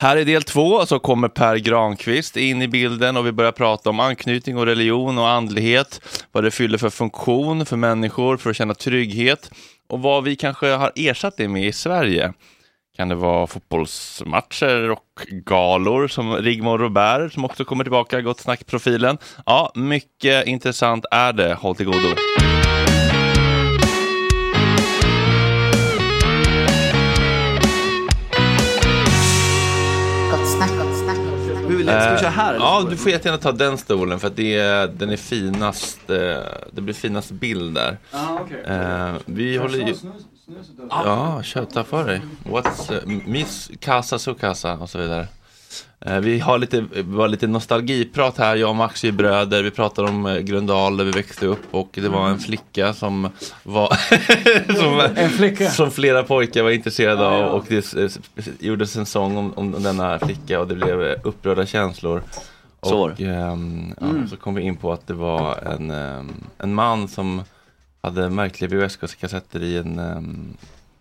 Här 0.00 0.16
i 0.16 0.24
del 0.24 0.42
två 0.42 0.86
så 0.86 0.98
kommer 0.98 1.28
Per 1.28 1.56
Granqvist 1.56 2.36
in 2.36 2.62
i 2.62 2.68
bilden 2.68 3.16
och 3.16 3.26
vi 3.26 3.32
börjar 3.32 3.52
prata 3.52 3.90
om 3.90 4.00
anknytning 4.00 4.58
och 4.58 4.66
religion 4.66 5.18
och 5.18 5.28
andlighet, 5.28 6.00
vad 6.32 6.44
det 6.44 6.50
fyller 6.50 6.78
för 6.78 6.90
funktion 6.90 7.66
för 7.66 7.76
människor 7.76 8.36
för 8.36 8.50
att 8.50 8.56
känna 8.56 8.74
trygghet 8.74 9.50
och 9.88 10.00
vad 10.02 10.24
vi 10.24 10.36
kanske 10.36 10.66
har 10.66 10.92
ersatt 10.94 11.36
det 11.36 11.48
med 11.48 11.66
i 11.66 11.72
Sverige. 11.72 12.32
Kan 12.96 13.08
det 13.08 13.14
vara 13.14 13.46
fotbollsmatcher 13.46 14.90
och 14.90 15.26
galor 15.30 16.08
som 16.08 16.36
Rigmor 16.36 16.78
Robert 16.78 17.32
som 17.32 17.44
också 17.44 17.64
kommer 17.64 17.84
tillbaka, 17.84 18.20
Gott 18.20 18.40
Snack-profilen. 18.40 19.18
Ja, 19.46 19.72
mycket 19.74 20.46
intressant 20.46 21.04
är 21.10 21.32
det. 21.32 21.54
Håll 21.54 21.76
till 21.76 21.86
godo. 21.86 22.14
Vill 31.88 32.02
Ska 32.02 32.12
vi 32.12 32.18
köra 32.18 32.30
här? 32.30 32.54
eller? 32.54 32.64
Ja, 32.64 32.86
du 32.90 32.96
får 32.96 33.12
jättegärna 33.12 33.38
ta 33.38 33.52
den 33.52 33.78
stolen 33.78 34.20
för 34.20 34.26
att 34.26 34.36
det 34.36 34.58
är, 34.58 34.88
den 34.88 35.10
är 35.10 35.16
finast, 35.16 36.10
eh, 36.10 36.16
det 36.72 36.80
blir 36.80 36.94
finast 36.94 37.30
bild 37.30 37.74
där. 37.74 37.98
Ja, 38.12 38.40
okej. 38.40 38.62
Eh, 38.66 39.14
vi 39.24 39.56
håller 39.56 39.78
ju... 39.78 39.94
Ja, 40.90 41.42
kör, 41.42 41.64
ta 41.64 41.84
för 41.84 42.04
dig. 42.06 42.20
What's, 42.44 42.92
uh, 42.92 43.22
Miss 43.26 43.70
Casa 43.80 44.18
su 44.18 44.34
casa 44.34 44.74
och 44.74 44.90
så 44.90 44.98
vidare. 44.98 45.26
Eh, 46.00 46.18
Vi 46.20 46.38
har 46.40 46.58
lite, 46.58 46.84
var 47.02 47.28
lite 47.28 47.46
nostalgiprat 47.46 48.38
här, 48.38 48.56
jag 48.56 48.70
och 48.70 48.76
Max 48.76 49.04
är 49.04 49.12
bröder, 49.12 49.62
vi 49.62 49.70
pratar 49.70 50.04
om 50.04 50.26
eh, 50.26 50.38
Gröndal 50.38 50.96
där 50.96 51.04
vi 51.04 51.10
växte 51.10 51.46
upp 51.46 51.62
och 51.70 51.88
det 51.92 52.08
var 52.08 52.28
en 52.28 52.38
flicka 52.38 52.92
som 52.94 53.28
var 53.62 53.88
som, 54.74 55.00
En 55.16 55.30
flicka. 55.30 55.70
som 55.70 55.90
flera 55.90 56.22
pojkar 56.22 56.62
var 56.62 56.70
intresserade 56.70 57.22
Ja, 57.22 57.28
av 57.28 57.40
ja. 57.40 57.46
och 57.48 57.64
det 57.68 58.18
gjordes 58.60 58.96
en 58.96 59.06
sång 59.06 59.36
om, 59.36 59.52
om 59.56 59.82
denna 59.82 60.18
flicka 60.18 60.60
och 60.60 60.68
det 60.68 60.74
blev 60.74 61.02
eh, 61.02 61.16
upprörda 61.22 61.66
känslor. 61.66 62.22
Och 62.80 63.20
ehm, 63.20 63.94
ja, 64.00 64.06
Mm. 64.06 64.28
så 64.28 64.36
kom 64.36 64.54
vi 64.54 64.62
in 64.62 64.76
på 64.76 64.92
att 64.92 65.06
det 65.06 65.14
var 65.14 65.56
en, 65.56 65.90
ehm, 65.90 66.32
en 66.58 66.74
man 66.74 67.08
som 67.08 67.42
hade 68.00 68.30
märkliga 68.30 68.70
VHS-kassetter 68.70 69.62
i 69.62 69.76
en, 69.78 70.00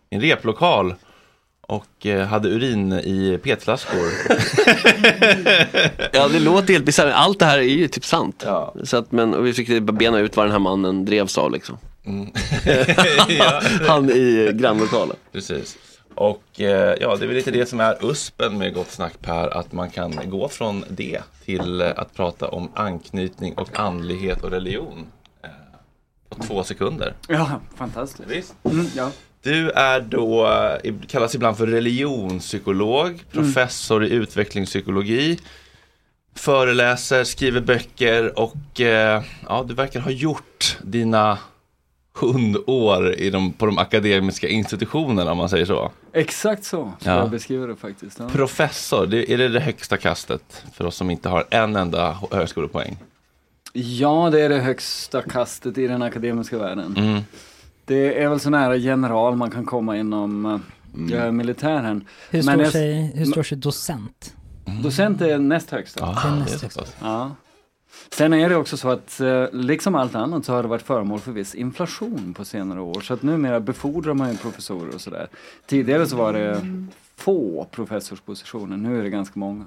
i 0.10 0.16
en 0.16 0.22
replokal 0.22 0.96
och 1.68 2.06
eh, 2.06 2.28
hade 2.28 2.50
urin 2.50 2.94
i 2.94 3.40
petflaskor. 3.44 4.08
Ja 6.12 6.28
det 6.28 6.40
låter 6.40 6.74
helt 6.74 6.86
bisarrt, 6.86 7.14
allt 7.14 7.40
det 7.40 7.46
här 7.46 7.58
är 7.58 7.64
ju 7.64 7.88
typ 7.88 8.06
sant. 8.06 8.44
Ja. 8.46 8.74
Så 8.84 8.98
att, 8.98 9.12
men, 9.12 9.34
och 9.34 9.46
vi 9.46 9.54
fick 9.54 9.82
bena 9.82 10.20
ut 10.20 10.38
vad 10.38 10.46
den 10.46 10.52
här 10.52 10.60
mannen 10.60 11.06
drevs 11.06 11.38
av 11.38 11.52
liksom. 11.52 11.78
Mm. 12.06 12.32
Han 13.88 14.10
i 14.10 14.52
grannlokalen. 14.54 15.16
Precis. 15.32 15.78
Och 16.16 16.62
eh, 16.62 16.96
ja, 17.02 17.16
det 17.16 17.26
är 17.26 17.28
väl 17.28 17.36
lite 17.36 17.52
det 17.52 17.66
som 17.66 17.80
är 17.80 18.06
USPen 18.12 18.58
med 18.58 18.74
Gott 18.74 18.92
Snack 18.92 19.14
Per, 19.22 19.58
att 19.58 19.72
man 19.72 19.90
kan 19.90 20.20
gå 20.26 20.50
från 20.50 20.86
det 20.90 21.22
till 21.46 21.82
eh, 21.82 21.88
att 21.96 22.14
prata 22.14 22.48
om 22.48 22.72
anknytning 22.76 23.54
och 23.54 23.80
andlighet 23.80 24.44
och 24.44 24.52
religion 24.52 25.06
på 26.30 26.44
två 26.44 26.64
sekunder. 26.64 27.14
Ja, 27.28 27.62
fantastiskt. 27.76 28.30
Visst? 28.30 28.56
Mm, 28.64 28.88
ja. 28.96 29.12
Du 29.48 29.70
är 29.72 30.00
då, 30.02 30.48
eh, 30.84 30.94
kallas 31.08 31.36
ibland 31.36 31.58
för 31.58 31.68
religionspsykolog, 31.68 33.24
professor 33.32 34.06
i 34.06 34.10
utvecklingspsykologi, 34.10 35.40
föreläser, 36.36 37.24
skriver 37.24 37.62
böcker 37.62 38.40
och 38.40 38.82
eh, 38.82 39.24
ja, 39.48 39.66
du 39.68 39.74
verkar 39.74 40.00
ha 40.00 40.12
gjort 40.12 40.78
dina 40.82 41.38
hundår 42.14 43.14
i 43.14 43.30
de, 43.30 43.54
på 43.54 43.66
de 43.66 43.78
akademiska 43.78 44.48
institutionerna 44.48 45.32
om 45.32 45.38
man 45.38 45.50
säger 45.50 45.66
så. 45.66 45.92
Exakt 46.14 46.64
så 46.64 46.94
ska 47.00 47.10
Ja. 47.10 47.16
jag 47.18 47.30
beskriva 47.30 47.68
det 47.68 47.76
faktiskt. 47.76 48.20
Ja. 48.20 48.30
Professor, 48.30 49.06
det, 49.08 49.32
är 49.34 49.38
det 49.38 49.48
det 49.50 49.60
högsta 49.60 49.98
kastet 49.98 50.64
för 50.74 50.86
oss 50.86 50.96
som 50.96 51.10
inte 51.10 51.30
har 51.30 51.46
en 51.50 51.76
enda 51.76 52.18
högskolepoäng? 52.32 52.98
Ja, 53.74 54.30
det 54.32 54.42
är 54.42 54.50
det 54.50 54.60
högsta 54.60 55.22
kastet 55.22 55.78
i 55.78 55.88
den 55.88 56.02
akademiska 56.02 56.58
världen. 56.58 56.96
Mm. 56.98 57.22
Det 57.88 58.24
är 58.24 58.30
väl 58.30 58.40
så 58.40 58.50
nära 58.50 58.76
general 58.76 59.36
man 59.36 59.52
kan 59.52 59.66
komma 59.66 59.98
inom 59.98 60.46
uh, 61.12 61.32
militären. 61.32 62.06
Hur 62.30 62.44
Men 62.44 62.54
står, 62.54 62.64
jag- 62.64 62.72
sig, 62.72 63.12
hur 63.16 63.26
står 63.26 63.44
sig 63.44 63.58
docent? 63.58 64.34
Docent 64.84 65.22
är 65.22 65.38
näst 65.38 65.72
högsta. 65.72 66.00
Ja, 66.00 66.22
Det 66.24 66.36
är 66.36 66.40
näst 66.40 66.62
högsta. 66.62 66.84
Ja. 67.02 67.32
Sen 68.12 68.34
är 68.34 68.50
det 68.50 68.56
också 68.56 68.78
så 68.78 68.90
att 68.90 69.20
eh, 69.20 69.46
liksom 69.52 69.96
allt 69.96 70.16
annat 70.16 70.46
så 70.46 70.54
har 70.54 70.64
det 70.64 70.70
varit 70.70 70.82
föremål 70.82 71.20
för 71.20 71.32
viss 71.32 71.56
inflation 71.56 72.34
på 72.38 72.46
senare 72.46 72.82
år. 72.82 73.02
Så 73.02 73.14
att 73.14 73.22
numera 73.22 73.60
befordrar 73.60 74.14
man 74.14 74.32
ju 74.32 74.38
professorer 74.38 74.96
och 74.96 75.02
sådär. 75.02 75.28
Tidigare 75.68 76.06
så 76.08 76.16
var 76.16 76.34
det 76.34 76.62
få 77.18 77.68
professorspositioner, 77.72 78.78
nu 78.78 79.00
är 79.00 79.04
det 79.04 79.10
ganska 79.10 79.40
många. 79.40 79.66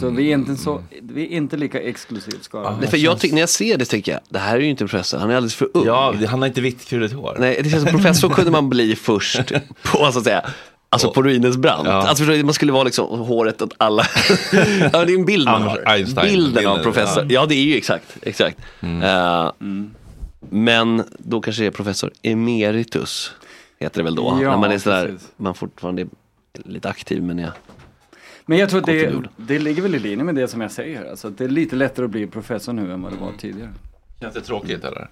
Så 0.00 0.10
vi 0.10 0.28
är 0.30 0.34
inte, 0.34 0.56
så, 0.56 0.82
vi 1.02 1.22
är 1.22 1.28
inte 1.28 1.56
lika 1.56 1.80
exklusivt 1.80 2.44
skadade. 2.44 2.76
Nej, 2.80 2.88
för 2.88 2.96
jag 2.96 3.18
tycker, 3.18 3.34
när 3.34 3.42
jag 3.42 3.48
ser 3.48 3.76
det 3.76 3.84
tänker 3.84 4.12
jag, 4.12 4.20
det 4.28 4.38
här 4.38 4.56
är 4.56 4.60
ju 4.60 4.70
inte 4.70 4.84
en 4.84 4.88
professor, 4.88 5.18
han 5.18 5.30
är 5.30 5.36
alldeles 5.36 5.54
för 5.54 5.68
ung. 5.74 5.86
Ja, 5.86 6.14
han 6.28 6.40
har 6.40 6.46
inte 6.46 6.60
vitt 6.60 6.84
krulligt 6.84 7.14
hår. 7.14 7.36
Nej, 7.38 7.60
det 7.62 7.70
känns 7.70 7.82
som 7.82 7.92
professor 7.92 8.28
kunde 8.28 8.50
man 8.50 8.68
bli 8.68 8.96
först 8.96 9.52
på 9.82 10.12
så 10.12 10.18
att 10.18 10.24
säga. 10.24 10.50
Alltså 10.88 11.12
på 11.12 11.22
ruinens 11.22 11.56
brant. 11.56 11.88
Ja. 11.88 11.92
Alltså 11.92 12.24
man 12.24 12.54
skulle 12.54 12.72
vara 12.72 12.84
liksom 12.84 13.20
håret 13.20 13.62
åt 13.62 13.74
alla. 13.78 14.02
ja, 14.92 15.04
det 15.04 15.12
är 15.12 15.18
en 15.18 15.24
bild 15.24 15.44
man 15.44 15.62
har. 15.62 15.82
Einstein, 15.86 16.28
Bilden 16.28 16.66
av 16.66 16.78
professor. 16.78 17.26
Ja. 17.28 17.46
det 17.46 17.54
är 17.54 17.64
ju 17.64 17.76
exakt, 17.76 18.16
exakt. 18.22 18.58
Eh, 18.80 19.52
Men 20.50 21.02
då 21.18 21.40
kanske 21.40 21.62
det 21.62 21.66
är 21.66 21.70
professor 21.70 22.12
emeritus. 22.22 23.32
Heter 23.80 23.98
det 23.98 24.04
väl 24.04 24.14
då. 24.14 24.38
Ja, 24.42 24.50
när 24.50 24.56
man 24.56 24.72
är 24.72 24.78
sådär, 24.78 25.06
precis. 25.06 25.28
man 25.36 25.54
fortfarande 25.54 26.02
är 26.02 26.08
lite 26.64 26.88
aktiv 26.88 27.22
men 27.22 27.38
jag. 27.38 27.52
Men 28.46 28.58
jag 28.58 28.70
tror 28.70 28.80
att 28.80 28.86
det, 28.86 29.22
det 29.36 29.58
ligger 29.58 29.82
väl 29.82 29.94
i 29.94 29.98
linje 29.98 30.24
med 30.24 30.34
det 30.34 30.48
som 30.48 30.60
jag 30.60 30.70
säger. 30.70 31.10
Alltså, 31.10 31.28
att 31.28 31.38
det 31.38 31.44
är 31.44 31.48
lite 31.48 31.76
lättare 31.76 32.04
att 32.04 32.10
bli 32.10 32.26
professor 32.26 32.72
nu 32.72 32.92
än 32.92 33.02
vad 33.02 33.12
det 33.12 33.18
var 33.18 33.32
tidigare. 33.38 33.70
Känns 34.20 34.34
det 34.34 34.40
tråkigt 34.40 34.84
eller? 34.84 35.08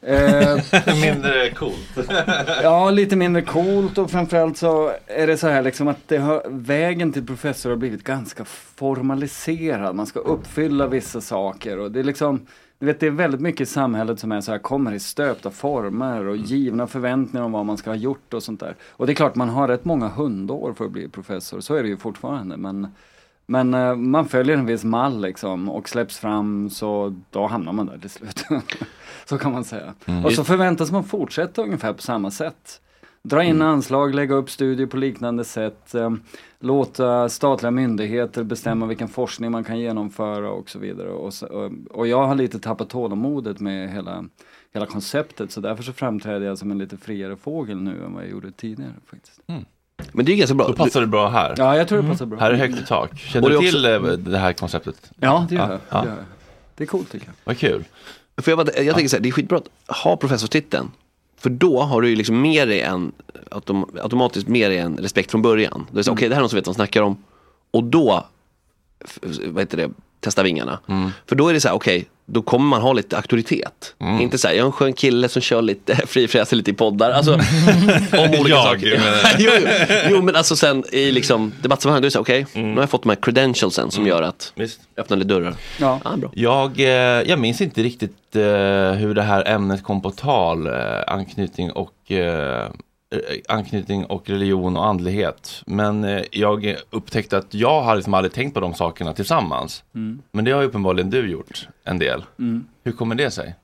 Eh, 0.00 0.58
Mindre 1.12 1.50
coolt. 1.50 2.08
Ja, 2.62 2.90
lite 2.90 3.16
mindre 3.16 3.42
coolt 3.42 3.98
och 3.98 4.10
framförallt 4.10 4.58
så 4.58 4.92
är 5.06 5.26
det 5.26 5.36
så 5.36 5.48
här 5.48 5.62
liksom 5.62 5.88
att 5.88 6.08
det 6.08 6.16
har, 6.16 6.42
vägen 6.48 7.12
till 7.12 7.26
professor 7.26 7.70
har 7.70 7.76
blivit 7.76 8.04
ganska 8.04 8.44
formaliserad. 8.44 9.94
Man 9.94 10.06
ska 10.06 10.20
uppfylla 10.20 10.86
vissa 10.86 11.20
saker 11.20 11.78
och 11.78 11.90
det 11.90 12.00
är 12.00 12.04
liksom, 12.04 12.46
du 12.78 12.86
vet 12.86 13.00
det 13.00 13.06
är 13.06 13.10
väldigt 13.10 13.40
mycket 13.40 13.60
i 13.60 13.66
samhället 13.66 14.20
som 14.20 14.32
är 14.32 14.40
så 14.40 14.52
här, 14.52 14.58
kommer 14.58 14.92
i 14.92 14.98
stöpta 14.98 15.50
former 15.50 16.26
och 16.26 16.36
givna 16.36 16.86
förväntningar 16.86 17.44
om 17.44 17.52
vad 17.52 17.66
man 17.66 17.76
ska 17.76 17.90
ha 17.90 17.96
gjort 17.96 18.34
och 18.34 18.42
sånt 18.42 18.60
där. 18.60 18.76
Och 18.90 19.06
det 19.06 19.12
är 19.12 19.14
klart 19.14 19.34
man 19.34 19.48
har 19.48 19.68
rätt 19.68 19.84
många 19.84 20.08
hundår 20.08 20.72
för 20.72 20.84
att 20.84 20.90
bli 20.90 21.08
professor, 21.08 21.60
så 21.60 21.74
är 21.74 21.82
det 21.82 21.88
ju 21.88 21.96
fortfarande. 21.96 22.56
Men, 22.56 22.88
men 23.46 23.74
eh, 23.74 23.94
man 23.94 24.28
följer 24.28 24.56
en 24.56 24.66
viss 24.66 24.84
mall 24.84 25.20
liksom 25.20 25.68
och 25.70 25.88
släpps 25.88 26.18
fram 26.18 26.70
så 26.70 27.16
då 27.30 27.46
hamnar 27.46 27.72
man 27.72 27.86
där 27.86 27.98
till 27.98 28.10
slut. 28.10 28.44
så 29.24 29.38
kan 29.38 29.52
man 29.52 29.64
säga. 29.64 29.94
Och 30.24 30.32
så 30.32 30.44
förväntas 30.44 30.90
man 30.92 31.04
fortsätta 31.04 31.62
ungefär 31.62 31.92
på 31.92 32.02
samma 32.02 32.30
sätt. 32.30 32.80
Dra 33.22 33.42
in 33.42 33.62
anslag, 33.62 34.14
lägga 34.14 34.34
upp 34.34 34.50
studier 34.50 34.86
på 34.86 34.96
liknande 34.96 35.44
sätt, 35.44 35.94
eh, 35.94 36.10
låta 36.60 37.28
statliga 37.28 37.70
myndigheter 37.70 38.42
bestämma 38.44 38.86
vilken 38.86 39.08
forskning 39.08 39.50
man 39.50 39.64
kan 39.64 39.78
genomföra 39.78 40.50
och 40.50 40.70
så 40.70 40.78
vidare. 40.78 41.08
Och, 41.10 41.34
så, 41.34 41.46
och, 41.46 41.72
och 41.90 42.06
jag 42.06 42.26
har 42.26 42.34
lite 42.34 42.58
tappat 42.58 42.88
tålamodet 42.90 43.60
med 43.60 43.92
hela, 43.92 44.24
hela 44.74 44.86
konceptet 44.86 45.50
så 45.52 45.60
därför 45.60 45.82
så 45.82 45.92
framträder 45.92 46.46
jag 46.46 46.58
som 46.58 46.70
en 46.70 46.78
lite 46.78 46.96
friare 46.96 47.36
fågel 47.36 47.76
nu 47.82 48.04
än 48.04 48.14
vad 48.14 48.22
jag 48.22 48.30
gjorde 48.30 48.50
tidigare 48.50 48.92
faktiskt. 49.10 49.40
Men 50.12 50.24
det 50.24 50.32
är 50.32 50.36
ganska 50.36 50.54
bra. 50.54 50.66
Då 50.66 50.72
passar 50.72 51.00
det 51.00 51.06
bra 51.06 51.28
här. 51.28 51.54
Ja, 51.56 51.76
jag 51.76 51.88
tror 51.88 52.02
det 52.02 52.08
passar 52.08 52.26
bra. 52.26 52.38
Här 52.38 52.50
är 52.50 52.54
högt 52.56 52.78
i 52.80 52.84
tak. 52.86 53.18
Känner 53.18 53.50
du 53.50 53.58
till 53.58 53.84
eh, 53.84 54.00
det 54.02 54.38
här 54.38 54.52
konceptet? 54.52 55.10
Ja, 55.20 55.46
det 55.48 55.54
gör 55.54 55.62
Ja, 55.62 55.70
jag. 55.70 55.80
ja. 55.88 56.00
Det, 56.02 56.08
gör 56.08 56.16
jag. 56.16 56.24
det 56.76 56.84
är 56.84 56.88
coolt 56.88 57.10
tycker 57.12 57.26
jag. 57.26 57.34
Vad 57.44 57.58
kul. 57.58 57.84
För 58.36 58.50
jag, 58.50 58.58
jag 58.58 58.94
tänker 58.94 59.08
så 59.08 59.16
här, 59.16 59.22
det 59.22 59.28
är 59.28 59.32
skitbra 59.32 59.58
att 59.58 59.96
ha 60.04 60.16
professorstiteln. 60.16 60.90
För 61.36 61.50
då 61.50 61.80
har 61.80 62.02
du 62.02 62.08
ju 62.08 62.16
liksom 62.16 62.40
med 62.40 62.68
dig 62.68 62.80
en, 62.80 63.12
autom, 63.50 63.90
automatiskt 64.02 64.48
med 64.48 64.70
dig 64.70 64.78
en 64.78 64.96
respekt 64.96 65.30
från 65.30 65.42
början. 65.42 65.86
Är 65.96 66.02
så, 66.02 66.12
okej 66.12 66.28
det 66.28 66.34
här 66.34 66.40
är 66.40 66.42
någon 66.42 66.50
som 66.50 66.56
vet 66.56 66.66
vad 66.66 66.74
de 66.74 66.78
snackar 66.78 67.02
om. 67.02 67.16
Och 67.70 67.84
då, 67.84 68.26
vad 69.46 69.62
heter 69.62 69.76
det, 69.76 69.90
testa 70.26 70.42
vingarna. 70.42 70.78
För 71.28 71.36
då 71.36 71.48
är 71.48 71.52
det 71.54 71.60
så 71.60 71.68
här, 71.68 71.74
okej, 71.74 72.04
då 72.28 72.42
kommer 72.42 72.66
man 72.66 72.82
ha 72.82 72.92
lite 72.92 73.16
auktoritet. 73.16 73.94
Inte 74.20 74.38
så 74.38 74.48
här, 74.48 74.54
jag 74.54 74.62
är 74.62 74.66
en 74.66 74.72
skön 74.72 74.92
kille 74.92 75.28
som 75.28 75.42
kör 75.42 75.62
lite, 75.62 75.96
frifräser 76.06 76.56
lite 76.56 76.70
i 76.70 76.74
poddar. 76.74 77.10
Alltså, 77.10 77.34
om 77.34 77.40
olika 78.40 78.48
Jag, 78.48 78.64
saker. 78.64 79.00
men- 79.04 79.34
jo, 79.38 79.50
jo, 79.60 79.68
jo, 80.10 80.22
men 80.22 80.36
alltså 80.36 80.56
sen 80.56 80.84
i 80.92 81.12
liksom 81.12 81.52
debattsammanhang, 81.62 82.00
då 82.02 82.04
är 82.04 82.08
det 82.08 82.12
så 82.12 82.20
okej, 82.20 82.46
nu 82.54 82.74
har 82.74 82.82
jag 82.82 82.90
fått 82.90 83.02
de 83.02 83.08
här 83.08 83.16
credentialsen 83.16 83.90
som 83.90 84.06
gör 84.06 84.22
att 84.22 84.52
Visst. 84.54 84.80
öppna 84.96 85.16
lite 85.16 85.28
dörrar. 85.28 85.54
Ja. 85.80 86.00
Ja, 86.04 86.16
bra. 86.16 86.30
Jag, 86.34 86.80
eh, 86.80 86.86
jag 87.30 87.38
minns 87.38 87.60
inte 87.60 87.82
riktigt 87.82 88.36
eh, 88.36 88.42
hur 88.92 89.14
det 89.14 89.22
här 89.22 89.48
ämnet 89.48 89.82
kom 89.82 90.02
på 90.02 90.10
tal, 90.10 90.66
eh, 90.66 90.72
anknytning 91.06 91.70
och 91.72 92.12
eh, 92.12 92.68
anknytning 93.48 94.04
och 94.04 94.30
religion 94.30 94.76
och 94.76 94.86
andlighet. 94.86 95.62
Men 95.66 96.04
eh, 96.04 96.22
jag 96.30 96.76
upptäckte 96.90 97.38
att 97.38 97.54
jag 97.54 97.82
har 97.82 97.96
liksom 97.96 98.14
aldrig 98.14 98.32
tänkt 98.32 98.54
på 98.54 98.60
de 98.60 98.74
sakerna 98.74 99.12
tillsammans. 99.12 99.84
Men 100.32 100.44
det 100.44 100.50
har 100.50 100.60
ju 100.60 100.68
uppenbarligen 100.68 101.10
du 101.10 101.30
gjort 101.30 101.68
en 101.84 101.98
del. 101.98 102.24
Hur 102.84 102.92
kommer 102.92 103.14
det 103.14 103.30
sig? 103.30 103.54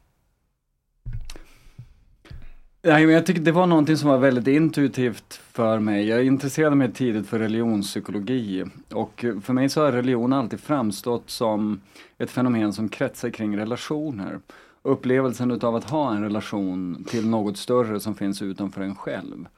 Nej, 2.85 3.06
men 3.06 3.14
jag 3.14 3.26
tycker 3.26 3.40
det 3.40 3.52
var 3.52 3.66
någonting 3.66 3.97
som 3.97 4.09
var 4.09 4.18
väldigt 4.18 4.47
intuitivt 4.47 5.40
för 5.52 5.78
mig. 5.78 6.09
Jag 6.09 6.25
intresserade 6.25 6.76
mig 6.76 6.92
tidigt 6.92 7.26
för 7.26 7.38
religionspsykologi 7.38 8.64
och 8.92 9.25
för 9.42 9.52
mig 9.52 9.68
så 9.68 9.85
har 9.85 9.92
religion 9.92 10.32
alltid 10.32 10.61
framstått 10.61 11.30
som 11.30 11.80
ett 12.18 12.30
fenomen 12.30 12.73
som 12.73 12.88
kretsar 12.88 13.30
kring 13.30 13.59
relationer. 13.59 14.38
Upplevelsen 14.83 15.51
utav 15.51 15.77
att 15.77 15.91
ha 15.91 16.15
en 16.15 16.23
relation 16.23 17.05
till 17.09 17.29
något 17.29 17.57
större 17.57 18.01
som 18.01 18.15
finns 18.15 18.43
utanför 18.43 18.83
en 18.83 18.95
själv. 18.95 19.49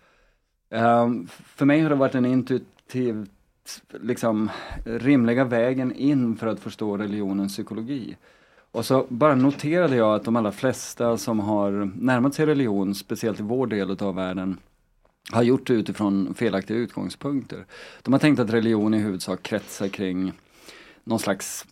Um, 0.71 1.26
för 1.26 1.66
mig 1.66 1.81
har 1.81 1.90
det 1.90 1.97
varit 1.97 2.14
en 2.14 2.26
intuitiv, 2.26 3.26
liksom 3.90 4.50
rimliga 4.85 5.45
vägen 5.45 5.93
in 5.93 6.37
för 6.37 6.47
att 6.47 6.61
förstå 6.61 6.97
religionens 6.97 7.52
psykologi. 7.52 8.16
Och 8.71 8.87
så 8.87 9.07
bara 9.09 9.35
noterade 9.35 9.97
jag 9.97 10.14
att 10.14 10.25
de 10.25 10.37
allra 10.37 10.52
flesta 10.52 11.16
som 11.19 11.40
har 11.40 11.90
närmat 11.97 12.35
sig 12.35 12.47
religion, 12.47 12.95
speciellt 12.95 13.40
i 13.40 13.43
vår 13.43 13.66
del 13.66 13.90
av 13.90 14.14
världen, 14.14 14.59
har 15.33 15.43
gjort 15.43 15.66
det 15.66 15.75
utifrån 15.75 16.35
felaktiga 16.35 16.76
utgångspunkter. 16.76 17.66
De 18.02 18.12
har 18.12 18.21
tänkt 18.21 18.38
att 18.38 18.50
religion 18.50 18.95
i 18.95 18.99
huvudsak 18.99 19.43
kretsar 19.43 19.88
kring 19.88 20.33
någon 21.04 21.18
slags, 21.18 21.64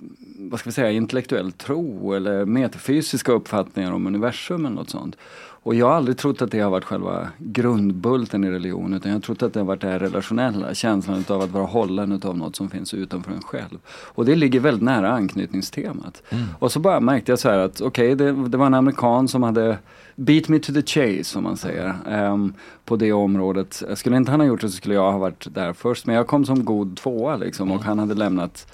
vad 0.50 0.60
ska 0.60 0.70
vi 0.70 0.74
säga, 0.74 0.90
intellektuell 0.90 1.52
tro 1.52 2.12
eller 2.12 2.44
metafysiska 2.44 3.32
uppfattningar 3.32 3.92
om 3.92 4.06
universum 4.06 4.66
eller 4.66 4.76
något 4.76 4.90
sånt. 4.90 5.16
Och 5.64 5.74
jag 5.74 5.86
har 5.86 5.94
aldrig 5.94 6.18
trott 6.18 6.42
att 6.42 6.50
det 6.50 6.60
har 6.60 6.70
varit 6.70 6.84
själva 6.84 7.28
grundbulten 7.38 8.44
i 8.44 8.50
religion 8.50 8.94
utan 8.94 9.10
jag 9.10 9.16
har 9.16 9.22
trott 9.22 9.42
att 9.42 9.52
det 9.52 9.60
har 9.60 9.64
varit 9.64 9.80
det 9.80 9.88
här 9.88 9.98
relationella, 9.98 10.74
känslan 10.74 11.24
av 11.28 11.40
att 11.40 11.50
vara 11.50 11.64
hållen 11.64 12.12
utav 12.12 12.36
något 12.36 12.56
som 12.56 12.70
finns 12.70 12.94
utanför 12.94 13.32
en 13.32 13.42
själv. 13.42 13.78
Och 13.88 14.24
det 14.24 14.34
ligger 14.34 14.60
väldigt 14.60 14.82
nära 14.82 15.12
anknytningstemat. 15.12 16.22
Och 16.58 16.72
så 16.72 16.80
bara 16.80 17.00
märkte 17.00 17.32
jag 17.32 17.38
så 17.38 17.48
här 17.48 17.58
att 17.58 17.80
okej, 17.80 18.14
det, 18.14 18.32
det 18.48 18.56
var 18.56 18.66
en 18.66 18.74
amerikan 18.74 19.28
som 19.28 19.42
hade 19.42 19.78
beat 20.16 20.48
me 20.48 20.58
to 20.58 20.72
the 20.72 20.82
chase 20.82 21.24
som 21.24 21.42
man 21.42 21.56
säger. 21.56 21.94
ehm, 22.08 22.54
på 22.84 22.96
det 22.96 23.12
området. 23.12 23.82
Skulle 23.94 24.16
inte 24.16 24.30
han 24.30 24.40
ha 24.40 24.46
gjort 24.46 24.60
det 24.60 24.68
så 24.68 24.76
skulle 24.76 24.94
jag 24.94 25.12
ha 25.12 25.18
varit 25.18 25.54
där 25.54 25.72
först. 25.72 26.06
Men 26.06 26.16
jag 26.16 26.26
kom 26.26 26.44
som 26.44 26.64
god 26.64 26.96
tvåa 26.96 27.36
liksom 27.36 27.72
och 27.72 27.82
han 27.82 27.98
hade 27.98 28.14
lämnat 28.14 28.66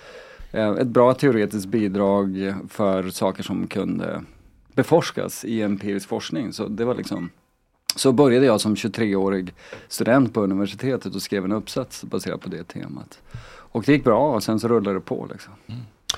ett 0.53 0.87
bra 0.87 1.15
teoretiskt 1.15 1.67
bidrag 1.67 2.55
för 2.69 3.11
saker 3.11 3.43
som 3.43 3.67
kunde 3.67 4.23
beforskas 4.75 5.45
i 5.45 5.63
empirisk 5.63 6.09
forskning. 6.09 6.53
Så 6.53 6.69
det 6.69 6.85
var 6.85 6.95
liksom 6.95 7.31
så 7.97 8.13
började 8.13 8.47
jag 8.47 8.61
som 8.61 8.75
23-årig 8.75 9.55
student 9.89 10.35
på 10.35 10.41
universitetet 10.43 11.15
och 11.15 11.23
skrev 11.23 11.45
en 11.45 11.53
uppsats 11.53 12.05
baserat 12.05 12.41
på 12.41 12.49
det 12.49 12.65
temat. 12.65 13.19
Och 13.47 13.83
det 13.87 13.93
gick 13.93 14.05
bra 14.05 14.35
och 14.35 14.43
sen 14.43 14.61
så 14.61 14.69
rullade 14.69 14.97
det 14.97 15.01
på 15.01 15.29
liksom. 15.31 15.53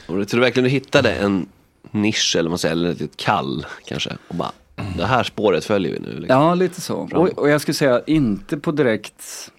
Och 0.06 0.20
jag 0.20 0.28
tror 0.28 0.40
verkligen 0.40 0.64
du 0.64 0.70
hittade 0.70 1.14
en 1.14 1.46
nisch 1.90 2.37
eller 2.38 2.50
man 2.50 2.58
säger, 2.58 2.75
eller 2.76 2.90
ett 2.90 3.16
kall 3.16 3.66
kanske. 3.84 4.16
Och 4.28 4.34
bara, 4.34 4.52
det 4.96 5.06
här 5.06 5.22
spåret 5.22 5.64
följer 5.64 5.92
vi 5.92 5.99
nu. 5.99 6.20
Liksom. 6.20 6.40
Ja, 6.40 6.54
lite 6.54 6.80
så. 6.80 6.96
Och, 6.96 7.28
och 7.28 7.49
jag 7.49 7.60
skulle 7.60 7.75
säga 7.75 8.02
inte 8.06 8.58
på 8.58 8.72
direkt, 8.72 9.50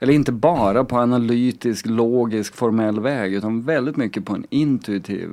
eller 0.00 0.12
inte 0.12 0.32
bara 0.32 0.84
på 0.84 0.98
analytisk, 0.98 1.86
logisk, 1.86 2.54
formell 2.54 3.00
väg, 3.00 3.34
utan 3.34 3.62
väldigt 3.62 3.96
mycket 3.96 4.24
på 4.24 4.34
en 4.34 4.46
intuitiv 4.50 5.30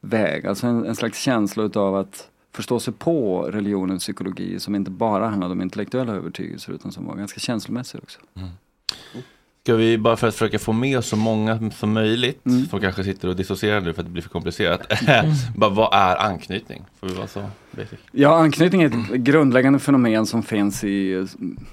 väg. 0.00 0.46
Alltså 0.46 0.66
en, 0.66 0.86
en 0.86 0.96
slags 0.96 1.18
känsla 1.18 1.62
utav 1.62 1.96
att 1.96 2.30
förstå 2.52 2.80
sig 2.80 2.94
på 2.94 3.42
religionens 3.42 4.02
psykologi 4.02 4.60
som 4.60 4.74
inte 4.74 4.90
bara 4.90 5.28
handlade 5.28 5.52
om 5.52 5.62
intellektuella 5.62 6.12
övertygelser 6.12 6.72
utan 6.72 6.92
som 6.92 7.06
var 7.06 7.16
ganska 7.16 7.40
känslomässig 7.40 8.00
också. 8.02 8.20
Mm. 8.34 8.48
Ska 9.66 9.74
vi, 9.74 9.98
bara 9.98 10.16
för 10.16 10.28
att 10.28 10.34
försöka 10.34 10.58
få 10.58 10.72
med 10.72 11.04
så 11.04 11.16
många 11.16 11.70
som 11.70 11.92
möjligt, 11.92 12.46
Mm. 12.46 12.66
som 12.66 12.80
kanske 12.80 13.04
sitter 13.04 13.28
och 13.28 13.36
dissocierar 13.36 13.80
nu 13.80 13.92
för 13.92 14.00
att 14.02 14.06
det 14.06 14.12
blir 14.12 14.22
för 14.22 14.30
komplicerat. 14.30 14.80
bara, 15.56 15.70
vad 15.70 15.94
är 15.94 16.16
anknytning? 16.16 16.82
Får 17.00 17.06
vi 17.06 17.14
vara 17.14 17.26
så 17.26 17.42
basic? 17.70 17.98
Ja, 18.12 18.36
anknytning 18.36 18.82
är 18.82 18.86
ett 18.86 19.10
grundläggande 19.14 19.78
fenomen 19.78 20.26
som 20.26 20.42
finns 20.42 20.84
i 20.84 21.12
eh, 21.14 21.24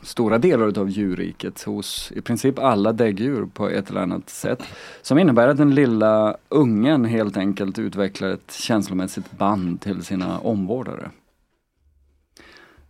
stora 0.03 0.37
delar 0.37 0.67
utav 0.67 0.89
djurriket 0.89 1.61
hos 1.63 2.11
i 2.15 2.21
princip 2.21 2.59
alla 2.59 2.93
däggdjur 2.93 3.45
på 3.53 3.69
ett 3.69 3.89
eller 3.89 4.01
annat 4.01 4.29
sätt. 4.29 4.63
Som 5.01 5.19
innebär 5.19 5.47
att 5.47 5.57
den 5.57 5.75
lilla 5.75 6.37
ungen 6.49 7.05
helt 7.05 7.37
enkelt 7.37 7.79
utvecklar 7.79 8.29
ett 8.29 8.51
känslomässigt 8.51 9.31
band 9.31 9.81
till 9.81 10.03
sina 10.03 10.39
omvårdare. 10.39 11.09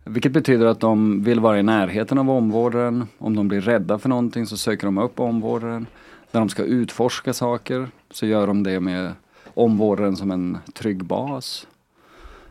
Vilket 0.04 0.32
betyder 0.32 0.66
att 0.66 0.80
de 0.80 1.22
vill 1.22 1.40
vara 1.40 1.58
i 1.58 1.62
närheten 1.62 2.18
av 2.18 2.30
omvårdaren. 2.30 3.06
Om 3.18 3.36
de 3.36 3.48
blir 3.48 3.60
rädda 3.60 3.98
för 3.98 4.08
någonting 4.08 4.46
så 4.46 4.56
söker 4.56 4.86
de 4.86 4.98
upp 4.98 5.20
omvårdaren. 5.20 5.86
När 6.30 6.40
de 6.40 6.48
ska 6.48 6.62
utforska 6.62 7.32
saker 7.32 7.88
så 8.10 8.26
gör 8.26 8.46
de 8.46 8.62
det 8.62 8.80
med 8.80 9.12
omvårdaren 9.54 10.16
som 10.16 10.30
en 10.30 10.58
trygg 10.74 11.04
bas. 11.04 11.66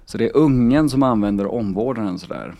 Så 0.05 0.17
det 0.17 0.25
är 0.25 0.37
ungen 0.37 0.89
som 0.89 1.03
använder 1.03 1.47
omvårdaren 1.47 2.19
sådär. 2.19 2.55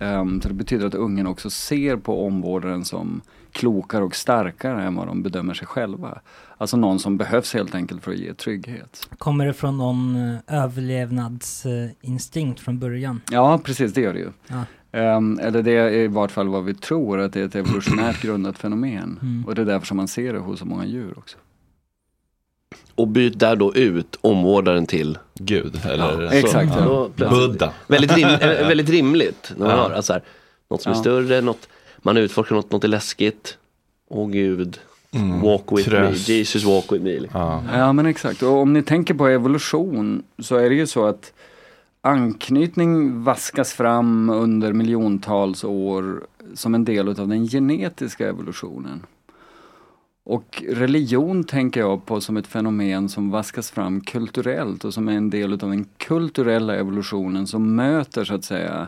Ehm, 0.00 0.40
så 0.40 0.48
det 0.48 0.54
betyder 0.54 0.86
att 0.86 0.94
ungen 0.94 1.26
också 1.26 1.50
ser 1.50 1.96
på 1.96 2.26
omvårdaren 2.26 2.84
som 2.84 3.20
klokare 3.52 4.04
och 4.04 4.14
starkare 4.16 4.82
än 4.82 4.94
vad 4.94 5.06
de 5.06 5.22
bedömer 5.22 5.54
sig 5.54 5.66
själva. 5.66 6.18
Alltså 6.58 6.76
någon 6.76 6.98
som 6.98 7.16
behövs 7.16 7.54
helt 7.54 7.74
enkelt 7.74 8.02
för 8.04 8.10
att 8.12 8.18
ge 8.18 8.34
trygghet. 8.34 9.08
Kommer 9.18 9.46
det 9.46 9.52
från 9.52 9.78
någon 9.78 10.16
eh, 10.16 10.36
överlevnadsinstinkt 10.62 12.60
från 12.60 12.78
början? 12.78 13.20
Ja, 13.30 13.60
precis 13.64 13.92
det 13.94 14.00
gör 14.00 14.12
det 14.12 14.18
ju. 14.18 14.30
Ja. 14.48 14.64
Ehm, 14.98 15.38
eller 15.42 15.62
det 15.62 15.72
är 15.72 15.90
i 15.90 16.06
vart 16.08 16.30
fall 16.30 16.48
vad 16.48 16.64
vi 16.64 16.74
tror, 16.74 17.20
att 17.20 17.32
det 17.32 17.40
är 17.40 17.44
ett 17.44 17.54
evolutionärt 17.54 18.22
grundat 18.22 18.58
fenomen. 18.58 19.18
Mm. 19.22 19.44
Och 19.46 19.54
det 19.54 19.62
är 19.62 19.66
därför 19.66 19.86
som 19.86 19.96
man 19.96 20.08
ser 20.08 20.32
det 20.32 20.38
hos 20.38 20.58
så 20.58 20.64
många 20.64 20.86
djur 20.86 21.14
också. 21.18 21.36
Och 22.94 23.08
byt 23.08 23.38
där 23.38 23.56
då 23.56 23.74
ut 23.74 24.18
omvårdaren 24.20 24.86
till 24.86 25.18
Gud, 25.34 25.80
eller 25.84 26.28
så- 26.28 26.34
exakt, 26.36 26.72
ja. 26.78 27.08
Buddha. 27.16 27.72
Väldigt, 27.86 28.16
rim, 28.16 28.28
väldigt 28.40 28.88
rimligt. 28.90 29.52
När 29.56 29.66
man 29.66 29.76
Ja. 29.76 29.82
hör, 29.82 29.90
alltså 29.90 30.12
här, 30.12 30.22
något 30.70 30.82
som 30.82 30.92
är 30.92 30.96
Ja. 30.96 31.00
större, 31.00 31.40
något, 31.40 31.68
man 32.02 32.16
utforskar 32.16 32.56
något, 32.56 32.70
något 32.72 32.84
är 32.84 32.88
läskigt. 32.88 33.58
Åh 34.08 34.28
gud, 34.30 34.78
Mm. 35.14 35.40
walk 35.40 35.72
with 35.72 35.88
Tröst. 35.88 36.28
me, 36.28 36.34
Jesus 36.34 36.64
walk 36.64 36.92
with 36.92 37.04
me. 37.04 37.20
liksom. 37.20 37.40
Ja. 37.40 37.62
Ja 37.72 37.92
men 37.92 38.06
exakt, 38.06 38.42
och 38.42 38.52
om 38.52 38.72
ni 38.72 38.82
tänker 38.82 39.14
på 39.14 39.26
evolution 39.28 40.22
så 40.38 40.56
är 40.56 40.68
det 40.70 40.74
ju 40.76 40.86
så 40.86 41.04
att 41.06 41.32
anknytning 42.00 43.22
vaskas 43.24 43.72
fram 43.72 44.30
under 44.30 44.72
miljontals 44.72 45.64
år 45.64 46.26
som 46.54 46.74
en 46.74 46.84
del 46.84 47.08
av 47.08 47.28
den 47.28 47.46
genetiska 47.48 48.28
evolutionen. 48.28 49.06
Och 50.24 50.62
religion 50.68 51.44
tänker 51.44 51.80
jag 51.80 52.06
på 52.06 52.20
som 52.20 52.36
ett 52.36 52.46
fenomen 52.46 53.08
som 53.08 53.30
vaskas 53.30 53.70
fram 53.70 54.00
kulturellt 54.00 54.84
och 54.84 54.94
som 54.94 55.08
är 55.08 55.12
en 55.12 55.30
del 55.30 55.52
av 55.52 55.58
den 55.58 55.84
kulturella 55.96 56.76
evolutionen 56.76 57.46
som 57.46 57.74
möter 57.76 58.24
så 58.24 58.34
att 58.34 58.44
säga 58.44 58.74
eh, 58.80 58.86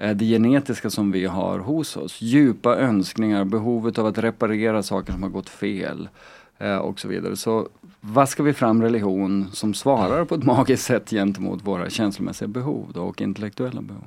det 0.00 0.24
genetiska 0.24 0.90
som 0.90 1.12
vi 1.12 1.26
har 1.26 1.58
hos 1.58 1.96
oss. 1.96 2.20
Djupa 2.20 2.76
önskningar, 2.76 3.44
behovet 3.44 3.98
av 3.98 4.06
att 4.06 4.18
reparera 4.18 4.82
saker 4.82 5.12
som 5.12 5.22
har 5.22 5.30
gått 5.30 5.48
fel 5.48 6.08
eh, 6.58 6.76
och 6.76 7.00
så 7.00 7.08
vidare. 7.08 7.36
Så 7.36 7.68
vaskar 8.00 8.44
vi 8.44 8.52
fram 8.52 8.82
religion 8.82 9.50
som 9.52 9.74
svarar 9.74 10.24
på 10.24 10.34
ett 10.34 10.44
magiskt 10.44 10.84
sätt 10.84 11.10
gentemot 11.10 11.66
våra 11.66 11.90
känslomässiga 11.90 12.48
behov 12.48 12.90
då, 12.94 13.02
och 13.02 13.20
intellektuella 13.20 13.82
behov. 13.82 14.04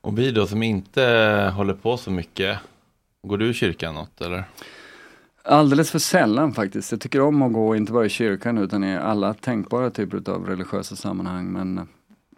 Och 0.00 0.18
vi 0.18 0.30
då 0.30 0.46
som 0.46 0.62
inte 0.62 1.02
håller 1.56 1.74
på 1.74 1.96
så 1.96 2.10
mycket, 2.10 2.58
går 3.22 3.38
du 3.38 3.50
i 3.50 3.54
kyrkan 3.54 3.94
något 3.94 4.20
eller? 4.20 4.44
Alldeles 5.44 5.90
för 5.90 5.98
sällan 5.98 6.52
faktiskt. 6.52 6.92
Jag 6.92 7.00
tycker 7.00 7.20
om 7.20 7.42
att 7.42 7.52
gå, 7.52 7.76
inte 7.76 7.92
bara 7.92 8.06
i 8.06 8.08
kyrkan 8.08 8.58
utan 8.58 8.84
i 8.84 8.96
alla 8.96 9.34
tänkbara 9.34 9.90
typer 9.90 10.30
av 10.30 10.46
religiösa 10.46 10.96
sammanhang. 10.96 11.52
Men, 11.52 11.88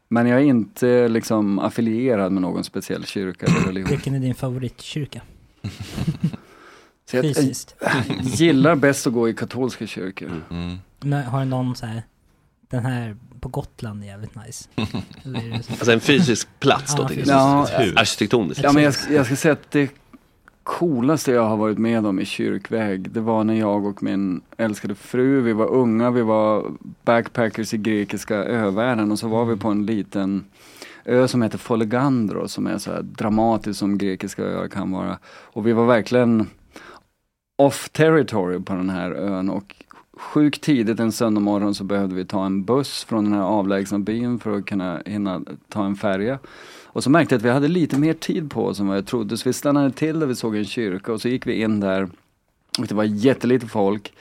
men 0.08 0.26
jag 0.26 0.40
är 0.40 0.44
inte 0.44 1.08
liksom 1.08 1.58
affilierad 1.58 2.32
med 2.32 2.42
någon 2.42 2.64
speciell 2.64 3.04
kyrka 3.04 3.46
eller 3.46 3.66
religion. 3.66 3.90
Vilken 3.90 4.14
är 4.14 4.20
din 4.20 4.34
favoritkyrka? 4.34 5.20
Så 7.11 7.16
jag, 7.16 7.25
jag 7.25 7.37
Fysiskt. 7.37 7.76
gillar 8.23 8.76
bäst 8.76 9.06
att 9.06 9.12
gå 9.12 9.28
i 9.28 9.34
katolska 9.34 9.87
kyrkor. 9.87 10.42
Mm. 10.50 10.78
Men 11.00 11.25
har 11.25 11.38
du 11.38 11.44
någon 11.44 11.76
så 11.76 11.87
här, 11.87 12.02
den 12.70 12.84
här 12.84 13.16
på 13.40 13.49
Gotland 13.49 14.02
är 14.02 14.06
jävligt 14.06 14.34
nice? 14.46 14.68
Eller 15.25 15.38
är? 15.38 15.54
Alltså 15.54 15.92
en 15.92 16.00
fysisk 16.00 16.49
plats 16.61 16.94
då, 16.96 17.02
Ja, 17.02 17.08
jag. 17.16 17.26
Ja, 17.26 17.66
hus. 17.78 17.96
Arkitektoniskt. 17.96 18.62
Ja, 18.62 18.73
men 18.73 18.82
jag, 18.82 18.94
jag 19.11 19.26
ska 19.26 19.37
säga 19.37 19.52
att 19.52 19.70
det 19.70 19.90
coolaste 20.64 21.33
jag 21.33 21.49
har 21.49 21.56
varit 21.56 21.78
med 21.78 22.06
om 22.06 22.21
i 22.21 22.25
kyrkväg, 22.25 23.11
det 23.11 23.21
var 23.21 23.44
när 23.44 23.54
jag 23.54 23.87
och 23.87 24.02
min 24.02 24.40
älskade 24.56 24.94
fru, 24.94 25.40
vi 25.40 25.52
var 25.52 25.66
unga, 25.66 26.11
vi 26.11 26.23
var 26.23 26.71
backpackers 27.04 27.75
i 27.75 27.78
grekiska 27.78 28.37
övärlden 28.37 29.12
och 29.12 29.18
så 29.18 29.28
var 29.28 29.44
vi 29.44 29.56
på 29.56 29.68
en 29.68 29.87
liten 29.87 30.44
ö 31.04 31.28
som 31.28 31.42
heter 31.42 31.59
Folegandro 31.59 32.49
som 32.49 32.66
är 32.66 32.78
så 32.78 32.92
här 32.92 33.02
dramatisk 33.02 33.78
som 33.78 33.99
grekiska 33.99 34.42
öar 34.42 34.68
kan 34.68 34.92
vara. 34.92 35.18
Och 35.26 35.66
vi 35.66 35.73
var 35.73 35.87
verkligen 35.87 36.47
off 37.56 37.88
territory 37.88 38.61
på 38.61 38.75
den 38.75 38.90
här 38.90 39.11
ön 39.11 39.50
och 39.50 39.75
sjukt 40.16 40.62
tidigt 40.62 41.00
en 41.00 41.12
söndag 41.12 41.40
morgon 41.40 41.75
så 41.75 41.85
behövde 41.85 42.14
vi 42.14 42.25
ta 42.25 42.47
en 42.47 42.64
buss 42.64 43.04
från 43.04 43.25
den 43.25 43.33
här 43.33 43.42
avlägsna 43.42 43.99
byn 43.99 44.38
för 44.38 44.56
att 44.56 44.66
kunna 44.66 45.02
hinna 45.06 45.40
ta 45.68 45.85
en 45.85 45.97
färja. 45.97 46.38
Och 46.94 47.04
så 47.04 47.10
märkte 47.10 47.34
jag 47.34 47.38
att 47.38 47.44
vi 47.44 47.50
hade 47.50 47.68
lite 47.68 47.98
mer 47.98 48.14
tid 48.14 48.50
på 48.50 48.66
oss 48.66 48.80
än 48.80 48.86
vad 48.86 48.96
jag 48.96 49.06
trodde. 49.06 49.36
Så 49.36 49.48
vi 49.48 49.52
stannade 49.52 49.90
till 49.90 50.20
där 50.20 50.26
vi 50.26 50.34
såg 50.34 50.56
en 50.56 50.64
kyrka 50.64 51.12
och 51.12 51.20
så 51.20 51.28
gick 51.28 51.46
vi 51.46 51.62
in 51.62 51.80
där. 51.80 52.08
Och 52.78 52.86
det 52.86 52.94
var 52.94 53.04
jättelite 53.04 53.66
folk. 53.66 54.12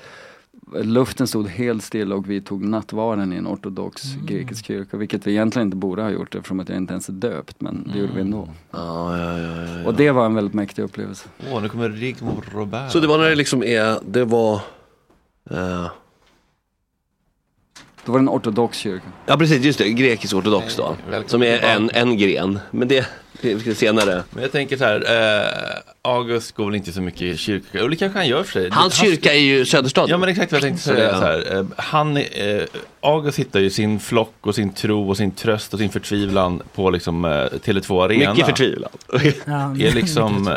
Luften 0.84 1.28
stod 1.28 1.48
helt 1.48 1.84
stilla 1.84 2.16
och 2.16 2.30
vi 2.30 2.42
tog 2.42 2.64
nattvarden 2.64 3.34
i 3.34 3.36
en 3.36 3.48
ortodox 3.48 4.16
grekisk 4.26 4.66
kyrka. 4.66 4.98
Vilket 4.98 5.28
vi 5.28 5.32
egentligen 5.32 5.68
inte 5.68 5.78
borde 5.78 6.02
ha 6.02 6.10
gjort 6.10 6.36
eftersom 6.36 6.60
att 6.60 6.70
jag 6.70 6.78
inte 6.78 6.94
ens 6.94 7.10
är 7.10 7.14
döpt. 7.14 7.62
Men 7.62 7.90
det 7.94 8.00
gjorde 8.00 8.14
vi 8.14 8.22
ändå. 8.22 8.50
Ja, 8.72 9.18
ja, 9.18 9.40
ja, 9.40 9.62
ja, 9.62 9.80
ja. 9.80 9.88
Och 9.88 9.94
det 9.94 10.12
var 10.12 10.26
en 10.26 10.36
väldigt 10.36 10.54
mäktig 10.54 10.84
upplevelse. 10.84 11.30
Åh, 11.52 11.62
nu 11.62 11.70
kommer 11.70 11.90
Rigmor 11.90 12.46
Robert. 12.54 12.92
Så 12.92 13.00
det 13.00 13.08
var 13.08 13.18
när 13.18 13.30
det 13.30 13.36
liksom 13.36 13.64
är, 13.64 14.00
det 14.06 14.26
var 14.26 14.62
eh, 15.50 15.88
Då 18.06 18.12
var 18.12 18.20
det 18.20 18.24
en 18.24 18.30
ortodox 18.30 18.78
kyrka. 18.78 19.06
Ja 19.26 19.38
precis, 19.38 19.66
just 19.66 19.80
det, 19.80 19.90
grekisk 19.90 20.36
ortodox 20.36 20.76
då. 20.76 20.96
Välkommen 21.10 21.30
Som 21.30 21.44
är 21.44 21.60
en, 21.60 21.90
en 21.94 22.18
gren. 22.18 22.60
Men 22.72 22.88
det, 22.88 23.08
senare. 23.76 24.24
Men 24.30 24.44
jag 24.44 24.52
tänker 24.52 24.78
så 24.78 24.84
här, 24.84 25.42
eh, 25.42 25.82
August 26.02 26.52
går 26.56 26.66
väl 26.66 26.76
inte 26.76 26.92
så 26.92 27.02
mycket 27.02 27.22
i 27.22 27.38
kyrka, 27.38 27.84
och 27.84 27.90
det 27.90 27.96
kanske 27.96 28.20
han 28.20 28.28
gör 28.28 28.44
för 28.44 28.52
sig. 28.52 28.70
Hans 28.72 28.94
kyrka 28.94 29.34
är 29.34 29.40
ju 29.40 29.66
Söderstad. 29.66 30.06
Ja 30.10 30.18
men 30.18 30.30
exakt 30.30 30.52
vad 30.52 30.62
jag 30.62 30.64
tänkte 30.64 30.84
säga. 30.84 31.12
Så 31.20 31.26
här, 31.26 31.56
eh, 31.56 31.66
han, 31.78 32.18
eh, 32.18 32.24
August 33.02 33.40
hittar 33.40 33.60
ju 33.60 33.70
sin 33.70 34.00
flock 34.00 34.36
och 34.42 34.56
sin 34.56 34.74
tro 34.74 35.10
och 35.10 35.18
sin 35.18 35.32
tröst 35.32 35.74
och 35.74 35.80
sin 35.80 35.90
förtvivlan 35.90 36.62
på 36.76 36.90
liksom, 36.90 37.26
eh, 37.26 37.30
Tele2 37.30 38.06
Arena. 38.06 38.34
Mycket 38.34 38.46
förtvivlan. 38.46 38.90
Är 39.80 39.94
liksom, 39.96 40.48
eh, 40.48 40.56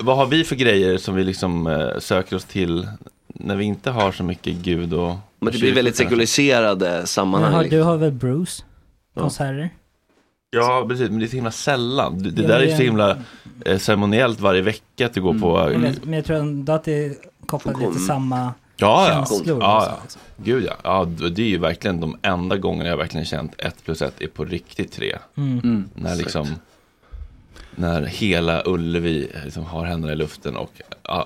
vad 0.00 0.16
har 0.16 0.26
vi 0.26 0.44
för 0.44 0.56
grejer 0.56 0.98
som 0.98 1.14
vi 1.14 1.24
liksom 1.24 1.66
eh, 1.66 1.98
söker 1.98 2.36
oss 2.36 2.44
till 2.44 2.88
när 3.34 3.56
vi 3.56 3.64
inte 3.64 3.90
har 3.90 4.12
så 4.12 4.24
mycket 4.24 4.54
Gud 4.54 4.94
och 4.94 5.16
Men 5.40 5.52
det 5.52 5.58
blir 5.58 5.74
väldigt 5.74 5.96
sekulariserade 5.96 7.06
sammanhang. 7.06 7.50
Men 7.50 7.54
har, 7.56 7.62
liksom. 7.62 7.78
du 7.78 7.84
har 7.84 7.96
väl 7.96 8.12
Bruce? 8.12 8.62
Konserter? 9.14 9.70
Ja, 10.50 10.86
precis, 10.88 11.10
men 11.10 11.18
det 11.18 11.24
är 11.24 11.28
så 11.28 11.36
himla 11.36 11.50
sällan. 11.50 12.22
Det, 12.22 12.30
det 12.30 12.42
Ja, 12.42 12.48
där 12.48 12.60
är 12.60 12.76
så 12.76 12.82
himla 12.82 13.18
eh, 13.64 13.78
ceremoniellt 13.78 14.40
varje 14.40 14.62
vecka 14.62 15.06
att 15.06 15.14
du 15.14 15.22
går 15.22 15.38
på... 15.38 15.70
Jag 15.72 15.78
vet, 15.78 16.04
Men 16.04 16.14
jag 16.14 16.24
tror 16.24 16.36
ändå 16.36 16.72
att 16.72 16.84
det 16.84 17.06
är 17.06 17.14
kopplat 17.46 17.80
lite 17.80 17.92
till 17.92 18.06
samma 18.06 18.52
Ja, 18.76 19.08
ja. 19.08 19.14
känslor. 19.14 19.58
ja, 19.60 19.76
och 19.76 19.82
så, 19.82 19.88
ja. 19.90 19.98
liksom. 20.02 20.20
Gud 20.36 20.64
ja. 20.64 20.76
ja. 20.84 21.28
Det 21.30 21.42
är 21.42 21.48
ju 21.48 21.58
verkligen 21.58 22.00
de 22.00 22.18
enda 22.22 22.56
gångerna 22.56 22.90
jag 22.90 22.96
verkligen 22.96 23.26
känt 23.26 23.54
ett 23.58 23.84
plus 23.84 24.02
ett 24.02 24.22
är 24.22 24.26
på 24.26 24.44
riktigt 24.44 24.92
tre. 24.92 25.16
Mm. 25.36 25.88
När 25.94 26.16
liksom 26.16 26.46
när 27.76 28.02
hela 28.02 28.62
Ullevi 28.66 29.28
liksom 29.44 29.64
har 29.64 29.84
händerna 29.84 30.12
i 30.12 30.16
luften 30.16 30.56
och 30.56 30.72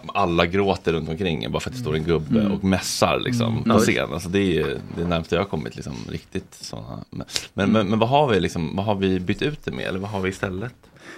alla 0.06 0.46
gråter 0.46 0.92
runt 0.92 1.08
omkring 1.08 1.52
bara 1.52 1.60
för 1.60 1.70
att 1.70 1.76
det 1.76 1.82
står 1.82 1.94
en 1.94 2.04
gubbe 2.04 2.40
Mm. 2.40 2.52
och 2.52 2.64
mässar 2.64 3.20
liksom 3.20 3.52
Mm. 3.52 3.64
på 3.64 3.78
scen. 3.78 4.12
Alltså 4.12 4.28
det 4.28 4.38
är 4.38 4.52
ju 4.52 4.78
det 4.96 5.04
närmaste 5.04 5.34
jag 5.34 5.42
har 5.42 5.48
kommit 5.48 5.76
liksom 5.76 5.92
riktigt 6.10 6.54
sådana. 6.54 7.04
Men, 7.10 7.26
men, 7.54 7.72
men, 7.72 7.88
men 7.88 7.98
vad 7.98 8.08
har 8.08 8.28
vi 8.28 8.40
liksom, 8.40 8.76
vad 8.76 8.86
har 8.86 8.94
vi 8.94 9.20
bytt 9.20 9.42
ut 9.42 9.64
det 9.64 9.70
med 9.72 9.86
eller 9.86 9.98
vad 9.98 10.10
har 10.10 10.20
vi 10.20 10.28
istället? 10.28 10.74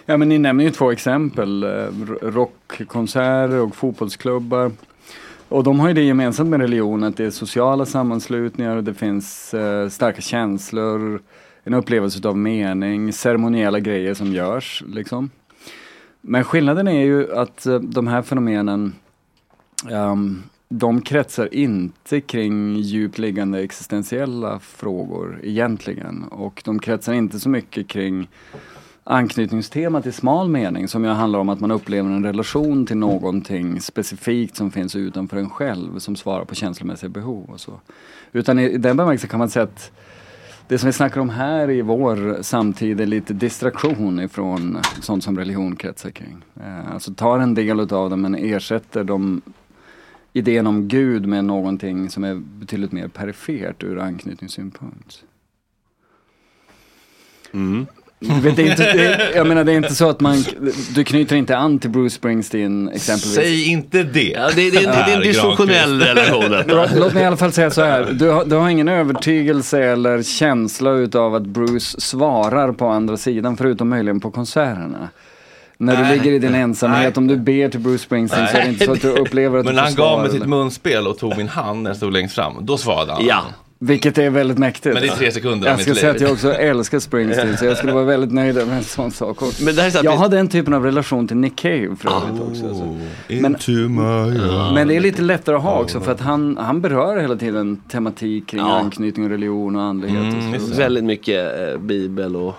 Ja 0.07 0.17
men 0.17 0.29
ni 0.29 0.39
nämner 0.39 0.65
ju 0.65 0.71
två 0.71 0.91
exempel, 0.93 1.63
eh, 1.63 1.69
rockkonserter 2.23 3.57
och 3.57 3.77
fotbollsklubbar. 3.77 4.73
Och 5.49 5.65
de 5.65 5.81
har 5.81 5.89
ju 5.89 5.95
det 5.95 6.03
gemensamt 6.03 6.51
med 6.51 6.61
religion 6.61 7.05
att 7.05 7.17
det 7.17 7.25
är 7.25 7.31
sociala 7.31 7.87
sammanslutningar 7.87 8.77
och 8.77 8.85
det 8.85 8.95
finns 8.95 9.55
eh, 9.55 9.89
starka 9.89 10.21
känslor, 10.21 11.21
en 11.71 11.75
upplevelse 11.75 12.29
av 12.29 12.39
mening, 12.39 13.13
ceremoniella 13.13 13.81
grejer 13.81 14.15
som 14.15 14.33
görs 14.33 14.85
liksom. 14.87 15.31
Men 16.21 16.45
skillnaden 16.45 16.89
är 16.89 17.05
ju 17.05 17.35
att 17.35 17.67
eh, 17.67 17.81
de 17.81 18.07
här 18.07 18.23
fenomenen 18.23 18.95
um, 19.91 20.43
de 20.69 21.01
kretsar 21.01 21.55
inte 21.55 22.21
kring 22.21 22.77
djupt 22.77 23.19
liggande 23.19 23.61
existentiella 23.61 24.59
frågor 24.59 25.41
egentligen. 25.43 26.25
Och 26.25 26.63
de 26.65 26.79
kretsar 26.79 27.13
inte 27.13 27.41
så 27.41 27.49
mycket 27.49 27.89
kring 27.89 28.29
anknytningstemat 29.05 30.07
i 30.07 30.13
smal 30.13 30.49
mening 30.49 30.89
som 30.89 31.05
ju 31.05 31.11
handlar 31.11 31.39
om 31.39 31.49
att 31.49 31.61
man 31.61 31.71
upplever 31.71 32.11
en 32.11 32.25
relation 32.25 32.87
till 32.87 32.97
någonting 32.97 33.81
specifikt 33.81 34.57
som 34.57 34.71
finns 34.71 34.97
utanför 34.97 35.37
en 35.37 35.51
själv 35.51 35.99
som 35.99 36.17
svarar 36.17 36.45
på 36.45 36.55
känslomässiga 36.55 37.11
behov 37.11 37.51
och 37.51 37.61
så. 37.61 37.81
Utan 38.33 38.59
i, 38.59 38.65
i 38.65 38.79
den 38.79 38.97
bemärkelsen 38.97 39.31
kan 39.31 39.39
man 39.39 39.51
säga 39.51 39.63
att 39.63 39.93
det 40.71 40.79
som 40.79 40.87
vi 40.87 40.93
snackar 40.93 41.21
om 41.21 41.31
här 41.31 41.71
i 41.71 41.83
vår 41.83 42.43
samtid 42.43 43.01
är 43.01 43.07
lite 43.07 43.33
distraktion 43.33 44.21
ifrån 44.21 44.79
sånt 45.01 45.25
som 45.25 45.39
religion 45.39 45.77
kretsar 45.77 46.11
kring. 46.11 46.45
Eh, 46.61 46.93
alltså 46.93 47.15
tar 47.15 47.39
en 47.39 47.55
del 47.55 47.81
utav 47.81 48.11
det 48.11 48.17
men 48.17 48.35
ersätter 48.35 49.05
de 49.05 49.43
idén 50.33 50.67
om 50.67 50.89
Gud 50.89 51.27
med 51.27 51.45
någonting 51.45 52.11
som 52.11 52.25
är 52.25 52.35
betydligt 52.35 52.93
mer 52.93 53.09
perifert 53.09 53.83
ur 53.83 53.99
anknytningssynpunkt. 53.99 55.25
Mm. 57.53 57.87
Vet, 58.23 58.57
det 58.57 58.63
är 58.63 58.71
inte, 58.71 58.93
det, 58.93 59.33
jag 59.35 59.47
menar 59.47 59.65
det 59.65 59.73
är 59.73 59.77
inte 59.77 59.95
så 59.95 60.09
att 60.09 60.21
man, 60.21 60.45
du 60.95 61.05
knyter 61.05 61.37
inte 61.37 61.57
an 61.57 61.79
till 61.79 61.91
Bruce 61.91 62.15
Springsteen 62.15 62.89
exempelvis. 62.89 63.35
Säg 63.35 63.69
inte 63.69 64.03
det! 64.03 64.35
Ja, 64.37 64.51
det, 64.55 64.71
det, 64.71 64.79
det, 64.79 64.87
det 64.87 65.13
är 65.13 65.17
en 65.17 65.23
dysfunktionell 65.23 66.01
relation. 66.03 66.57
Låt, 66.97 67.15
mig 67.15 67.23
i 67.23 67.27
alla 67.27 67.37
fall 67.37 67.53
säga 67.53 67.71
så 67.71 67.83
här. 67.83 68.09
Du 68.13 68.29
har, 68.29 68.45
du 68.45 68.57
har 68.57 68.69
ingen 68.69 68.89
övertygelse 68.89 69.85
eller 69.85 70.23
känsla 70.23 70.91
utav 70.91 71.35
att 71.35 71.47
Bruce 71.47 72.01
svarar 72.01 72.73
på 72.73 72.87
andra 72.87 73.17
sidan 73.17 73.57
förutom 73.57 73.89
möjligen 73.89 74.21
på 74.21 74.31
konserterna. 74.31 75.09
När 75.79 75.97
du 75.97 76.03
Nej. 76.03 76.19
ligger 76.19 76.33
i 76.33 76.39
din 76.39 76.55
ensamhet, 76.55 77.03
Nej. 77.03 77.13
om 77.17 77.27
du 77.27 77.37
ber 77.37 77.69
till 77.69 77.81
Bruce 77.81 78.05
Springsteen 78.05 78.49
så 78.49 78.57
är 78.57 78.63
det 78.63 78.69
inte 78.69 78.85
så 78.85 78.93
att 78.93 79.03
du 79.03 79.09
upplever 79.09 79.59
att 79.59 79.65
Men 79.65 79.75
du 79.75 79.81
när 79.81 79.87
han 79.87 79.95
gav 79.95 80.21
mig 80.21 80.31
sitt 80.31 80.47
munspel 80.47 81.07
och 81.07 81.19
tog 81.19 81.37
min 81.37 81.49
hand 81.49 81.83
när 81.83 81.91
jag 81.91 81.97
stod 81.97 82.13
längst 82.13 82.35
fram, 82.35 82.55
då 82.61 82.79
svarade 82.79 83.13
han. 83.13 83.27
Ja. 83.27 83.43
Vilket 83.83 84.19
är 84.19 84.31
väldigt 84.31 84.59
mäktigt. 84.59 84.95
Men 84.95 85.03
det 85.03 85.09
är 85.09 85.17
tre 85.17 85.33
sekunder 85.33 85.69
Jag 85.69 85.81
ska 85.81 85.95
säga 85.95 86.11
att 86.11 86.21
jag 86.21 86.33
också 86.33 86.53
älskar 86.53 86.99
Springsteen 86.99 87.57
så 87.57 87.65
jag 87.65 87.77
skulle 87.77 87.93
vara 87.93 88.05
väldigt 88.05 88.33
nöjd 88.33 88.55
med 88.55 88.69
en 88.77 88.85
sån 88.85 89.11
sak 89.11 89.43
också. 89.43 89.65
Men 89.65 89.75
det 89.75 89.81
här 89.81 89.89
är 89.89 89.93
så 89.93 89.99
att 89.99 90.05
Jag 90.05 90.13
vi- 90.13 90.17
har 90.19 90.29
den 90.29 90.49
typen 90.49 90.75
av 90.75 90.85
relation 90.85 91.29
till 91.29 91.37
Nick 91.37 91.57
Cave 91.57 91.97
för 91.99 92.09
övrigt 92.09 92.43
också. 92.51 92.67
Alltså. 92.69 92.83
Oh, 92.85 92.97
Men- 93.41 94.75
Men 94.75 94.89
det 94.89 94.97
är 94.97 95.01
lite 95.01 95.23
lättare 95.23 95.57
att 95.57 95.63
ha 95.63 95.81
också 95.81 96.01
för 96.01 96.13
att 96.13 96.21
han, 96.21 96.57
han 96.61 96.81
berör 96.81 97.17
hela 97.21 97.37
tiden 97.37 97.77
tematik 97.77 98.47
kring 98.47 98.61
Ja. 98.61 98.79
anknytning 98.79 99.25
och 99.27 99.31
religion 99.31 99.77
och 99.77 99.83
andlighet. 99.83 100.35
Mm, 100.35 100.55
och 100.55 100.61
så. 100.61 100.71
det. 100.71 100.77
Väldigt 100.77 101.05
mycket 101.05 101.61
eh, 101.61 101.79
bibel 101.81 102.37
och 102.37 102.55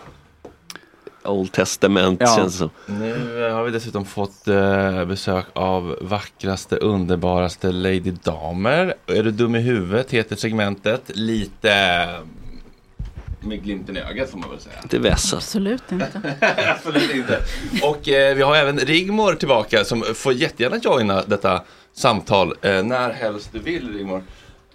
Old 1.24 1.52
Testament 1.52 2.18
Ja. 2.22 2.36
känns 2.38 2.54
det 2.54 2.58
som. 2.58 2.70
Nu 2.86 3.46
eh, 3.48 3.54
har 3.54 3.64
vi 3.64 3.72
dessutom 3.72 4.06
fått 4.06 4.48
eh, 4.48 5.06
besök 5.06 5.46
av 5.54 5.98
vackraste, 6.02 6.76
underbaraste 6.76 7.72
Lady 7.72 8.12
Damer. 8.24 8.94
Är 9.08 9.24
du 9.24 9.32
dum 9.32 9.56
i 9.56 9.60
huvudet 9.60 10.12
heter 10.12 10.36
segmentet. 10.36 11.02
Lite 11.08 11.72
eh, 11.72 13.48
med 13.48 13.64
glimten 13.64 13.98
i 13.98 14.00
ögat 14.00 14.30
får 14.30 14.38
man 14.38 14.50
väl 14.50 14.60
säga. 14.60 14.76
Inte 14.84 15.00
vässat. 15.00 15.38
Absolut 15.38 15.92
inte. 15.92 16.22
Absolut 16.78 17.16
inte. 17.16 17.40
Och 17.84 18.10
eh, 18.10 18.36
vi 18.36 18.42
har 18.44 18.56
även 18.56 18.80
Rigmor 18.80 19.34
tillbaka 19.34 19.84
som 19.86 20.04
får 20.16 20.34
jättegärna 20.34 20.78
joina 20.78 21.24
detta 21.26 21.64
samtal 21.94 22.54
eh, 22.62 22.84
när 22.84 23.10
helst 23.14 23.50
du 23.54 23.60
vill 23.60 23.94
Rigmor. 23.94 24.24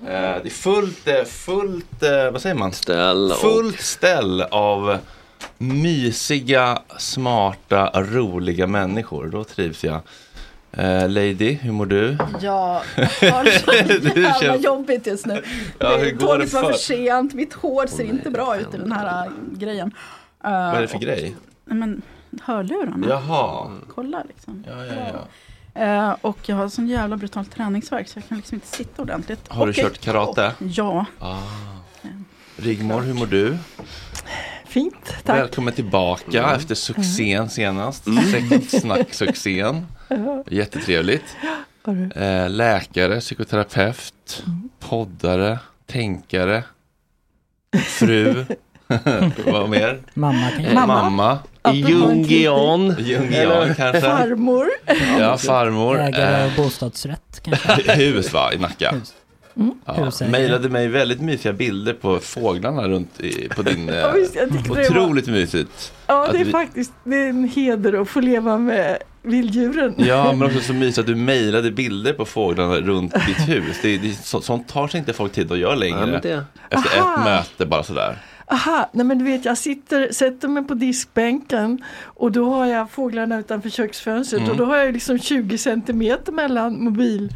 Eh, 0.01 0.11
det 0.11 0.43
är 0.45 0.51
fullt, 0.51 1.09
eh, 1.09 1.25
fullt, 1.25 2.03
eh, 2.03 2.31
vad 2.31 2.43
säger 2.43 2.55
man? 2.57 2.73
Ställ 2.73 3.31
och... 3.33 3.39
Fullt 3.39 3.81
ställ 3.81 4.43
av 4.43 4.99
mysiga, 5.59 6.79
smarta, 6.99 7.91
roliga 7.95 8.67
människor. 8.67 9.27
Då 9.27 9.45
trivs 9.45 9.85
jag. 9.85 10.01
Eh, 10.73 11.09
Lady, 11.09 11.53
hur 11.53 11.73
mår 11.73 11.87
du? 11.87 12.17
Jag 12.41 12.53
har 13.33 13.45
det 13.45 13.61
så 13.61 13.73
jävla 14.21 14.35
känns- 14.35 14.65
jobbigt 14.65 15.07
just 15.07 15.27
nu. 15.27 15.43
Ja, 15.79 15.97
hur 15.97 16.07
Eh, 16.07 16.13
går 16.13 16.27
Tåget 16.27 16.51
det 16.51 16.55
var 16.57 16.63
för- 16.63 16.73
för 16.73 16.79
sent, 16.79 17.35
mitt 17.35 17.53
hår 17.55 17.87
ser 17.87 18.05
inte 18.05 18.31
bra 18.31 18.57
ut 18.57 18.75
i 18.75 18.79
den 18.79 18.93
här 18.93 19.27
äh, 19.27 19.33
grejen. 19.59 19.87
Uh, 20.45 20.51
Vad 20.51 20.75
är 20.75 20.81
det 20.81 20.89
för 20.89 20.99
grej? 20.99 21.37
Nej, 21.65 21.79
men 21.79 22.03
hörlurarna, 22.43 23.07
Jaha. 23.09 23.71
kolla 23.95 24.23
liksom. 24.29 24.65
Ja, 24.69 24.85
ja, 24.87 24.93
ja. 25.13 25.27
Eh, 25.83 26.17
och 26.21 26.39
jag 26.47 26.57
har 26.57 26.69
sån 26.69 26.89
jävla 26.89 27.17
brutal 27.17 27.47
träningsvärk 27.47 28.09
så 28.09 28.19
jag 28.19 28.29
kan 28.29 28.37
liksom 28.37 28.55
inte 28.55 28.67
sitta 28.67 29.03
ordentligt. 29.03 29.41
Har 29.49 29.67
du 29.67 29.73
Okej. 29.73 29.85
kört 29.85 29.99
karate? 30.01 30.53
Ja, 30.59 31.05
Ah. 31.21 31.39
Rigmor, 32.57 33.01
hur 33.01 33.15
mår 33.15 33.27
du? 33.27 33.57
Fint, 34.77 35.15
tack. 35.25 35.39
Välkommen 35.39 35.75
tillbaka 35.75 36.55
efter 36.55 36.75
succén 36.75 37.49
senast. 37.51 38.05
Sexsnack-succén. 38.33 39.87
Jättetrevligt. 40.51 41.25
Eh, 42.15 42.51
läkare, 42.51 43.21
psykoterapeut, 43.21 44.45
poddare, 44.81 45.59
tänkare, 45.87 46.65
fru. 47.85 48.45
Vad 49.47 49.71
mer? 49.71 50.01
Mamma 50.15 50.51
Eh, 50.51 50.75
Mamma. 50.75 51.03
Mamma. 51.03 51.39
Jungian. 51.73 52.97
Jungian 52.99 53.75
kanske. 53.75 54.01
Farmor. 54.01 54.67
Ja, 55.19 55.37
farmor. 55.39 56.01
ägare 56.01 56.45
av 56.45 56.51
Eh, 56.51 56.57
bostadsrätt 56.57 57.41
kanske. 57.43 57.93
hus 57.95 58.33
va, 58.33 58.53
i 58.53 58.59
Nacka. 58.59 58.91
Hus. 58.91 59.15
Ja, 59.85 59.93
Husägare. 59.93 60.33
mejlade 60.33 60.69
mig 60.69 60.89
väldigt 60.89 61.21
mysiga 61.21 61.53
bilder 61.53 61.93
på 61.93 62.19
fåglarna 62.19 62.89
runt 62.89 63.21
i, 63.21 63.49
på 63.49 63.63
din... 63.63 63.89
Ja, 63.95 64.11
visst, 64.13 64.35
det 64.35 64.69
var- 64.69 64.81
otroligt 64.81 65.27
mysigt. 65.27 65.93
Ja, 66.07 66.29
det 66.33 66.39
är 66.41 66.45
vi- 66.45 66.51
faktiskt 66.51 66.93
det 67.05 67.17
är 67.17 67.29
en 67.29 67.49
heder 67.49 68.01
att 68.03 68.09
få 68.09 68.21
leva 68.21 68.59
med 68.59 68.99
vilddjuren. 69.23 69.95
Ja, 69.99 70.33
men 70.37 70.43
också 70.47 70.61
så 70.61 70.73
mysigt 70.73 70.99
att 70.99 71.07
du 71.07 71.15
mejlade 71.15 71.71
bilder 71.71 72.13
på 72.13 72.25
fåglarna 72.25 72.75
runt 72.77 73.15
ditt 73.27 73.49
hus. 73.49 73.77
Det, 73.83 73.99
det, 73.99 74.13
så, 74.13 74.41
sånt 74.41 74.69
tar 74.69 74.89
sig 74.89 75.01
inte 75.01 75.13
folk 75.13 75.33
tid 75.33 75.53
att 75.53 75.59
göra 75.59 75.75
längre. 75.75 76.01
Ja, 76.01 76.07
men 76.07 76.21
det... 76.21 76.45
Efter 76.71 77.01
Aha. 77.01 77.15
ett 77.19 77.25
möte 77.25 77.67
bara 77.67 77.83
sådär. 77.83 78.19
Aha, 78.49 78.91
nej 78.93 79.07
men 79.07 79.19
du 79.19 79.25
vet 79.25 79.45
jag 79.45 79.59
sitter, 79.59 80.13
sätter 80.13 80.49
mig 80.49 80.65
på 80.65 80.75
diskbänken 80.75 81.83
och 82.05 82.33
då 82.33 82.51
har 82.51 82.67
jag 82.67 82.91
fåglarna 82.91 83.39
utanför 83.39 83.71
köksfönstret 83.71 84.41
Mm. 84.41 84.51
och 84.53 84.57
då 84.57 84.65
har 84.65 84.77
jag 84.77 84.93
liksom 84.93 85.19
20 85.19 85.59
centimeter 85.59 86.33
mellan 86.33 86.85
mobil, 86.85 87.33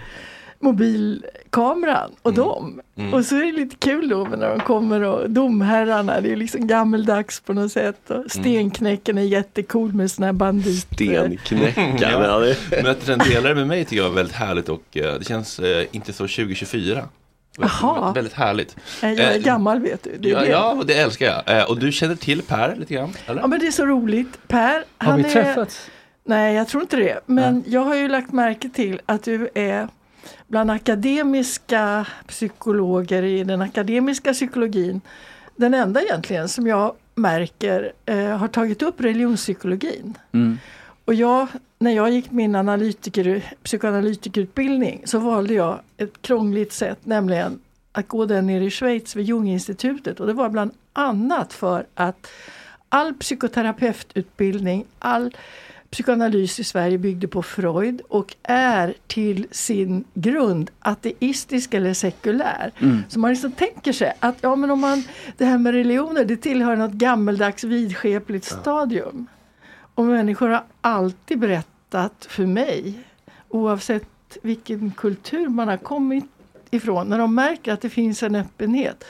mobilkameran 0.61 2.11
och 2.23 2.35
dem. 2.35 2.81
Mm. 2.97 3.15
Och 3.15 3.25
så 3.25 3.37
är 3.37 3.45
det 3.45 3.53
lite 3.53 3.77
kul 3.77 4.09
då 4.09 4.25
när 4.25 4.49
de 4.49 4.61
kommer 4.61 5.01
och 5.03 5.31
domherrarna, 5.31 6.21
det 6.21 6.33
är 6.33 6.37
liksom 6.37 6.67
gammeldags 6.67 7.41
på 7.41 7.53
något 7.53 7.73
sätt. 7.73 8.11
Och 8.11 8.31
stenknäcken 8.31 9.19
är 9.19 9.23
jättecool 9.23 9.93
med 9.93 10.11
såna 10.11 10.27
här 10.27 10.33
banditer. 10.33 11.37
Stenknäckaren. 11.37 11.97
Ja, 12.01 12.51
att 12.51 12.73
representera 12.87 13.41
det 13.49 13.55
med 13.55 13.67
mig 13.67 13.85
tycker 13.85 14.03
jag 14.03 14.09
var 14.09 14.17
väldigt 14.17 14.35
härligt 14.37 14.69
och 14.69 14.97
eh, 14.97 15.15
det 15.19 15.25
känns 15.25 15.59
eh, 15.59 15.87
inte 15.93 16.13
så 16.13 16.23
2024. 16.23 17.05
Jaha. 17.59 18.13
Väldigt 18.13 18.33
härligt. 18.35 18.77
Jag 19.03 19.13
är 19.13 19.33
Eh, 19.37 19.43
gammal 19.43 19.81
vet 19.81 20.03
du. 20.05 20.17
Det 20.19 20.31
är 20.31 20.33
Ja, 20.35 20.41
det. 20.41 20.49
ja, 20.51 20.73
och 20.73 20.87
det 20.87 20.95
älskar 20.95 21.27
jag. 21.47 21.59
Eh, 21.59 21.65
och 21.71 21.79
du 21.79 21.93
känner 21.93 22.17
till 22.17 22.43
Per 22.43 22.77
lite 22.77 22.95
grann? 22.95 23.13
Eller? 23.27 23.41
Ja 23.41 23.47
men 23.47 23.61
det 23.61 23.67
är 23.67 23.71
så 23.71 23.87
roligt. 23.87 24.49
Per, 24.49 24.85
Har 24.99 25.11
han 25.11 25.23
vi 25.23 25.29
är... 25.29 25.33
träffats? 25.33 25.87
Nej, 26.25 26.55
jag 26.55 26.69
tror 26.69 26.83
inte 26.83 26.97
det. 26.97 27.21
Men 27.27 27.65
jag 27.67 27.81
har 27.81 27.95
ju 27.95 28.09
lagt 28.09 28.33
märke 28.33 28.69
till 28.69 29.01
att 29.07 29.23
du 29.25 29.49
är 29.55 29.89
bland 30.47 30.71
akademiska 30.71 32.07
psykologer 32.27 33.23
i 33.23 33.45
den 33.45 33.63
akademiska 33.63 34.33
psykologin 34.33 35.01
den 35.57 35.75
enda 35.75 36.03
egentligen 36.03 36.49
som 36.49 36.67
jag 36.67 36.95
märker 37.15 37.93
eh, 38.07 38.37
har 38.37 38.49
tagit 38.49 38.83
upp 38.83 39.01
religionspsykologin. 39.01 40.19
Mm. 40.33 40.59
Och 41.05 41.15
jag, 41.15 41.49
när 41.79 41.91
jag 41.91 42.11
gick 42.11 42.31
min 42.31 42.55
analytiker, 42.55 43.55
psykoanalytikerutbildning 43.63 45.03
så 45.05 45.19
valde 45.19 45.55
jag 45.55 45.81
ett 45.97 46.23
krångligt 46.23 46.73
sätt, 46.73 46.99
nämligen 47.03 47.61
att 47.93 48.09
gå 48.09 48.27
den 48.27 48.47
nere 48.47 48.65
i 48.65 48.71
Schweiz 48.71 49.17
vid 49.17 49.27
Junginstitutet. 49.27 50.21
Och 50.21 50.27
det 50.27 50.33
var 50.33 50.49
bland 50.49 50.71
annat 50.93 51.53
för 51.53 51.87
att 51.95 52.31
all 52.89 53.15
psykoterapeututbildning, 53.15 54.85
all 54.99 55.37
psykoanalys 55.91 56.61
i 56.61 56.65
Sverige 56.65 56.99
byggde 56.99 57.29
på 57.29 57.43
Freud 57.43 58.01
och 58.09 58.37
är 58.43 58.95
till 59.07 59.47
sin 59.51 60.05
grund 60.15 60.71
ateistisk 60.79 61.75
eller 61.75 61.95
sekulär. 61.95 62.73
Mm. 62.79 63.03
Så 63.09 63.19
man 63.19 63.31
liksom 63.31 63.53
tänker 63.53 63.93
sig 63.93 64.13
att 64.21 64.37
ja, 64.41 64.57
men 64.57 64.71
om 64.71 64.81
man, 64.81 65.05
det 65.37 65.45
här 65.45 65.59
med 65.59 65.75
religioner 65.75 66.25
det 66.25 66.37
tillhör 66.37 66.77
något 66.77 66.93
gammeldags 66.93 67.65
vidskepligt 67.65 68.45
stadium. 68.45 69.27
Och 69.95 70.05
människor 70.05 70.49
har 70.49 70.65
alltid 70.81 71.39
berättat 71.39 72.27
för 72.31 72.47
mig, 72.47 72.95
oavsett 73.49 74.39
vilken 74.43 74.91
kultur 74.91 75.49
man 75.49 75.69
har 75.69 75.77
kommit 75.77 76.25
ifrån, 76.71 77.09
när 77.09 77.19
de 77.19 77.35
märker 77.35 77.73
att 77.73 77.81
det 77.81 77.91
finns 77.91 78.23
en 78.23 78.35
öppenhet. 78.35 79.05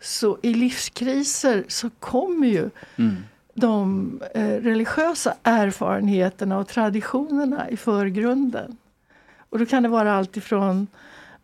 Så 0.00 0.38
i 0.42 0.54
livskriser 0.54 1.64
så 1.68 1.90
kommer 1.90 2.46
ju 2.46 2.70
Mm. 2.96 3.16
De 3.54 4.20
eh, 4.34 4.42
religiösa 4.42 5.34
erfarenheterna 5.42 6.58
och 6.58 6.68
traditionerna 6.68 7.70
i 7.70 7.76
förgrunden. 7.76 8.76
Och 9.50 9.58
då 9.58 9.66
kan 9.66 9.82
det 9.82 9.88
vara 9.88 10.12
allt 10.12 10.36
ifrån 10.36 10.86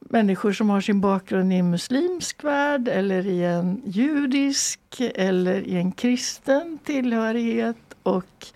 människor 0.00 0.52
som 0.52 0.70
har 0.70 0.80
sin 0.80 1.00
bakgrund 1.00 1.52
i 1.52 1.56
en 1.56 1.70
muslimsk 1.70 2.44
värld 2.44 2.88
eller 2.88 3.26
i 3.26 3.44
en 3.44 3.82
judisk 3.84 4.80
eller 4.98 5.60
i 5.60 5.76
en 5.76 5.92
kristen 5.92 6.78
tillhörighet 6.84 7.76
och 8.02 8.46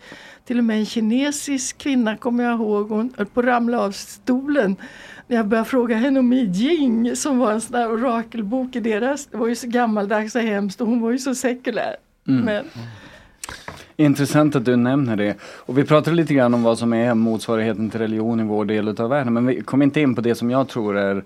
till 0.45 0.59
och 0.59 0.65
med 0.65 0.79
en 0.79 0.87
kinesisk 0.87 1.79
kvinna 1.79 2.17
kommer 2.17 2.45
jag 2.45 2.61
ihåg, 2.61 2.88
hon 2.88 3.15
höll 3.17 3.27
på 3.27 3.41
att 3.41 3.47
ramla 3.47 3.81
av 3.81 3.91
stolen 3.91 4.77
när 5.27 5.37
jag 5.37 5.47
började 5.47 5.69
fråga 5.69 5.97
henne 5.97 6.21
om 6.21 6.33
I 6.33 6.55
Ching 6.55 7.17
som 7.17 7.38
var 7.38 7.53
en 7.53 7.61
sån 7.61 7.73
där 7.73 7.93
orakelbok 7.93 8.77
i 8.77 8.81
deras, 8.81 9.27
det 9.27 9.37
var 9.37 9.49
ju 9.49 9.55
så 9.55 9.67
gammaldags 9.67 10.35
och 10.35 10.43
hemskt 10.43 10.81
och 10.81 10.87
hon 10.87 11.01
var 11.01 11.11
ju 11.11 11.19
så 11.19 11.35
sekulär. 11.35 11.97
Mm. 12.29 12.45
Men 12.45 12.65
Intressant 13.97 14.57
att 14.57 14.65
du 14.65 14.77
nämner 14.77 15.17
det. 15.17 15.35
Och 15.43 15.79
vi 15.79 15.85
pratade 15.85 16.17
lite 16.17 16.35
grann 16.35 16.55
om 16.55 16.62
vad 16.62 16.79
som 16.79 16.93
är 16.93 17.15
motsvarigheten 17.15 17.91
till 17.91 18.01
religion 18.01 18.41
i 18.41 18.45
vår 18.45 18.65
del 18.65 18.88
av 18.88 19.09
världen. 19.11 19.33
Men 19.33 19.47
vi 19.47 19.61
kom 19.61 19.83
inte 19.83 20.01
in 20.01 20.15
på 20.15 20.21
det 20.21 20.35
som 20.35 20.51
jag 20.51 20.69
tror 20.69 20.99
är 20.99 21.25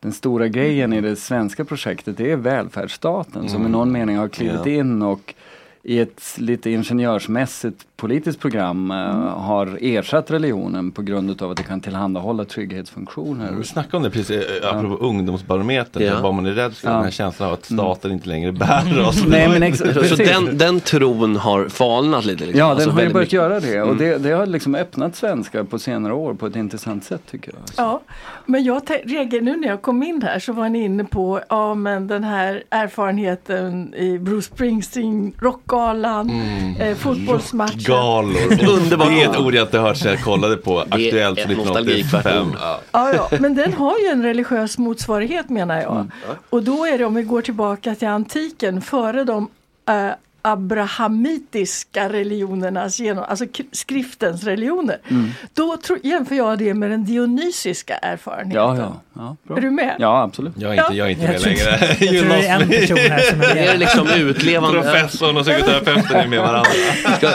den 0.00 0.12
stora 0.12 0.48
grejen 0.48 0.92
i 0.92 1.00
det 1.00 1.16
svenska 1.16 1.64
projektet. 1.64 2.16
Det 2.16 2.30
är 2.30 2.36
välfärdsstaten 2.36 3.48
som 3.48 3.60
i 3.60 3.64
Mm. 3.64 3.72
någon 3.72 3.92
mening 3.92 4.16
har 4.16 4.28
klivit 4.28 4.60
Ja. 4.66 4.72
in 4.72 5.02
och 5.02 5.34
i 5.82 5.98
ett 6.00 6.22
lite 6.38 6.70
ingenjörsmässigt 6.70 7.84
politiskt 7.96 8.40
program 8.40 8.90
eh, 8.90 8.96
har 9.40 9.78
ersatt 9.80 10.30
religionen 10.30 10.90
på 10.90 11.02
grund 11.02 11.42
av 11.42 11.50
att 11.50 11.56
det 11.56 11.62
kan 11.62 11.80
tillhandahålla 11.80 12.44
trygghetsfunktioner. 12.44 13.52
Vi 13.58 13.64
snackade 13.64 13.96
om 13.96 14.02
det 14.02 14.10
precis, 14.10 14.30
eh, 14.62 14.68
apropå 14.76 14.94
ungdomsbarometern, 15.04 16.02
Ja. 16.02 16.20
vad 16.22 16.34
man 16.34 16.46
är 16.46 16.52
rädd 16.52 16.74
för, 16.74 16.88
Ja. 16.88 16.94
den 16.94 17.04
här 17.04 17.10
känslan 17.10 17.48
av 17.48 17.54
att 17.54 17.64
staten 17.64 18.12
inte 18.12 18.28
längre 18.28 18.52
bär 18.52 19.00
oss. 19.08 19.24
Nej, 19.28 19.48
men 19.48 19.62
ex- 19.62 19.78
Så 20.08 20.16
den, 20.16 20.58
den 20.58 20.80
tron 20.80 21.36
har 21.36 21.68
falnat 21.68 22.24
lite? 22.24 22.44
Liksom. 22.44 22.58
Ja, 22.58 22.66
Alltså 22.70 22.86
den 22.88 22.94
har 22.96 23.02
ju 23.02 23.08
börjat 23.12 23.20
mycket. 23.26 23.32
göra 23.32 23.60
det 23.60 23.82
och 23.82 23.88
Mm. 23.94 23.98
det, 23.98 24.18
det 24.18 24.30
har 24.32 24.46
liksom 24.46 24.74
öppnat 24.74 25.16
svenskar 25.16 25.62
på 25.64 25.78
senare 25.78 26.12
år 26.14 26.34
på 26.34 26.46
ett 26.46 26.56
intressant 26.56 27.04
sätt 27.04 27.22
tycker 27.30 27.52
jag. 27.52 27.60
Ja, 27.86 28.00
men 28.46 28.64
jag 28.64 28.82
reagerade 29.04 29.40
nu 29.40 29.56
när 29.56 29.68
jag 29.68 29.82
kom 29.82 30.02
in 30.02 30.22
här 30.22 30.38
så 30.38 30.52
var 30.52 30.68
ni 30.68 30.84
inne 30.84 31.04
på 31.04 31.40
ja, 31.48 31.74
men 31.74 32.06
den 32.06 32.24
här 32.24 32.62
erfarenheten 32.70 33.94
i 33.94 34.18
Bruce 34.18 34.42
Springsteen, 34.54 35.32
Rockgalan, 35.38 36.30
eh, 36.78 36.94
fotbollsmatchen. 36.96 37.83
Galor. 37.86 38.68
Underbart. 38.68 39.08
Det 39.08 39.22
är 39.22 39.30
ett 39.30 39.38
ord 39.38 39.54
jag 39.54 39.66
inte 39.66 39.78
hört 39.78 39.96
sedan 39.96 40.12
jag 40.12 40.22
kollade 40.24 40.56
på 40.56 40.80
Aktuellt 40.80 41.38
ett 41.38 41.44
från 41.44 41.52
1985. 41.52 41.62
nostalgikvarton. 41.64 42.56
Ja. 42.60 42.80
Ja, 42.92 43.28
ja, 43.30 43.38
men 43.40 43.54
den 43.54 43.72
har 43.72 43.98
ju 43.98 44.06
en 44.06 44.22
religiös 44.22 44.78
motsvarighet 44.78 45.48
menar 45.48 45.80
jag. 45.82 45.94
Mm. 45.94 46.10
Och 46.50 46.62
då 46.62 46.84
är 46.84 46.98
det 46.98 47.04
om 47.04 47.14
vi 47.14 47.22
går 47.22 47.42
tillbaka 47.42 47.94
till 47.94 48.08
antiken 48.08 48.80
före 48.80 49.24
de 49.24 49.48
eh, 49.88 50.10
abrahamitiska 50.44 52.08
religionernas, 52.08 53.00
genom, 53.00 53.24
alltså 53.28 53.44
skriftens 53.72 54.44
religioner. 54.44 54.98
Mm. 55.08 55.30
Då 55.54 55.76
tro, 55.76 55.96
jämför 56.02 56.34
jag 56.34 56.58
det 56.58 56.74
med 56.74 56.90
den 56.90 57.04
dionysiska 57.04 57.94
erfarenheten. 57.94 58.62
Ja, 58.62 58.76
ja, 58.78 59.00
ja, 59.14 59.36
bra. 59.42 59.56
Är 59.56 59.60
du 59.60 59.70
med? 59.70 59.96
Ja, 59.98 60.22
absolut. 60.22 60.52
Jag 60.56 60.74
är 60.76 60.82
inte, 60.84 60.96
jag 60.96 61.06
är 61.06 61.10
inte 61.10 61.22
Jag 61.24 61.30
med 61.32 61.40
tror, 61.40 61.50
längre. 61.50 61.78
jag 61.80 61.98
tror 61.98 62.28
det 62.28 62.46
är 62.46 62.60
en 62.62 62.68
person 62.68 62.98
här 62.98 63.20
som 63.30 63.40
är 63.40 63.54
Det 63.54 63.60
är 63.60 63.66
med. 63.66 63.78
liksom 63.78 64.08
utlevande. 64.08 64.82
Professorn 64.82 65.36
och 65.36 65.42
psykoterapeuten 65.44 66.16
är 66.16 66.26
med 66.28 66.40
varandra. 66.40 66.70
Ska, 67.16 67.30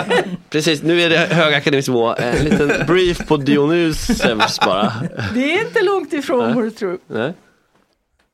precis, 0.50 0.84
nu 0.84 1.02
är 1.02 1.10
det 1.10 1.18
högakademisk 1.18 1.88
nivå. 1.88 2.16
En 2.18 2.46
liten 2.46 2.72
brief 2.88 3.28
på 3.28 3.38
Dionysus 3.38 4.60
bara. 4.66 4.94
Det 5.34 5.54
är 5.54 5.66
inte 5.68 5.82
långt 5.84 6.14
ifrån 6.14 6.56
vad 6.56 6.64
du 6.64 6.72
tror. 6.72 6.98
Nej. 7.08 7.34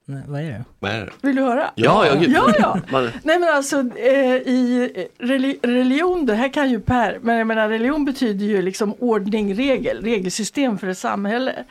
Nej, 0.07 0.21
vad 0.27 0.41
är 0.41 0.45
det? 0.45 0.63
Vad 0.79 0.91
är 0.91 0.99
det? 1.05 1.11
Vill 1.21 1.35
du 1.35 1.41
höra? 1.41 1.71
Ja, 1.75 2.07
ja, 2.07 2.15
gud. 2.15 2.31
Ja, 2.31 2.53
ja. 2.59 2.77
Nej 3.23 3.39
men 3.39 3.55
alltså 3.55 3.79
eh, 3.79 4.35
i 4.35 4.91
reli- 5.19 5.59
religion, 5.61 6.25
det 6.25 6.35
här 6.35 6.49
kan 6.53 6.69
ju 6.69 6.79
Per, 6.79 7.17
men 7.21 7.37
jag 7.37 7.47
menar 7.47 7.69
religion 7.69 8.05
betyder 8.05 8.45
ju 8.45 8.61
liksom 8.61 8.93
ordning, 8.99 9.55
regel, 9.55 10.03
regelsystem 10.03 10.77
för 10.77 10.87
ett 10.87 10.97
samhälle. 10.97 11.63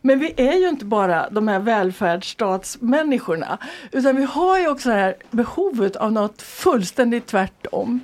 Men 0.00 0.18
vi 0.18 0.34
är 0.36 0.52
ju 0.58 0.68
inte 0.68 0.84
bara 0.84 1.30
de 1.30 1.48
här 1.48 1.58
välfärdsstatsmänniskorna 1.58 3.58
utan 3.92 4.16
vi 4.16 4.24
har 4.24 4.58
ju 4.58 4.68
också 4.68 4.88
det 4.88 4.94
här 4.94 5.14
behovet 5.30 5.96
av 5.96 6.12
något 6.12 6.42
fullständigt 6.42 7.26
tvärtom. 7.26 8.00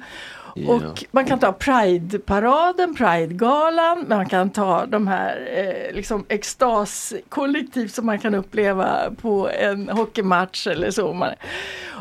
Ja. 0.54 0.74
Och 0.74 1.04
man 1.10 1.24
kan 1.24 1.38
ta 1.38 1.52
Pride-paraden, 1.52 2.94
Pride-galan, 2.94 4.04
man 4.08 4.28
kan 4.28 4.50
ta 4.50 4.86
de 4.86 5.06
här 5.06 5.48
eh, 5.56 5.96
liksom 5.96 6.24
extaskollektiv 6.28 7.88
som 7.88 8.06
man 8.06 8.18
kan 8.18 8.34
uppleva 8.34 9.10
på 9.22 9.50
en 9.50 9.88
hockeymatch 9.88 10.66
eller 10.66 10.90
så. 10.90 11.34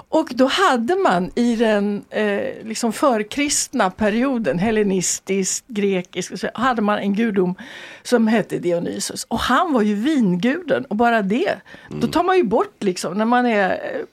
Och 0.10 0.32
då 0.36 0.46
hade 0.46 0.96
man 0.96 1.32
i 1.36 1.56
den 1.56 2.06
eh, 2.10 2.66
liksom 2.66 2.94
förkristna 2.94 3.90
perioden, 3.90 4.60
hellenistisk, 4.60 5.64
grekisk, 5.68 6.40
så, 6.40 6.48
hade 6.54 6.82
man 6.82 7.00
en 7.00 7.14
gudom 7.14 7.56
som 8.04 8.28
hette 8.28 8.60
Dionysos. 8.60 9.24
Och 9.24 9.40
han 9.40 9.74
var 9.74 9.82
ju 9.82 9.96
vinguden 9.96 10.86
och 10.86 10.96
bara 10.96 11.22
det, 11.22 11.56
då 11.90 12.08
tar 12.08 12.24
man 12.24 12.38
ju 12.38 12.44
bort 12.44 12.84
liksom 12.84 13.18
när 13.18 13.26
man 13.26 13.46
är 13.46 13.72
eh, 13.72 14.06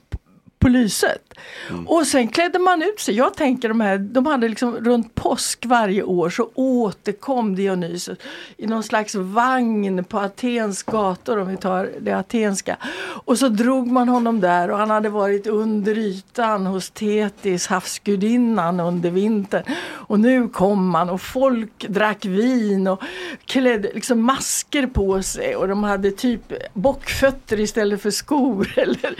på 0.59 0.69
lyset. 0.69 1.30
Mm. 1.71 1.89
Och 1.89 2.07
sen 2.07 2.29
klädde 2.29 2.59
man 2.59 2.83
ut 2.83 3.01
sig. 3.01 3.15
Jag 3.15 3.35
tänker 3.35 3.69
de 3.69 3.81
här, 3.81 3.99
de 3.99 4.27
hade 4.27 4.49
liksom 4.49 4.77
runt 4.77 5.15
påsk 5.15 5.67
varje 5.67 6.03
år 6.03 6.31
så 6.31 6.49
återkom 6.55 7.55
Dionysos 7.55 8.19
i 8.57 8.67
någon 8.67 8.83
slags 8.83 9.15
vagn 9.15 10.05
på 10.05 10.19
Atens 10.19 10.83
gator 10.83 11.39
om 11.39 11.49
vi 11.49 11.57
tar 11.57 11.91
det 12.01 12.13
atenska. 12.13 12.77
Och 13.25 13.39
så 13.39 13.49
drog 13.49 13.87
man 13.87 14.09
honom 14.09 14.41
där 14.41 14.71
och 14.71 14.79
han 14.79 14.91
hade 14.91 15.09
varit 15.09 15.47
under 15.47 15.99
ytan 15.99 16.67
hos 16.67 16.91
Tetis, 16.91 17.67
havsgudinnan 17.67 18.81
under 18.81 19.11
vintern. 19.11 19.63
Och 19.89 20.21
nu 20.21 20.49
kom 20.49 20.95
han 20.95 21.11
och 21.11 21.21
folk 21.21 21.89
drack 21.89 22.25
vin 22.25 22.87
och 22.87 23.03
klädde 23.45 23.91
liksom 23.95 24.23
masker 24.23 24.87
på 24.87 25.23
sig 25.23 25.57
och 25.57 25.69
de 25.69 25.85
hade 25.85 26.11
typ 26.11 26.53
bockfötter 26.75 27.61
istället 27.61 28.03
för 28.03 28.11
skor 28.11 28.73
eller 28.77 29.15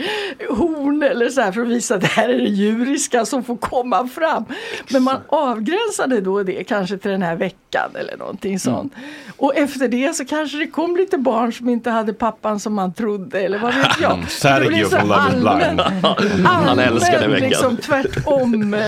horn 0.49 1.03
eller 1.03 1.29
så 1.29 1.41
här 1.41 1.51
för 1.51 1.61
att 1.61 1.67
visa 1.67 1.97
det 1.97 2.07
här 2.11 2.29
är 2.29 2.37
det 2.37 2.49
djuriska 2.49 3.25
som 3.25 3.43
får 3.43 3.57
komma 3.57 4.07
fram. 4.07 4.45
Men 4.89 5.03
man 5.03 5.17
avgränsade 5.27 6.21
då 6.21 6.43
det 6.43 6.63
kanske 6.63 6.97
till 6.97 7.11
den 7.11 7.21
här 7.21 7.35
veckan 7.35 7.89
eller 7.95 8.17
någonting 8.17 8.59
sånt. 8.59 8.93
Och 9.37 9.55
efter 9.55 9.87
det 9.87 10.15
så 10.15 10.25
kanske 10.25 10.57
det 10.57 10.67
kom 10.67 10.95
lite 10.95 11.17
barn 11.17 11.53
som 11.53 11.69
inte 11.69 11.89
hade 11.89 12.13
pappan 12.13 12.59
som 12.59 12.73
man 12.73 12.93
trodde 12.93 13.39
eller 13.39 13.59
vad 13.59 13.75
vet 13.75 14.01
jag. 14.01 14.25
Sergio 14.29 14.85
från 14.85 15.07
Love 15.07 15.27
is 15.27 15.33
blind. 15.33 15.81
Han 16.47 16.69
allmän, 16.69 16.99
veckan. 16.99 17.31
liksom 17.31 17.77
tvärtom 17.77 18.73
eh, 18.73 18.81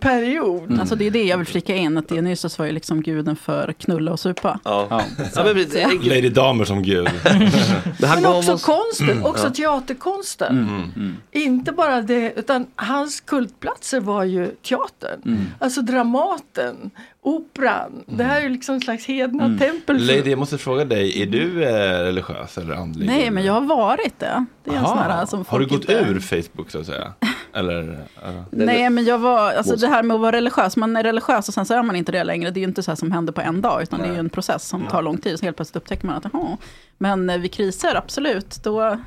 period. 0.00 0.80
Alltså 0.80 0.94
det 0.96 1.06
är 1.06 1.10
det 1.10 1.24
jag 1.24 1.38
vill 1.38 1.46
flika 1.46 1.74
in, 1.74 1.98
att 1.98 2.08
Dionysos 2.08 2.58
var 2.58 2.66
ju 2.66 2.72
liksom 2.72 3.02
guden 3.02 3.36
för 3.36 3.72
knulla 3.72 4.12
och 4.12 4.20
supa. 4.20 4.60
ja. 4.64 4.86
Ja. 4.90 5.02
Ja, 5.34 5.44
men. 5.44 6.00
Lady 6.02 6.28
Damer 6.28 6.64
som 6.64 6.82
gud. 6.82 7.08
det 7.98 8.06
här 8.06 8.20
Men 8.20 8.26
också 8.26 8.52
oss... 8.52 8.64
konsten, 8.64 9.24
också 9.24 9.50
teaterkonsten. 9.50 10.58
Mm. 10.96 11.16
Inte 11.32 11.72
bara 11.72 12.02
det, 12.02 12.32
utan 12.36 12.63
hans 12.76 13.20
kultplatser 13.20 14.00
var 14.00 14.24
ju 14.24 14.46
teatern. 14.62 15.22
Mm. 15.24 15.44
Alltså 15.58 15.82
Dramaten, 15.82 16.90
Operan. 17.22 18.04
Det 18.06 18.24
här 18.24 18.36
är 18.36 18.42
ju 18.42 18.48
liksom 18.48 18.74
en 18.74 18.80
slags 18.80 19.06
hedna 19.06 19.44
Mm. 19.44 19.58
tempel. 19.58 20.06
Lady, 20.06 20.30
jag 20.30 20.38
måste 20.38 20.58
fråga 20.58 20.84
dig, 20.84 21.22
är 21.22 21.26
du 21.26 21.64
eh, 21.64 22.02
religiös 22.02 22.58
eller 22.58 22.74
andlig? 22.74 23.06
Nej, 23.06 23.30
men 23.30 23.44
jag 23.44 23.52
har 23.52 23.60
varit 23.60 24.18
det. 24.20 24.44
Det 24.64 24.70
är 24.70 24.74
en 24.76 24.84
här 24.84 25.26
som 25.26 25.44
Har 25.48 25.58
du 25.58 25.66
gått 25.66 25.80
inte... 25.80 25.92
ur 25.92 26.20
Facebook 26.20 26.70
så 26.70 26.78
att 26.80 26.86
säga? 26.86 27.12
Eller? 27.54 27.92
eh, 28.24 28.42
Nej, 28.50 28.90
men 28.90 29.04
jag 29.04 29.18
var, 29.18 29.52
alltså 29.52 29.76
det 29.76 29.86
här 29.88 30.02
med 30.02 30.14
att 30.14 30.20
vara 30.20 30.32
religiös, 30.36 30.76
man 30.76 30.96
är 30.96 31.02
religiös 31.02 31.48
och 31.48 31.54
sen 31.54 31.66
så 31.66 31.74
är 31.74 31.82
man 31.82 31.96
inte 31.96 32.12
det 32.12 32.24
längre. 32.24 32.50
Det 32.50 32.58
är 32.58 32.62
ju 32.62 32.68
inte 32.68 32.82
så 32.82 32.90
här 32.90 32.96
som 32.96 33.12
händer 33.12 33.32
på 33.32 33.40
en 33.40 33.60
dag, 33.60 33.82
utan 33.82 34.00
det 34.00 34.06
är 34.08 34.12
ju 34.12 34.18
en 34.18 34.30
process 34.30 34.68
som 34.68 34.86
tar 34.86 35.02
lång 35.02 35.18
tid. 35.18 35.38
Så 35.38 35.44
helt 35.44 35.56
plötsligt 35.56 35.76
upptäcker 35.82 36.06
man 36.06 36.16
att, 36.16 36.24
jaha, 36.32 36.56
men 36.98 37.30
eh, 37.30 37.38
vid 37.38 37.52
kriser, 37.52 37.94
absolut, 37.94 38.60
då, 38.64 38.98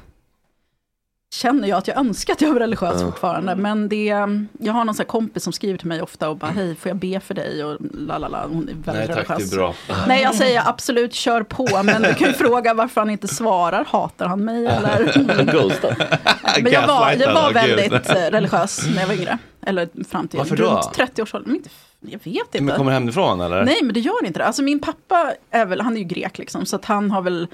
känner 1.34 1.68
jag 1.68 1.78
att 1.78 1.88
jag 1.88 1.98
önskar 1.98 2.34
att 2.34 2.42
jag 2.42 2.54
var 2.54 2.60
religiös 2.60 3.02
Ja. 3.02 3.06
fortfarande. 3.06 3.56
Men 3.56 3.90
det, 3.90 4.06
jag 4.60 4.74
har 4.74 4.86
någon 4.86 4.96
sån 4.96 5.06
kompis 5.06 5.44
som 5.44 5.54
skriver 5.54 5.78
till 5.78 5.88
mig 5.88 6.02
ofta 6.02 6.30
och 6.30 6.38
bara, 6.38 6.52
hej, 6.52 6.76
får 6.76 6.90
jag 6.90 6.98
be 6.98 7.20
för 7.20 7.34
dig? 7.34 7.64
Och 7.64 7.78
lalala, 7.94 8.48
hon 8.48 8.70
är 8.70 8.74
väldigt 8.74 8.86
Nej 8.86 9.08
tack, 9.08 9.30
religiös. 9.30 9.50
det 9.50 9.56
är 9.56 9.58
bra. 9.58 9.74
Nej, 10.08 10.22
jag 10.22 10.36
säger 10.36 10.64
absolut, 10.70 11.14
kör 11.14 11.44
på. 11.44 11.84
Men 11.84 12.02
du 12.02 12.14
kan 12.14 12.28
ju 12.28 12.34
fråga 12.34 12.74
varför 12.74 13.02
han 13.02 13.10
inte 13.10 13.28
svarar. 13.28 13.86
Hatar 13.88 14.26
han 14.28 14.46
mig 14.46 14.66
eller? 14.66 15.12
Men 16.64 16.72
jag 16.74 16.88
var, 16.88 17.12
jag 17.12 17.34
var 17.34 17.54
väldigt 17.54 18.10
eh, 18.10 18.16
religiös 18.16 18.88
när 18.96 19.00
jag 19.02 19.08
var 19.08 19.14
yngre. 19.16 19.38
Eller 19.66 19.90
fram 20.10 20.28
till 20.28 20.38
Varför 20.40 20.56
runt 20.56 20.82
30-årsåldern. 20.98 21.48
Men 21.50 21.56
inte- 21.56 21.70
Jag 22.00 22.20
vet 22.24 22.26
inte. 22.36 22.62
Men 22.62 22.76
kommer 22.78 22.92
hemifrån 22.92 23.42
eller? 23.42 23.66
Nej, 23.66 23.80
men 23.84 23.94
det 23.94 24.00
gör 24.00 24.26
inte 24.26 24.40
det. 24.40 24.46
Alltså 24.46 24.62
min 24.62 24.80
pappa 24.80 25.34
är 25.52 25.66
väl, 25.66 25.82
han 25.82 25.94
är 25.96 25.98
ju 26.02 26.04
grek 26.06 26.38
liksom, 26.38 26.66
så 26.66 26.76
att 26.76 26.86
han 26.86 27.12
har 27.12 27.22
väl... 27.22 27.48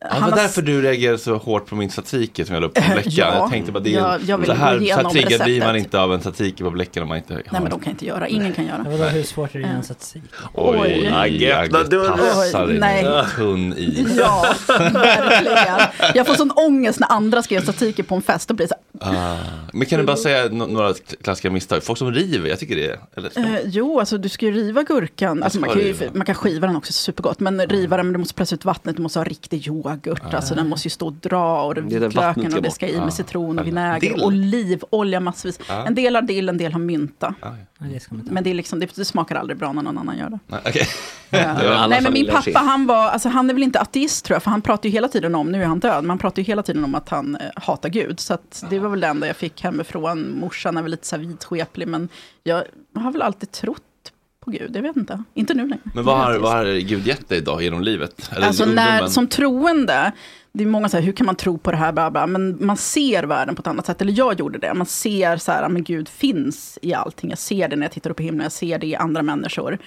Ja, 0.00 0.06
det 0.08 0.14
han 0.14 0.22
var 0.22 0.30
har- 0.30 0.36
därför 0.42 0.62
du 0.62 0.82
reagerade 0.82 1.18
så 1.18 1.36
hårt 1.36 1.66
på 1.66 1.74
min 1.76 1.90
satike 1.90 2.44
som 2.44 2.54
jag 2.54 2.60
la 2.60 2.66
upp 2.66 2.74
på 2.74 2.80
Bleckan. 2.92 3.02
ja. 3.16 3.34
jag 3.34 3.50
tänkte 3.50 3.72
bara 3.72 3.80
det 3.80 3.94
är, 3.94 3.98
Jag- 3.98 4.20
jag 4.22 4.46
så 4.46 4.52
här, 4.52 5.10
triggad 5.10 5.42
blir 5.44 5.60
man 5.60 5.76
inte 5.76 6.00
av 6.00 6.14
en 6.14 6.20
satike 6.22 6.64
på 6.64 6.70
Bleckan 6.70 7.02
om 7.02 7.08
man 7.08 7.18
inte 7.18 7.34
har. 7.34 7.42
Nej, 7.50 7.60
men 7.60 7.70
de 7.70 7.80
kan 7.80 7.90
inte 7.90 8.06
göra. 8.06 8.28
Ingen 8.28 8.52
kan 8.52 8.66
göra. 8.66 8.84
Vadå, 8.88 9.04
hur 9.04 9.22
svårt 9.22 9.54
är 9.54 9.58
det 9.58 9.64
att 9.64 9.68
göra 9.68 9.78
en 9.78 9.84
statistik? 9.84 10.22
Oj, 10.54 10.78
Oj. 10.80 11.10
Agge, 11.14 11.68
passa 11.70 12.66
dig 12.66 12.78
Nej. 12.78 13.02
nu. 13.04 13.22
Tunn 13.36 13.74
is. 13.76 14.16
Ja, 14.18 14.54
verkligen. 14.68 15.80
Jag 16.14 16.26
får 16.26 16.34
sån 16.34 16.50
ångest 16.50 17.00
när 17.00 17.12
andra 17.12 17.42
ska 17.42 17.54
göra 17.54 17.62
statiker 17.64 18.02
på 18.02 18.14
en 18.14 18.22
fest. 18.22 18.48
Då 18.48 18.54
blir 18.54 18.66
det 18.66 18.68
så 18.68 18.74
här, 18.74 18.82
Ah. 19.00 19.36
Men 19.72 19.86
kan 19.86 20.00
du 20.00 20.06
bara 20.06 20.16
säga 20.16 20.48
några 20.48 20.94
klassiska 21.22 21.50
misstag? 21.50 21.82
Folk 21.84 21.98
som 21.98 22.12
river, 22.12 22.48
jag 22.48 22.58
tycker 22.58 22.76
det 22.76 22.86
är... 22.86 22.98
Eller, 23.16 23.30
Eh, 23.38 23.60
jo, 23.64 24.00
alltså 24.00 24.18
du 24.18 24.28
ska 24.28 24.46
ju 24.46 24.52
riva 24.52 24.82
gurkan. 24.82 25.42
Alltså, 25.42 25.60
man, 25.60 25.70
kan 25.70 25.78
ju, 25.80 25.94
man 26.12 26.26
kan 26.26 26.34
skiva 26.34 26.66
den 26.66 26.76
också 26.76 26.92
supergott. 26.92 27.40
Men 27.40 27.60
riva 27.66 27.96
den, 27.96 28.06
men 28.06 28.12
du 28.12 28.18
måste 28.18 28.34
pressa 28.34 28.54
ut 28.54 28.64
vattnet, 28.64 28.96
du 28.96 29.02
måste 29.02 29.18
ha 29.18 29.24
riktig 29.24 29.58
yoghurt. 29.90 30.34
Alltså 30.34 30.54
den 30.54 30.68
måste 30.68 30.86
ju 30.88 30.90
stå 30.90 31.06
och 31.06 31.12
dra 31.12 31.62
och 31.62 31.74
det, 31.74 31.80
Det 31.80 32.10
ska 32.10 32.28
och 32.30 32.34
det 32.36 32.60
bort. 32.62 32.72
ska 32.72 32.86
i 32.88 32.98
Ah. 32.98 33.04
med 33.04 33.14
citron 33.14 33.58
och 33.58 33.64
Dill. 33.64 33.74
vinäger. 33.74 34.24
Olivolja 34.24 35.20
massvis. 35.20 35.60
Ah. 35.68 35.84
En 35.84 35.94
del 35.94 36.14
har 36.14 36.22
dill, 36.22 36.48
en 36.48 36.58
del 36.58 36.72
har 36.72 36.80
mynta. 36.80 37.34
Det 37.78 37.94
inte. 38.12 38.32
Men 38.32 38.44
det, 38.44 38.50
är 38.50 38.54
liksom, 38.54 38.80
det, 38.80 38.96
det 38.96 39.04
smakar 39.04 39.36
aldrig 39.36 39.58
bra 39.58 39.72
när 39.72 39.82
någon 39.82 39.98
annan 39.98 40.18
gör 40.18 40.30
det. 40.30 40.38
Nej, 40.46 40.86
alla 41.66 41.86
Nej 41.86 42.02
men 42.02 42.12
min 42.12 42.26
pappa 42.26 42.58
han 42.58 42.86
var, 42.86 43.08
alltså 43.08 43.28
han 43.28 43.50
är 43.50 43.54
väl 43.54 43.62
inte 43.62 43.80
ateist 43.80 44.24
tror 44.24 44.34
jag, 44.34 44.42
för 44.42 44.50
han 44.50 44.62
pratar 44.62 44.88
ju 44.88 44.92
hela 44.92 45.08
tiden 45.08 45.34
om, 45.34 45.52
nu 45.52 45.62
är 45.62 45.66
han 45.66 45.78
död, 45.80 46.02
men 46.04 46.10
han 46.10 46.18
pratar 46.18 46.42
ju 46.42 46.46
hela 46.46 46.62
tiden 46.62 46.84
om 46.84 46.94
att 46.94 47.08
han 47.08 47.36
eh, 47.36 47.46
hatar 47.56 47.88
Gud. 47.88 48.20
Så 48.20 48.34
att 48.34 48.64
det 48.70 48.78
var 48.78 48.88
väl 48.88 49.00
det 49.00 49.06
enda 49.06 49.26
jag 49.26 49.36
fick 49.36 49.62
hemifrån. 49.64 50.38
Morsan 50.40 50.76
är 50.76 50.82
väl 50.82 50.90
lite 50.90 51.06
så 51.06 51.16
här 51.16 51.22
vidskeplig, 51.24 51.88
men 51.88 52.08
jag 52.42 52.62
har 52.94 53.12
väl 53.12 53.22
alltid 53.22 53.52
trott 53.52 53.82
på 54.48 54.64
Gud, 54.64 54.76
jag 54.76 54.82
vet 54.82 54.96
inte. 54.96 55.22
Inte 55.34 55.54
nu 55.54 55.68
längre. 55.68 55.82
Men 55.94 56.04
vad 56.04 56.16
har, 56.16 56.24
ateist. 56.24 56.42
vad 56.42 56.52
har 56.52 56.64
Gud 56.80 57.06
gett 57.06 57.28
dig 57.28 57.40
då 57.40 57.62
genom 57.62 57.82
livet? 57.82 58.30
Eller 58.32 58.46
Alltså 58.46 58.64
när, 58.64 59.06
som 59.06 59.26
troende, 59.26 60.12
det 60.52 60.64
är 60.64 60.66
många 60.66 60.88
så 60.88 60.96
här, 60.96 61.04
hur 61.04 61.12
kan 61.12 61.26
man 61.26 61.36
tro 61.36 61.58
på 61.58 61.70
det 61.70 61.76
här, 61.76 61.92
bla 61.92 62.10
bla, 62.10 62.26
men 62.26 62.66
man 62.66 62.76
ser 62.76 63.22
världen 63.22 63.54
på 63.54 63.60
ett 63.60 63.66
annat 63.66 63.86
sätt, 63.86 64.02
eller 64.02 64.12
jag 64.12 64.40
gjorde 64.40 64.58
det. 64.58 64.74
Man 64.74 64.86
ser 64.86 65.36
så 65.36 65.52
här, 65.52 65.68
men 65.68 65.84
Gud 65.84 66.08
finns 66.08 66.78
i 66.82 66.94
allting. 66.94 67.30
Jag 67.30 67.38
ser 67.38 67.68
det 67.68 67.76
när 67.76 67.84
jag 67.84 67.92
tittar 67.92 68.10
upp 68.10 68.20
i 68.20 68.24
himlen, 68.24 68.42
jag 68.42 68.52
ser 68.52 68.78
det 68.78 68.86
i 68.86 68.96
andra 68.96 69.22
människor. 69.22 69.78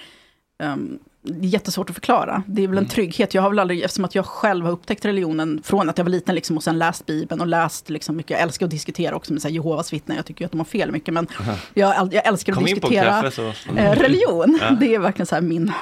Um, 0.62 0.98
det 1.24 1.46
är 1.46 1.50
jättesvårt 1.50 1.90
att 1.90 1.94
förklara. 1.96 2.42
Det 2.46 2.64
är 2.64 2.68
väl 2.68 2.78
en 2.78 2.88
trygghet. 2.88 3.34
Jag 3.34 3.42
har 3.42 3.50
väl 3.50 3.58
aldrig, 3.58 3.82
eftersom 3.82 4.04
att 4.04 4.14
jag 4.14 4.26
själv 4.26 4.64
har 4.64 4.72
upptäckt 4.72 5.04
religionen 5.04 5.60
från 5.64 5.88
att 5.88 5.98
jag 5.98 6.04
var 6.04 6.10
liten 6.10 6.34
liksom, 6.34 6.56
och 6.56 6.62
sen 6.62 6.78
läst 6.78 7.06
Bibeln 7.06 7.40
och 7.40 7.46
läst 7.46 7.90
liksom, 7.90 8.16
mycket. 8.16 8.30
Jag 8.30 8.40
älskar 8.40 8.66
att 8.66 8.70
diskutera 8.70 9.16
också 9.16 9.32
med 9.32 9.42
så 9.42 9.48
här, 9.48 9.54
Jehovas 9.54 9.92
vittnen. 9.92 10.16
Jag 10.16 10.26
tycker 10.26 10.40
ju 10.40 10.46
att 10.46 10.52
de 10.52 10.58
har 10.60 10.64
fel 10.64 10.92
mycket, 10.92 11.14
men 11.14 11.26
jag, 11.74 12.08
jag 12.12 12.26
älskar 12.26 12.52
att 12.52 12.56
Kom 12.56 12.64
diskutera 12.64 13.22
kaffe 13.22 13.30
så... 13.30 13.70
eh, 13.76 13.92
religion. 13.92 14.58
Ja. 14.60 14.70
Det 14.80 14.94
är 14.94 14.98
verkligen 14.98 15.26
så 15.26 15.34
här 15.34 15.42
min, 15.42 15.72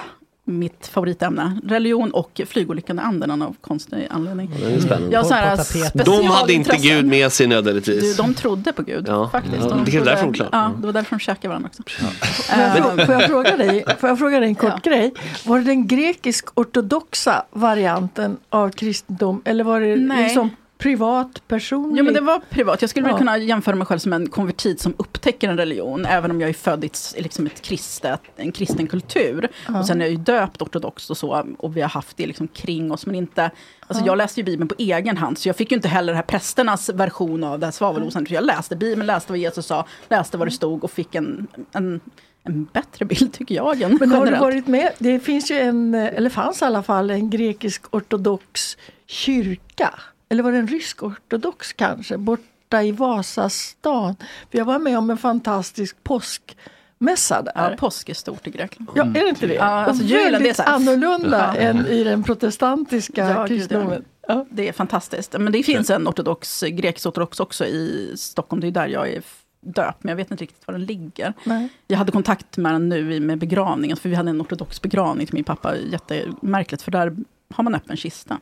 mitt 0.44 0.86
favoritämne. 0.86 1.60
Religion 1.64 2.10
och 2.10 2.40
flygolyckan 2.46 2.98
i 2.98 3.02
anden 3.02 3.42
av 3.42 3.56
konstig 3.60 4.06
anledning. 4.10 4.50
Det 4.60 4.74
är 4.74 4.80
spännande. 4.80 5.12
Jag 5.12 5.22
har 5.22 5.28
så 5.28 5.34
här 5.34 5.56
På 5.56 5.62
tapeten. 5.64 6.04
De 6.04 6.26
hade 6.26 6.52
inte. 6.52 6.76
Gud 6.76 7.06
med 7.06 7.32
sig 7.32 7.46
Du, 7.46 7.54
nödvändigtvis. 7.54 8.16
de 8.16 8.34
trodde 8.34 8.72
på 8.72 8.82
Gud, 8.82 9.04
Ja, 9.08 9.28
faktiskt. 9.30 9.56
ja, 9.60 9.68
De 9.68 9.84
det 9.84 9.90
är 9.90 9.92
trodde- 9.92 10.10
därför 10.10 10.26
de. 10.32 10.48
Ja, 10.52 10.72
det 10.80 10.86
var 10.86 10.92
därför 10.92 11.16
de 11.16 11.20
käkade 11.20 11.48
varandra 11.48 11.68
också. 11.68 11.82
Får 11.86 12.58
jag, 12.58 12.78
Eh, 12.78 12.82
frå- 12.84 13.06
får 13.06 13.14
jag 13.14 13.26
fråga 13.26 13.56
dig, 13.56 13.84
får 13.98 14.08
jag 14.08 14.18
fråga 14.18 14.40
dig 14.40 14.48
en 14.48 14.54
kort 14.54 14.72
Ja. 14.84 14.90
grej? 14.90 15.12
Var 15.46 15.58
det 15.58 15.64
den 15.64 15.86
grekisk-ortodoxa 15.86 17.44
varianten 17.50 18.36
av 18.50 18.70
kristendom 18.70 19.42
eller 19.44 19.64
var 19.64 19.80
det 19.80 19.96
Nej. 19.96 20.24
liksom 20.24 20.50
privat, 20.80 21.42
personlig? 21.48 21.98
Jo 21.98 22.04
men 22.04 22.14
det 22.14 22.20
var 22.20 22.40
privat. 22.50 22.80
Jag 22.82 22.90
skulle 22.90 23.04
väl 23.04 23.12
Ja. 23.12 23.18
kunna 23.18 23.38
jämföra 23.38 23.76
mig 23.76 23.86
själv 23.86 23.98
som 23.98 24.12
en 24.12 24.28
konvertit 24.28 24.80
som 24.80 24.94
upptäcker 24.98 25.48
en 25.48 25.56
religion. 25.56 26.06
Även 26.06 26.30
om 26.30 26.40
jag 26.40 26.50
är 26.50 26.54
född 26.54 26.84
i 26.84 26.86
ett, 26.86 27.14
liksom 27.18 27.46
ett 27.46 27.62
kristet, 27.62 28.20
en 28.36 28.52
kristen 28.52 28.86
kultur. 28.86 29.48
Och 29.78 29.86
sen 29.86 30.00
är 30.00 30.04
jag 30.04 30.10
ju 30.12 30.16
döpt 30.16 30.62
ortodoxt 30.62 31.10
och 31.10 31.16
så. 31.16 31.46
Och 31.58 31.76
vi 31.76 31.80
har 31.80 31.88
haft 31.88 32.16
det 32.16 32.26
liksom 32.26 32.48
kring 32.48 32.92
oss. 32.92 33.06
Men 33.06 33.14
inte, 33.14 33.50
alltså 33.86 34.04
jag 34.04 34.18
läste 34.18 34.40
ju 34.40 34.44
Bibeln 34.44 34.68
på 34.68 34.74
egen 34.78 35.16
hand. 35.16 35.38
Så 35.38 35.48
jag 35.48 35.56
fick 35.56 35.70
ju 35.70 35.74
inte 35.76 35.88
heller 35.88 36.12
det 36.12 36.16
här 36.16 36.22
prästernas 36.22 36.88
version 36.88 37.44
av 37.44 37.58
det 37.58 37.66
här 37.66 37.70
svavelosan. 37.72 38.26
Jag 38.28 38.44
läste 38.44 38.76
Bibeln, 38.76 39.06
läste 39.06 39.32
vad 39.32 39.38
Jesus 39.38 39.66
sa, 39.66 39.86
läste 40.08 40.38
vad 40.38 40.46
det 40.46 40.52
stod 40.52 40.84
och 40.84 40.90
fick 40.90 41.14
en, 41.14 41.46
en, 41.72 42.00
en 42.44 42.64
bättre 42.72 43.04
bild 43.04 43.32
tycker 43.32 43.54
jag. 43.54 43.82
Än 43.82 43.96
Men 44.00 44.10
har 44.12 44.26
du 44.26 44.36
varit 44.36 44.66
med? 44.66 44.90
Det 44.98 45.20
finns 45.20 45.50
ju 45.50 45.58
en, 45.58 45.94
eller 45.94 46.30
fanns 46.30 46.62
i 46.62 46.64
alla 46.64 46.82
fall, 46.82 47.10
en 47.10 47.30
grekisk-ortodox 47.30 48.76
kyrka. 49.06 49.94
Eller 50.32 50.42
var 50.42 50.52
det 50.52 50.58
en 50.58 50.66
rysk-ortodox 50.68 51.72
kanske? 51.72 52.16
Borta 52.18 52.82
i 52.82 52.92
Vasastan. 52.92 54.16
För 54.50 54.58
jag 54.58 54.64
var 54.64 54.78
med 54.78 54.98
om 54.98 55.10
en 55.10 55.18
fantastisk 55.18 55.96
påskmässa 56.04 57.42
där. 57.42 57.52
Ja, 57.70 57.76
påsk 57.78 58.08
är 58.08 58.14
stort 58.14 58.46
i 58.46 58.50
Grekland. 58.50 58.90
Ja, 58.94 59.02
är 59.04 59.10
det 59.12 59.28
inte 59.28 59.46
det? 59.46 59.54
Ja, 59.54 59.64
alltså 59.64 60.04
och 60.04 60.08
julen, 60.10 60.22
det 60.24 60.28
är 60.28 60.32
väldigt 60.32 60.56
så 60.56 60.62
här- 60.62 60.74
annorlunda 60.74 61.54
Ja. 61.56 61.60
än 61.60 61.86
i 61.86 62.04
den 62.04 62.22
protestantiska 62.22 63.28
Ja, 63.30 63.46
kristendomen. 63.46 64.04
Ja. 64.28 64.46
Det 64.50 64.68
är 64.68 64.72
fantastiskt. 64.72 65.32
Men 65.38 65.52
det 65.52 65.62
finns 65.62 65.90
en 65.90 66.08
ortodox, 66.08 66.62
grekisk 66.62 67.06
ortodox 67.06 67.40
också 67.40 67.64
i 67.66 68.12
Stockholm. 68.16 68.60
Det 68.60 68.66
är 68.66 68.70
där 68.70 68.86
jag 68.86 69.08
är 69.08 69.22
döpt, 69.60 70.04
men 70.04 70.08
jag 70.10 70.16
vet 70.16 70.30
inte 70.30 70.42
riktigt 70.44 70.66
var 70.66 70.72
den 70.72 70.84
ligger. 70.84 71.34
Nej. 71.44 71.68
Jag 71.86 71.98
hade 71.98 72.12
kontakt 72.12 72.56
med 72.56 72.72
den 72.74 72.88
nu 72.88 73.20
med 73.20 73.38
begravningen, 73.38 73.96
för 73.96 74.08
vi 74.08 74.14
hade 74.14 74.30
en 74.30 74.42
ortodox 74.42 74.82
begravning 74.82 75.26
till 75.26 75.34
min 75.34 75.44
pappa. 75.44 75.76
Jättemärkligt, 75.76 76.82
för 76.82 76.90
där 76.90 77.16
har 77.50 77.64
man 77.64 77.74
öppen 77.74 77.96
kista. 77.96 78.38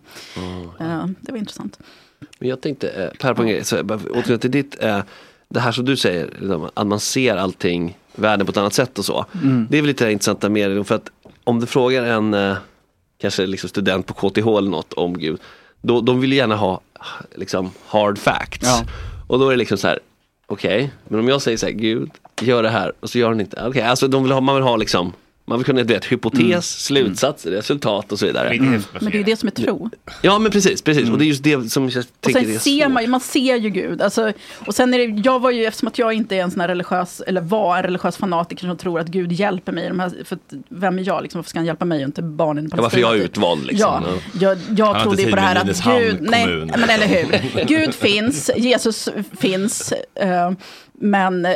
Eh, 0.80 1.06
det 1.20 1.32
var 1.32 1.38
intressant. 1.38 1.78
Men 2.38 2.48
jag 2.48 2.60
tänkte, 2.60 2.88
eh, 2.88 3.10
Per 3.20 3.34
på 3.34 3.42
en 3.42 3.48
grej, 3.48 3.64
så 3.64 3.80
återknyta 3.80 4.38
till 4.38 4.50
ditt, 4.50 4.82
eh, 4.82 5.00
det 5.48 5.60
här 5.60 5.72
som 5.72 5.84
du 5.84 5.96
säger, 5.96 6.26
liksom, 6.26 6.70
att 6.74 6.86
man 6.86 7.00
ser 7.00 7.36
allting, 7.36 7.98
världen 8.14 8.46
på 8.46 8.50
ett 8.50 8.56
annat 8.56 8.74
sätt 8.74 8.98
och 8.98 9.04
så. 9.04 9.26
Det 9.68 9.78
är 9.78 9.82
väl 9.82 9.86
lite 9.86 10.10
intressanta 10.10 10.48
med 10.48 10.70
det, 10.70 10.84
för 10.84 10.94
att 10.94 11.10
om 11.44 11.60
du 11.60 11.66
frågar 11.66 12.04
en, 12.04 12.56
kanske 13.18 13.46
liksom 13.46 13.68
student 13.68 14.06
på 14.06 14.14
KTH 14.14 14.46
eller 14.46 14.70
något 14.70 14.92
om 14.92 15.18
Gud, 15.18 15.40
då, 15.82 16.00
de 16.00 16.20
vill 16.20 16.32
ju 16.32 16.38
gärna 16.38 16.56
ha 16.56 16.80
liksom 17.34 17.70
hard 17.86 18.18
facts. 18.18 18.66
Ja. 18.66 18.84
Och 19.26 19.38
då 19.38 19.46
är 19.46 19.50
det 19.50 19.56
liksom 19.56 19.78
så 19.78 19.88
här, 19.88 19.98
okej, 20.46 20.90
men 21.08 21.20
om 21.20 21.28
jag 21.28 21.42
säger 21.42 21.56
så 21.58 21.66
här, 21.66 21.72
Gud, 21.72 22.10
gör 22.40 22.62
det 22.62 22.68
här, 22.68 22.92
och 23.00 23.10
så 23.10 23.18
gör 23.18 23.30
den 23.30 23.40
inte, 23.40 23.66
okej, 23.66 23.82
alltså 23.82 24.08
de 24.08 24.22
vill 24.22 24.32
ha, 24.32 24.40
man 24.40 24.54
vill 24.54 24.64
ha 24.64 24.76
liksom, 24.76 25.12
man 25.48 25.58
vill 25.58 25.66
kunna, 25.66 25.82
du 25.82 25.94
vet, 25.94 26.04
hypotes, 26.04 26.84
slutsatser, 26.84 27.50
resultat 27.50 28.12
och 28.12 28.18
så 28.18 28.26
vidare. 28.26 28.56
Men 28.58 28.82
det 29.00 29.06
är 29.06 29.18
ju 29.18 29.22
det 29.22 29.36
som 29.36 29.46
är 29.46 29.50
tro. 29.50 29.90
Ja 30.22 30.38
men 30.38 30.52
precis, 30.52 30.82
precis. 30.82 31.10
och 31.10 31.18
det 31.18 31.24
är 31.24 31.26
just 31.26 31.42
det 31.42 31.72
som 31.72 31.88
jag 31.88 31.98
Och 32.00 32.04
tänker 32.20 32.40
sen 32.40 32.50
är 32.54 32.58
ser 32.58 32.80
svårt. 32.84 32.92
man, 32.92 33.02
ju- 33.02 33.08
man 33.08 33.20
ser 33.20 33.56
ju 33.56 33.70
Gud. 33.70 34.02
Alltså, 34.02 34.32
och 34.66 34.74
sen 34.74 34.94
är 34.94 34.98
det, 34.98 35.20
jag 35.24 35.40
var 35.40 35.50
ju, 35.50 35.64
eftersom 35.64 35.88
att 35.88 35.98
jag 35.98 36.12
inte 36.12 36.36
är 36.36 36.42
en 36.42 36.50
sån 36.50 36.60
här 36.60 36.68
religiös, 36.68 37.20
eller 37.26 37.40
var 37.40 37.76
en 37.76 37.82
religiös 37.82 38.16
fanatiker 38.16 38.66
som 38.66 38.76
tror 38.76 39.00
att 39.00 39.06
Gud 39.08 39.32
hjälper 39.32 39.72
mig. 39.72 39.84
i 39.84 39.88
De 39.88 40.00
här, 40.00 40.12
för 40.24 40.36
att, 40.36 40.52
vem 40.68 40.98
är 40.98 41.02
jag 41.06 41.22
liksom? 41.22 41.38
Varför 41.38 41.50
ska 41.50 41.58
han 41.58 41.66
hjälpa 41.66 41.84
mig 41.84 41.98
och 41.98 42.04
inte 42.08 42.22
barnen 42.22 42.64
i 42.66 42.68
Ja, 42.76 42.82
varför 42.82 42.98
jag 43.00 43.16
är 43.16 43.20
utvald 43.24 43.66
liksom. 43.66 44.04
Ja, 44.04 44.14
jag, 44.40 44.58
jag 44.76 45.02
trodde 45.02 45.22
ju 45.22 45.30
på 45.30 45.36
det 45.36 45.42
här 45.42 45.56
att 45.56 45.84
Gud, 45.84 46.16
nej, 46.20 46.46
men 46.76 46.90
eller 46.90 47.06
hur. 47.06 47.64
Gud 47.66 47.94
finns, 47.94 48.50
Jesus 48.56 49.08
finns, 49.38 49.92
eh, 50.14 50.50
men 51.00 51.46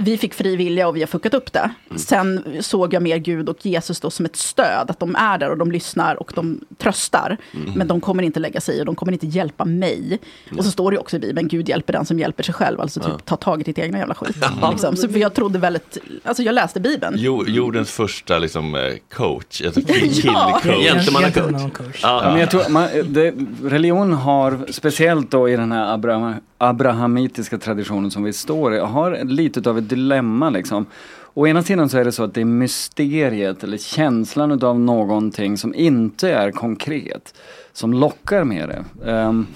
vi 0.00 0.18
fick 0.18 0.34
fri 0.34 0.56
vilja 0.56 0.88
och 0.88 0.96
vi 0.96 1.00
har 1.00 1.06
fuckat 1.06 1.34
upp 1.34 1.52
det. 1.52 1.70
Sen 1.96 2.44
såg 2.60 2.94
jag 2.94 3.02
mer 3.02 3.16
Gud 3.16 3.48
och 3.48 3.66
Jesus 3.66 4.00
då 4.00 4.10
som 4.10 4.24
ett 4.26 4.36
stöd, 4.36 4.90
att 4.90 5.00
de 5.00 5.16
är 5.16 5.38
där 5.38 5.50
och 5.50 5.58
de 5.58 5.72
lyssnar 5.72 6.14
och 6.14 6.32
de 6.34 6.60
tröstar. 6.78 7.36
Men 7.76 7.88
de 7.88 8.00
kommer 8.00 8.22
inte 8.22 8.40
lägga 8.40 8.60
sig 8.60 8.78
i 8.78 8.80
och 8.82 8.86
de 8.86 8.94
kommer 8.94 9.12
inte 9.12 9.26
hjälpa 9.26 9.64
mig. 9.64 10.18
Och 10.58 10.64
så 10.64 10.70
står 10.70 10.90
det 10.90 10.98
också 10.98 11.16
i 11.16 11.18
Bibeln, 11.18 11.48
Gud 11.48 11.68
hjälper 11.68 11.92
den 11.92 12.06
som 12.06 12.18
hjälper 12.18 12.42
sig 12.42 12.54
själv, 12.54 12.80
alltså 12.80 13.00
typ 13.00 13.24
ta 13.24 13.36
tag 13.36 13.60
i 13.60 13.64
ditt 13.64 13.78
egna 13.78 13.98
jävla 13.98 14.14
skit. 14.14 14.36
Liksom. 14.70 14.96
Så 14.96 15.08
för 15.08 15.18
jag 15.18 15.34
trodde 15.34 15.58
väldigt, 15.58 15.98
alltså 16.24 16.42
jag 16.42 16.54
läste 16.54 16.80
Bibeln. 16.80 17.14
Jo, 17.18 17.44
jordens 17.46 17.90
första 17.90 18.38
liksom, 18.38 18.74
eh, 18.74 18.80
coach, 19.12 19.62
alltså 19.64 19.80
Ja. 20.24 20.60
killcoach. 20.62 20.84
Gentlemannacoach. 20.84 22.00
Ja, 22.02 22.22
men 22.24 22.40
jag 22.40 22.50
tror, 22.50 22.68
man, 22.68 22.88
det, 23.04 23.34
religion 23.64 24.12
har, 24.12 24.58
speciellt 24.70 25.30
då 25.30 25.48
i 25.48 25.56
den 25.56 25.72
här 25.72 25.94
Abraham, 25.94 26.34
abrahamitiska 26.58 27.58
traditionen 27.58 28.10
som 28.10 28.22
vi 28.22 28.32
står 28.32 28.74
i, 28.74 28.78
har 28.78 29.24
lite 29.24 29.70
av 29.70 29.78
ett 29.78 29.88
dilemma 29.90 30.50
liksom. 30.50 30.86
Å 31.34 31.46
ena 31.46 31.62
sidan 31.62 31.88
så 31.88 31.98
är 31.98 32.04
det 32.04 32.12
så 32.12 32.24
att 32.24 32.34
det 32.34 32.40
är 32.40 32.44
mysteriet 32.44 33.64
eller 33.64 33.78
känslan 33.78 34.52
utav 34.52 34.80
någonting 34.80 35.58
som 35.58 35.74
inte 35.74 36.32
är 36.32 36.50
konkret, 36.50 37.34
som 37.72 37.94
lockar 37.94 38.44
med 38.44 38.68
det. 38.68 39.10
Um, 39.10 39.46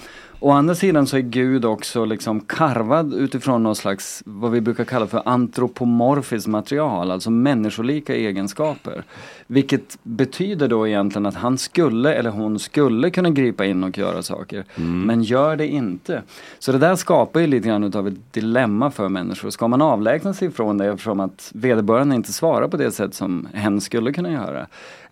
Å 0.45 0.51
andra 0.51 0.75
sidan 0.75 1.07
så 1.07 1.17
är 1.17 1.21
Gud 1.21 1.65
också 1.65 2.05
liksom 2.05 2.39
karvad 2.39 3.13
utifrån 3.13 3.63
någon 3.63 3.75
slags, 3.75 4.23
vad 4.25 4.51
vi 4.51 4.61
brukar 4.61 4.83
kalla 4.83 5.07
för 5.07 5.21
antropomorfiskt 5.25 6.47
material, 6.47 7.11
alltså 7.11 7.29
människolika 7.29 8.15
egenskaper. 8.15 9.03
Vilket 9.47 9.97
betyder 10.03 10.67
då 10.67 10.87
egentligen 10.87 11.25
att 11.25 11.35
han 11.35 11.57
skulle 11.57 12.13
eller 12.13 12.29
hon 12.29 12.59
skulle 12.59 13.09
kunna 13.09 13.29
gripa 13.29 13.65
in 13.65 13.83
och 13.83 13.97
göra 13.97 14.23
saker, 14.23 14.65
men 15.05 15.23
gör 15.23 15.55
det 15.55 15.67
inte. 15.67 16.23
Så 16.59 16.71
det 16.71 16.77
där 16.77 16.95
skapar 16.95 17.39
ju 17.39 17.47
lite 17.47 17.67
grann 17.67 17.83
utav 17.83 18.07
ett 18.07 18.33
dilemma 18.33 18.91
för 18.91 19.09
människor. 19.09 19.49
Ska 19.49 19.67
man 19.67 19.81
avlägsna 19.81 20.33
sig 20.33 20.51
från 20.51 20.77
det 20.77 20.85
eftersom 20.85 21.19
att 21.19 21.51
vederbörande 21.53 22.15
inte 22.15 22.33
svarar 22.33 22.67
på 22.67 22.77
det 22.77 22.91
sätt 22.91 23.13
som 23.13 23.47
hen 23.53 23.81
skulle 23.81 24.13
kunna 24.13 24.31
göra? 24.31 24.67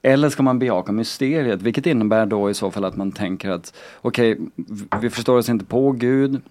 Eller 0.06 0.30
ska 0.30 0.44
man 0.44 0.60
bejaka 0.60 0.92
mysteriet, 0.92 1.62
vilket 1.62 1.86
innebär 1.86 2.26
då 2.26 2.50
i 2.50 2.54
så 2.54 2.72
fall 2.72 2.86
att 2.86 2.96
man 2.96 3.12
tänker 3.12 3.50
att 3.50 3.74
okej, 4.02 4.32
okay, 4.32 5.00
vi 5.02 5.10
förstår 5.10 5.38
oss 5.38 5.50
inte 5.50 5.66
på 5.66 5.92
Gud, 5.92 6.42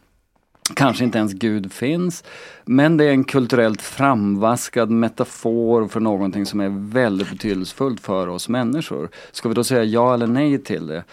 Kanske 0.74 1.04
inte 1.04 1.18
ens 1.18 1.32
Gud 1.32 1.72
finns. 1.72 2.24
Men 2.64 2.96
det 2.96 3.04
är 3.04 3.10
en 3.10 3.24
kulturellt 3.24 3.82
framvaskad 3.82 4.90
metafor 4.90 5.88
för 5.88 6.00
någonting 6.00 6.46
som 6.46 6.60
är 6.60 6.92
väldigt 6.92 7.30
betydelsefullt 7.30 8.00
för 8.00 8.28
oss 8.28 8.48
människor. 8.48 9.08
Ska 9.32 9.48
vi 9.48 9.54
då 9.54 9.64
säga 9.64 9.84
ja 9.84 10.14
eller 10.14 10.26
nej 10.26 10.58
till 10.58 10.86
det? 10.86 11.04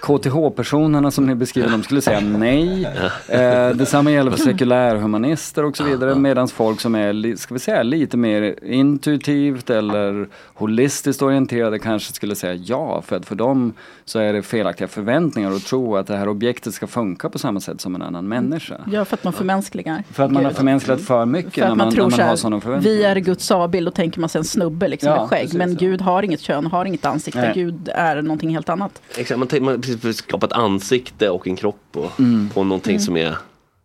KTH-personerna 0.00 1.10
som 1.10 1.26
ni 1.26 1.34
beskriver, 1.34 1.68
de 1.70 1.82
skulle 1.82 2.00
säga 2.00 2.20
nej. 2.20 2.84
Eh, 3.28 3.68
detsamma 3.70 4.10
gäller 4.10 4.30
för 4.30 4.38
sekulärhumanister 4.38 5.64
och 5.64 5.76
så 5.76 5.84
vidare. 5.84 6.14
Medan 6.14 6.48
folk 6.48 6.80
som 6.80 6.94
är, 6.94 7.36
ska 7.36 7.54
vi 7.54 7.60
säga, 7.60 7.82
lite 7.82 8.16
mer 8.16 8.64
intuitivt 8.64 9.70
eller 9.70 10.28
holistiskt 10.54 11.22
orienterade 11.22 11.78
kanske 11.78 12.12
skulle 12.12 12.34
säga 12.34 12.54
ja. 12.54 13.02
För 13.06 13.16
att 13.16 13.26
för 13.26 13.34
dem 13.34 13.72
så 14.04 14.18
är 14.18 14.32
det 14.32 14.42
felaktiga 14.42 14.88
förväntningar 14.88 15.50
och 15.54 15.62
tro 15.62 15.96
att 15.96 16.06
det 16.06 16.16
här 16.16 16.28
objektet 16.28 16.74
ska 16.74 16.86
funka 16.86 17.28
på 17.28 17.38
samma 17.38 17.60
sätt 17.60 17.80
som 17.80 17.94
en 17.94 18.02
annan 18.02 18.28
människa. 18.28 18.74
Ja, 18.92 19.04
för 19.04 19.16
att 19.16 19.24
man 19.24 19.32
förmänskligar. 19.32 20.02
För 20.12 20.22
att 20.24 20.30
man 20.30 20.44
har 20.44 20.50
Gud. 20.50 20.56
förmänsklat 20.56 21.00
för 21.00 21.26
mycket 21.26 21.54
För 21.54 21.60
när 21.60 21.70
att 21.70 21.76
man, 21.76 21.86
man 21.86 21.94
tror 21.94 22.10
när 22.10 22.18
man 22.18 22.26
har 22.28 22.36
så 22.36 22.40
sådana 22.40 22.60
förväntningar. 22.60 22.96
vi 22.96 23.04
är 23.04 23.16
Guds 23.16 23.50
avbild, 23.50 23.86
då 23.86 23.90
tänker 23.90 24.20
man 24.20 24.28
sig 24.28 24.38
en 24.38 24.44
snubbe 24.44 24.88
liksom 24.88 25.08
Ja, 25.10 25.20
med 25.20 25.28
skägg. 25.28 25.40
precis, 25.40 25.58
men 25.58 25.70
ja. 25.72 25.76
Gud 25.80 26.00
har 26.00 26.22
inget 26.22 26.40
kön, 26.40 26.66
har 26.66 26.84
inget 26.84 27.04
ansikte. 27.04 27.40
Nej. 27.40 27.52
Gud 27.54 27.88
är 27.94 28.22
någonting 28.22 28.50
helt 28.50 28.68
annat. 28.68 29.02
Exakt, 29.16 29.38
man 29.60 29.81
precis 29.82 30.16
skapar 30.16 30.46
ett 30.46 30.52
ansikte 30.52 31.30
och 31.30 31.46
en 31.46 31.56
kropp 31.56 31.84
och, 31.96 32.20
Mm. 32.20 32.50
på 32.54 32.64
någonting 32.64 33.00
som 33.00 33.16
är 33.16 33.36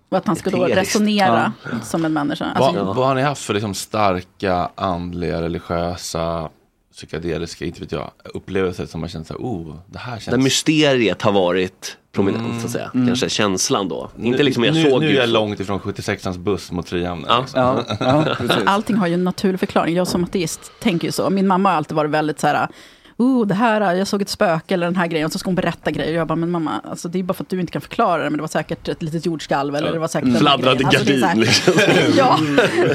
Och 0.10 0.18
att 0.18 0.28
han 0.28 0.36
ska 0.36 0.50
då 0.50 0.66
resonera 0.66 1.54
som 1.84 2.06
en 2.06 2.14
människa. 2.14 2.46
Alltså, 2.46 2.84
Vad, 2.86 2.96
vad 2.96 3.08
har 3.08 3.16
ni 3.16 3.22
haft 3.22 3.42
för 3.44 3.54
liksom 3.54 3.74
starka 3.74 4.70
andliga, 4.76 5.42
religiösa, 5.42 6.50
psykedeliska, 6.94 7.66
inte 7.66 7.80
vet 7.82 7.92
jag, 7.92 8.12
upplevelser 8.34 8.86
som 8.86 9.02
har 9.02 9.10
känt 9.10 9.28
så 9.28 9.34
här, 9.34 9.40
oh, 9.42 9.76
det 9.88 10.00
här 10.00 10.14
Där 10.14 10.20
känns... 10.20 10.44
mysteriet 10.44 11.22
har 11.22 11.32
varit 11.32 11.98
prominent 12.12 12.60
så 12.62 12.66
att 12.66 12.72
säga. 12.72 12.90
Kanske 12.94 13.30
känslan 13.30 13.88
då. 13.90 14.10
Inte 14.20 14.44
liksom 14.44 14.64
jag 14.64 14.72
Mm. 14.72 14.84
nu, 14.84 14.90
såg 14.92 15.02
nu 15.02 15.10
är 15.10 15.20
jag 15.20 15.30
långt 15.30 15.60
ifrån 15.60 15.80
76ans 15.80 16.38
buss 16.38 16.72
mot 16.72 16.90
Frihamnen. 16.90 17.26
Ja. 17.30 17.40
liksom. 17.42 17.62
Ja, 18.00 18.26
ja. 18.40 18.56
Allting 18.66 18.96
har 18.96 19.08
ju 19.08 19.14
en 19.14 19.24
naturlig 19.24 19.60
förklaring. 19.60 19.96
Jag 19.96 20.08
som 20.08 20.24
ateist 20.24 20.72
tänker 20.82 21.08
ju 21.08 21.12
så. 21.12 21.30
Min 21.30 21.48
mamma 21.48 21.70
har 21.70 21.76
alltid 21.78 21.96
varit 21.96 22.12
väldigt 22.12 22.40
så 22.40 22.48
här, 22.48 22.68
oh, 23.18 23.48
det 23.48 23.56
här, 23.56 23.96
jag 23.96 24.08
såg 24.08 24.22
ett 24.22 24.30
spöke 24.30 24.74
eller 24.74 24.86
den 24.86 24.96
här 24.96 25.08
grejen. 25.08 25.26
Och 25.26 25.32
så 25.32 25.40
ska 25.40 25.48
hon 25.48 25.56
berätta 25.56 25.92
grejer. 25.92 26.12
Och 26.12 26.20
jag 26.20 26.28
bara, 26.28 26.36
men 26.36 26.52
mamma, 26.52 26.82
alltså, 26.90 27.08
det 27.08 27.20
är 27.20 27.24
bara 27.24 27.34
för 27.34 27.44
att 27.44 27.50
du 27.50 27.60
inte 27.60 27.72
kan 27.72 27.82
förklara 27.82 28.24
det. 28.24 28.30
Men 28.30 28.38
det 28.38 28.42
var 28.42 28.48
säkert 28.48 28.88
ett 28.88 29.02
litet 29.02 29.26
jordskalv 29.26 29.76
eller 29.76 29.92
det 29.92 30.00
var 30.00 30.08
säkert 30.08 30.30
grejen. 30.30 30.48
Alltså, 30.48 30.74
det 30.76 30.84
gardin 30.84 31.40
liksom. 31.40 31.74
Ja, 32.18 32.40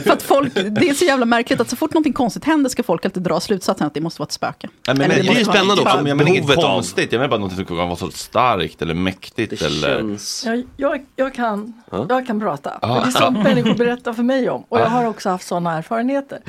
för 0.04 0.10
att 0.10 0.22
folk, 0.22 0.54
det 0.54 0.88
är 0.88 0.94
så 0.94 1.04
jävla 1.04 1.26
märkligt 1.26 1.60
att 1.60 1.70
så 1.70 1.76
fort 1.76 1.94
någonting 1.94 2.12
konstigt 2.12 2.44
händer 2.44 2.70
ska 2.70 2.82
folk 2.82 3.04
alltid 3.04 3.22
dra 3.22 3.40
slutsatsen 3.40 3.86
att 3.86 3.94
det 3.94 4.00
måste 4.00 4.20
vara 4.20 4.26
ett 4.26 4.32
spöke. 4.32 4.68
Nej, 4.86 4.96
men, 4.96 5.10
Eller 5.10 5.16
men, 5.16 5.26
det 5.26 5.32
är 5.32 5.38
ju 5.38 5.44
spännande 5.44 5.82
också. 5.82 5.96
Jag 5.96 6.04
menar 6.04 6.28
inget 6.28 6.54
konstigt, 6.54 7.12
jag 7.12 7.18
menar 7.18 7.30
bara 7.30 7.40
något 7.40 7.52
som 7.52 7.64
kan 7.64 7.76
vara 7.76 7.96
så 7.96 8.10
starkt 8.10 8.82
eller 8.82 8.94
mäktigt 8.94 9.60
Det 9.60 9.66
eller... 9.66 9.98
känns... 9.98 10.44
Jag, 10.46 10.64
jag, 10.76 11.06
jag, 11.16 11.34
kan, 11.34 11.82
Ja. 11.90 12.06
jag 12.08 12.26
kan 12.26 12.40
prata. 12.40 12.78
Ja. 12.82 12.88
Det 12.88 13.06
är 13.06 13.10
sånt 13.10 13.42
människor 13.42 13.74
berättar 13.74 14.12
för 14.12 14.22
mig 14.22 14.50
om. 14.50 14.64
Och 14.68 14.80
jag 14.80 14.86
har 14.86 15.04
också 15.04 15.28
haft 15.28 15.46
sådana 15.46 15.76
erfarenheter. 15.78 16.40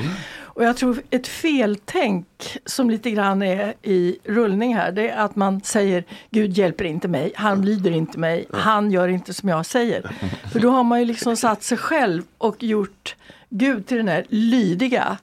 Och 0.55 0.63
jag 0.63 0.77
tror 0.77 1.01
ett 1.09 1.27
feltänk 1.27 2.27
som 2.65 2.89
lite 2.89 3.11
grann 3.11 3.41
är 3.41 3.73
i 3.81 4.17
rullning 4.23 4.75
här. 4.75 4.91
Det 4.91 5.09
är 5.09 5.17
att 5.17 5.35
man 5.35 5.61
säger 5.61 6.03
Gud 6.29 6.57
hjälper 6.57 6.85
inte 6.85 7.07
mig, 7.07 7.31
han 7.35 7.65
lyder 7.65 7.91
inte 7.91 8.19
mig, 8.19 8.45
han 8.53 8.91
gör 8.91 9.07
inte 9.07 9.33
som 9.33 9.49
jag 9.49 9.65
säger. 9.65 10.01
För 10.51 10.59
då 10.59 10.69
har 10.69 10.83
man 10.83 10.99
ju 10.99 11.05
liksom 11.05 11.35
satt 11.37 11.63
sig 11.63 11.77
själv 11.77 12.23
och 12.37 12.63
gjort 12.63 13.15
Gud 13.49 13.85
till 13.87 13.97
den 13.97 14.07
här 14.07 14.25
lydiga, 14.29 15.17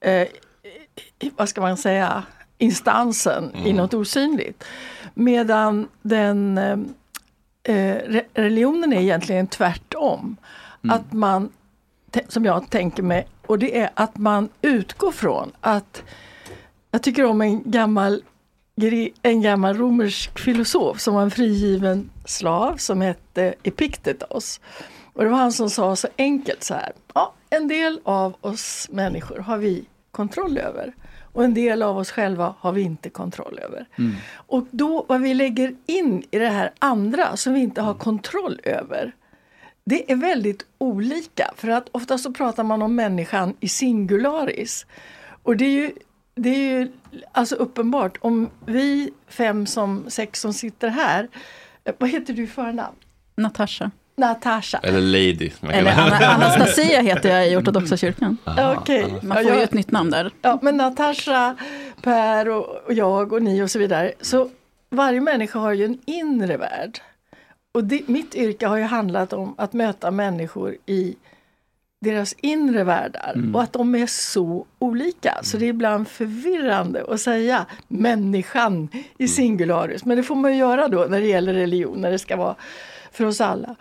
eh, 0.00 0.28
vad 1.36 1.48
ska 1.48 1.60
man 1.60 1.76
säga, 1.76 2.22
instansen 2.58 3.52
i 3.64 3.72
något 3.72 3.94
osynligt. 3.94 4.64
Medan 5.14 5.88
den 6.02 6.58
eh, 6.58 6.78
eh, 7.62 7.96
re- 7.96 8.24
religionen 8.34 8.92
är 8.92 9.00
egentligen 9.00 9.46
tvärtom. 9.46 10.36
Att 10.88 11.12
man, 11.12 11.48
som 12.28 12.44
jag 12.44 12.70
tänker 12.70 13.02
mig, 13.02 13.26
och 13.46 13.58
det 13.58 13.78
är 13.78 13.90
att 13.94 14.18
man 14.18 14.48
utgår 14.62 15.12
från 15.12 15.52
att, 15.60 16.02
jag 16.94 17.02
tycker 17.02 17.24
om 17.24 17.40
en 17.40 17.70
gammal, 17.70 18.22
en 19.22 19.42
gammal 19.42 19.76
romersk 19.76 20.38
filosof 20.38 21.00
som 21.00 21.14
var 21.14 21.22
en 21.22 21.30
frigiven 21.30 22.10
slav 22.24 22.76
som 22.76 23.00
hette 23.00 23.54
Epiktetos. 23.62 24.60
Och 25.12 25.24
det 25.24 25.30
var 25.30 25.38
han 25.38 25.52
som 25.52 25.70
sa 25.70 25.96
så 25.96 26.08
enkelt 26.18 26.62
så 26.62 26.74
här, 26.74 26.92
ja, 27.14 27.34
en 27.50 27.68
del 27.68 28.00
av 28.04 28.36
oss 28.40 28.88
människor 28.90 29.38
har 29.38 29.58
vi 29.58 29.84
kontroll 30.10 30.58
över. 30.58 30.92
Och 31.32 31.44
en 31.44 31.54
del 31.54 31.82
av 31.82 31.98
oss 31.98 32.10
själva 32.10 32.54
har 32.58 32.72
vi 32.72 32.82
inte 32.82 33.10
kontroll 33.10 33.58
över. 33.58 33.86
Och 34.34 34.66
då 34.70 35.04
vad 35.08 35.20
vi 35.20 35.34
lägger 35.34 35.76
in 35.86 36.24
i 36.30 36.38
det 36.38 36.48
här 36.48 36.72
andra 36.78 37.36
som 37.36 37.54
vi 37.54 37.60
inte 37.60 37.82
har 37.82 37.94
kontroll 37.94 38.60
över. 38.64 39.12
Det 39.84 40.12
är 40.12 40.16
väldigt 40.16 40.66
olika 40.78 41.50
för 41.56 41.68
att 41.68 41.88
ofta 41.92 42.18
så 42.18 42.32
pratar 42.32 42.64
man 42.64 42.82
om 42.82 42.94
människan 42.94 43.56
i 43.60 43.68
singularis. 43.68 44.86
Och 45.42 45.56
det 45.56 45.64
är 45.64 45.70
ju, 45.70 45.92
det 46.34 46.48
är 46.48 46.78
ju 46.78 46.92
alltså 47.32 47.54
uppenbart 47.54 48.18
om 48.20 48.50
vi 48.66 49.10
fem 49.28 49.66
som 49.66 50.04
sex 50.08 50.40
som 50.40 50.52
sitter 50.52 50.88
här. 50.88 51.28
eh, 51.84 51.94
Vad 51.98 52.10
heter 52.10 52.34
du 52.34 52.46
förnamn? 52.46 52.96
Natasha. 53.36 53.90
Natasha. 54.16 54.78
Eller 54.78 55.00
lady. 55.00 55.50
Eller. 55.62 55.92
Anna, 55.92 56.16
Anastasia 56.26 57.00
heter 57.00 57.28
jag 57.36 57.48
i 57.52 57.56
ortodoxa 57.56 57.96
kyrkan. 57.96 58.36
Okej. 58.76 59.14
Man 59.22 59.28
Ja, 59.28 59.34
får 59.34 59.42
ju 59.42 59.48
jag- 59.48 59.62
ett 59.62 59.72
nytt 59.74 59.90
namn 59.90 60.10
där. 60.10 60.30
Ja, 60.42 60.58
men 60.62 60.76
Natasha, 60.76 61.56
Per 62.02 62.48
och, 62.48 62.66
och 62.86 62.92
jag 62.92 63.32
och 63.32 63.42
ni 63.42 63.62
och 63.62 63.70
så 63.70 63.78
vidare. 63.78 64.12
Så 64.20 64.50
varje 64.90 65.20
människa 65.20 65.58
har 65.58 65.72
ju 65.72 65.84
en 65.84 65.98
inre 66.06 66.56
värld. 66.56 66.98
Och 67.74 67.84
det, 67.84 68.08
mitt 68.08 68.34
yrke 68.34 68.66
har 68.66 68.76
ju 68.76 68.82
handlat 68.84 69.32
om 69.32 69.54
att 69.58 69.72
möta 69.72 70.10
människor 70.10 70.76
i 70.86 71.16
deras 72.04 72.32
inre 72.40 72.84
världar 72.84 73.32
och 73.54 73.62
att 73.62 73.72
de 73.72 73.94
är 73.94 74.06
så 74.06 74.66
olika. 74.78 75.38
Så 75.42 75.56
det 75.56 75.64
är 75.64 75.68
ibland 75.68 76.08
förvirrande 76.08 77.04
att 77.08 77.20
säga 77.20 77.66
människan 77.88 78.88
i 79.18 79.28
singularis. 79.28 80.04
Men 80.04 80.16
det 80.16 80.22
får 80.22 80.34
man 80.34 80.56
göra 80.56 80.88
då 80.88 81.06
när 81.10 81.20
det 81.20 81.26
gäller 81.26 81.54
religion, 81.54 82.00
när 82.00 82.10
det 82.10 82.18
ska 82.18 82.36
vara 82.36 82.54
för 83.12 83.24
oss 83.24 83.40
alla. 83.40 83.74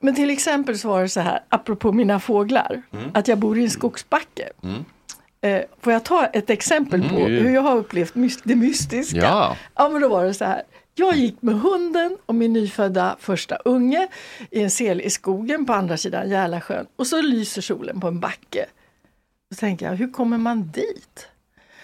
Men 0.00 0.14
till 0.14 0.30
exempel 0.30 0.78
så 0.78 0.88
var 0.88 1.02
det 1.02 1.08
så 1.08 1.20
här, 1.20 1.40
apropå 1.48 1.92
mina 1.92 2.20
fåglar, 2.20 2.82
att 3.14 3.28
jag 3.28 3.38
bor 3.38 3.58
i 3.58 3.62
en 3.64 3.70
skogsbacke. 3.70 4.48
Eh, 5.40 5.60
får 5.80 5.92
jag 5.92 6.04
ta 6.04 6.26
ett 6.26 6.50
exempel 6.50 7.08
på 7.08 7.16
Mm. 7.16 7.32
hur 7.44 7.50
jag 7.54 7.62
har 7.62 7.76
upplevt 7.76 8.14
mys- 8.14 8.40
det 8.44 8.54
mystiska? 8.56 9.16
Ja. 9.18 9.56
Ja, 9.74 9.88
men 9.88 10.02
då 10.02 10.08
var 10.08 10.24
det 10.24 10.34
så 10.34 10.44
här. 10.44 10.62
Jag 10.94 11.16
gick 11.16 11.42
med 11.42 11.54
hunden 11.60 12.18
och 12.26 12.34
min 12.34 12.52
nyfödda 12.52 13.16
första 13.20 13.56
unge 13.56 14.08
i 14.50 14.62
en 14.62 14.70
sel 14.70 15.00
i 15.00 15.10
skogen 15.10 15.66
på 15.66 15.72
andra 15.72 15.96
sidan 15.96 16.30
Järlasjön 16.30 16.86
och 16.96 17.06
så 17.06 17.22
lyser 17.22 17.62
solen 17.62 18.00
på 18.00 18.08
en 18.08 18.20
backe. 18.20 18.66
Då 19.50 19.56
tänker 19.56 19.86
jag, 19.86 19.94
hur 19.96 20.12
kommer 20.12 20.38
man 20.38 20.70
dit? 20.74 21.28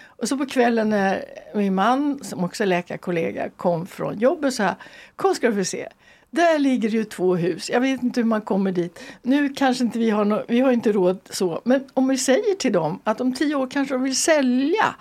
Och 0.03 0.27
så 0.27 0.37
på 0.37 0.45
kvällen 0.45 0.89
när 0.89 1.25
min 1.55 1.75
man, 1.75 2.23
som 2.23 2.43
också 2.43 2.63
är 2.63 2.67
läkarkollega, 2.67 3.49
kom 3.49 3.87
från 3.87 4.19
jobbet 4.19 4.53
så 4.53 4.63
här, 4.63 4.75
kom 5.15 5.35
ska 5.35 5.49
du 5.49 5.55
få 5.55 5.65
se. 5.65 5.87
Där 6.29 6.59
ligger 6.59 6.89
ju 6.89 7.03
två 7.03 7.35
hus. 7.35 7.69
Jag 7.69 7.81
vet 7.81 8.03
inte 8.03 8.19
hur 8.19 8.27
man 8.27 8.41
kommer 8.41 8.71
dit. 8.71 8.99
Nu 9.21 9.49
kanske 9.49 9.83
inte 9.83 9.99
vi 9.99 10.09
har 10.09 10.25
no- 10.25 10.45
vi 10.47 10.59
har 10.59 10.71
inte 10.71 10.91
råd 10.91 11.19
så. 11.29 11.61
Men 11.63 11.83
om 11.93 12.07
vi 12.07 12.17
säger 12.17 12.55
till 12.55 12.73
dem 12.73 12.99
att 13.03 13.21
om 13.21 13.33
tio 13.33 13.55
år 13.55 13.67
kanske 13.71 13.95
de 13.95 14.03
vill 14.03 14.15
sälja. 14.15 14.95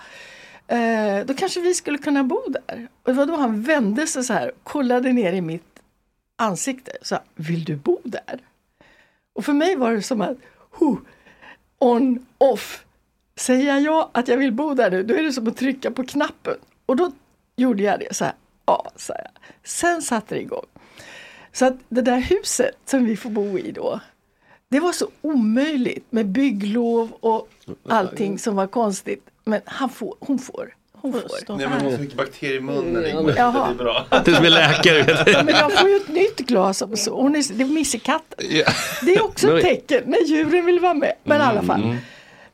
Eh, 0.70 1.26
då 1.26 1.34
kanske 1.34 1.60
vi 1.60 1.74
skulle 1.74 1.98
kunna 1.98 2.24
bo 2.24 2.42
där. 2.48 2.88
Och 3.02 3.12
det 3.12 3.12
var 3.12 3.26
då 3.26 3.36
han 3.36 3.62
vände 3.62 4.06
sig 4.06 4.24
så 4.24 4.32
här, 4.32 4.52
kollade 4.62 5.12
ner 5.12 5.32
i 5.32 5.40
mitt 5.40 5.80
ansikte. 6.36 6.92
Så 7.02 7.14
här, 7.14 7.24
vill 7.34 7.64
du 7.64 7.76
bo 7.76 8.00
där? 8.04 8.40
Och 9.32 9.44
för 9.44 9.52
mig 9.52 9.76
var 9.76 9.92
det 9.92 10.02
som 10.02 10.20
att, 10.20 10.36
huh, 10.70 10.96
on, 11.78 12.26
off. 12.38 12.84
Säger 13.36 13.78
jag 13.78 14.10
att 14.12 14.28
jag 14.28 14.36
vill 14.36 14.52
bo 14.52 14.74
där 14.74 14.90
nu, 14.90 15.02
då 15.02 15.14
är 15.14 15.22
det 15.22 15.32
som 15.32 15.48
att 15.48 15.56
trycka 15.56 15.90
på 15.90 16.04
knappen. 16.04 16.56
Och 16.86 16.96
då 16.96 17.12
gjorde 17.56 17.82
jag 17.82 18.00
det 18.00 18.16
så 18.16 18.24
här, 18.24 18.34
ja, 18.66 18.90
sa 18.96 19.14
jag. 19.14 19.30
Sen 19.64 20.02
satte 20.02 20.34
det 20.34 20.40
igång. 20.40 20.66
Så 21.52 21.66
att 21.66 21.74
det 21.88 22.02
där 22.02 22.18
huset 22.18 22.78
som 22.84 23.04
vi 23.04 23.16
får 23.16 23.30
bo 23.30 23.58
i 23.58 23.72
då, 23.72 24.00
det 24.68 24.80
var 24.80 24.92
så 24.92 25.08
omöjligt 25.20 26.12
med 26.12 26.26
bygglov 26.26 27.12
och 27.20 27.48
allting 27.88 28.38
som 28.38 28.56
var 28.56 28.66
konstigt. 28.66 29.29
Men 29.44 29.60
han 29.64 29.88
får, 29.90 30.14
hon 30.20 30.38
får. 30.38 30.74
Hon 30.92 31.12
får 31.12 31.28
stå 31.28 31.56
Nej, 31.56 31.66
men 31.68 31.80
hon 31.80 31.84
har 31.90 31.96
så 31.96 32.02
mycket 32.02 32.16
bakterier 32.16 32.56
i 32.56 32.60
munnen. 32.60 33.06
Ingmar. 33.06 33.34
Jaha. 33.36 33.66
Det 33.66 33.72
är 33.74 33.74
bra. 33.84 34.06
Du 34.24 34.34
som 34.34 34.44
är 34.44 34.50
läkare. 34.50 35.44
Men 35.44 35.54
jag 35.54 35.72
får 35.78 35.88
ju 35.88 35.96
ett 35.96 36.08
nytt 36.08 36.36
glas 36.38 36.82
och 36.82 36.98
så. 36.98 37.20
Hon 37.22 37.36
är, 37.36 37.54
det 37.58 37.64
är 37.64 37.68
missekatten. 37.68 38.46
Ja. 38.50 38.64
Det 39.02 39.14
är 39.14 39.24
också 39.24 39.58
ett 39.58 39.64
tecken 39.64 40.02
när 40.06 40.18
djuren 40.26 40.66
vill 40.66 40.80
vara 40.80 40.94
med. 40.94 41.12
Men 41.24 41.40
i 41.40 41.44
alla 41.44 41.50
Mm. 41.60 41.66
fall. 41.66 41.96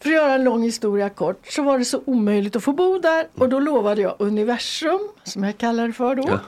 För 0.00 0.08
att 0.10 0.14
göra 0.14 0.32
en 0.34 0.44
lång 0.44 0.62
historia 0.62 1.08
kort 1.08 1.46
så 1.46 1.62
var 1.62 1.78
det 1.78 1.84
så 1.84 2.02
omöjligt 2.04 2.56
att 2.56 2.64
få 2.64 2.72
bo 2.72 2.98
där 2.98 3.26
och 3.34 3.48
då 3.48 3.60
lovade 3.60 4.02
jag 4.02 4.14
universum 4.18 5.00
som 5.24 5.44
jag 5.44 5.58
kallar 5.58 5.86
det 5.86 5.92
för 5.92 6.14
då. 6.14 6.24
Ja. 6.28 6.38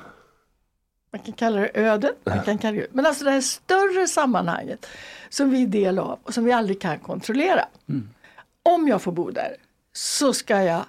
Man 1.12 1.20
kan 1.22 1.32
kalla 1.34 1.60
det 1.60 1.70
ödet, 1.74 2.16
man 2.24 2.42
kan 2.44 2.58
kalla 2.58 2.76
det, 2.76 2.86
men 2.92 3.06
alltså 3.06 3.24
det 3.24 3.30
här 3.30 3.40
större 3.40 4.08
sammanhanget 4.08 4.86
som 5.28 5.50
vi 5.50 5.62
är 5.62 5.66
del 5.66 5.98
av 5.98 6.18
och 6.22 6.34
som 6.34 6.44
vi 6.44 6.52
aldrig 6.52 6.80
kan 6.80 6.98
kontrollera. 6.98 7.64
Om 8.62 8.88
jag 8.88 9.02
får 9.02 9.12
bo 9.12 9.30
där 9.30 9.56
så 9.98 10.32
ska 10.34 10.62
jag 10.62 10.84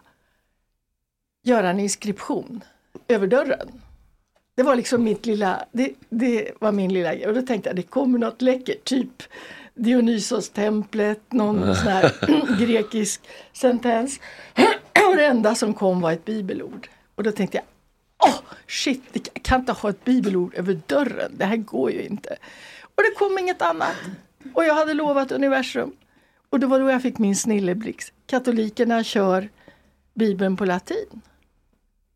göra 1.44 1.70
en 1.70 1.80
inskription 1.80 2.64
över 3.08 3.28
dörren. 3.28 3.82
Det 4.56 4.64
var 4.64 4.76
liksom 4.76 5.04
mitt 5.04 5.26
lilla, 5.26 5.66
det, 5.72 5.94
det 6.10 6.52
var 6.60 6.72
min 6.72 6.94
lilla 6.94 7.16
grej 7.16 7.28
och 7.28 7.34
då 7.34 7.42
tänkte 7.42 7.70
jag 7.70 7.76
det 7.76 7.84
kommer 7.84 8.20
något 8.20 8.42
läckert, 8.42 8.84
typ 8.84 9.24
Dionysos-templet, 9.74 11.22
någon 11.30 11.76
sån 11.76 11.88
här 11.88 12.14
grekisk 12.60 13.22
sentens. 13.54 14.20
Och 15.10 15.16
det 15.16 15.26
enda 15.26 15.56
som 15.56 15.74
kom 15.74 16.02
var 16.02 16.12
ett 16.12 16.26
bibelord. 16.26 16.90
Och 17.16 17.24
då 17.24 17.32
tänkte 17.32 17.58
jag, 17.58 17.66
åh 18.30 18.40
shit, 18.68 19.04
jag 19.14 19.44
kan 19.44 19.60
inte 19.60 19.72
ha 19.72 19.90
ett 19.90 20.06
bibelord 20.06 20.56
över 20.56 20.80
dörren, 20.88 21.32
det 21.38 21.46
här 21.46 21.58
går 21.58 21.92
ju 21.92 22.02
inte. 22.02 22.38
Och 22.82 23.04
det 23.04 23.12
kom 23.18 23.38
inget 23.38 23.62
annat. 23.62 23.96
Och 24.54 24.66
jag 24.66 24.74
hade 24.74 24.94
lovat 24.94 25.32
universum. 25.32 25.92
Och 26.50 26.60
det 26.60 26.68
var 26.68 26.80
då 26.80 26.90
jag 26.90 27.02
fick 27.02 27.18
min 27.18 27.36
snilleblixt. 27.36 28.14
Katolikerna 28.26 29.04
kör 29.04 29.50
Bibeln 30.14 30.58
på 30.58 30.66
latin. 30.66 31.22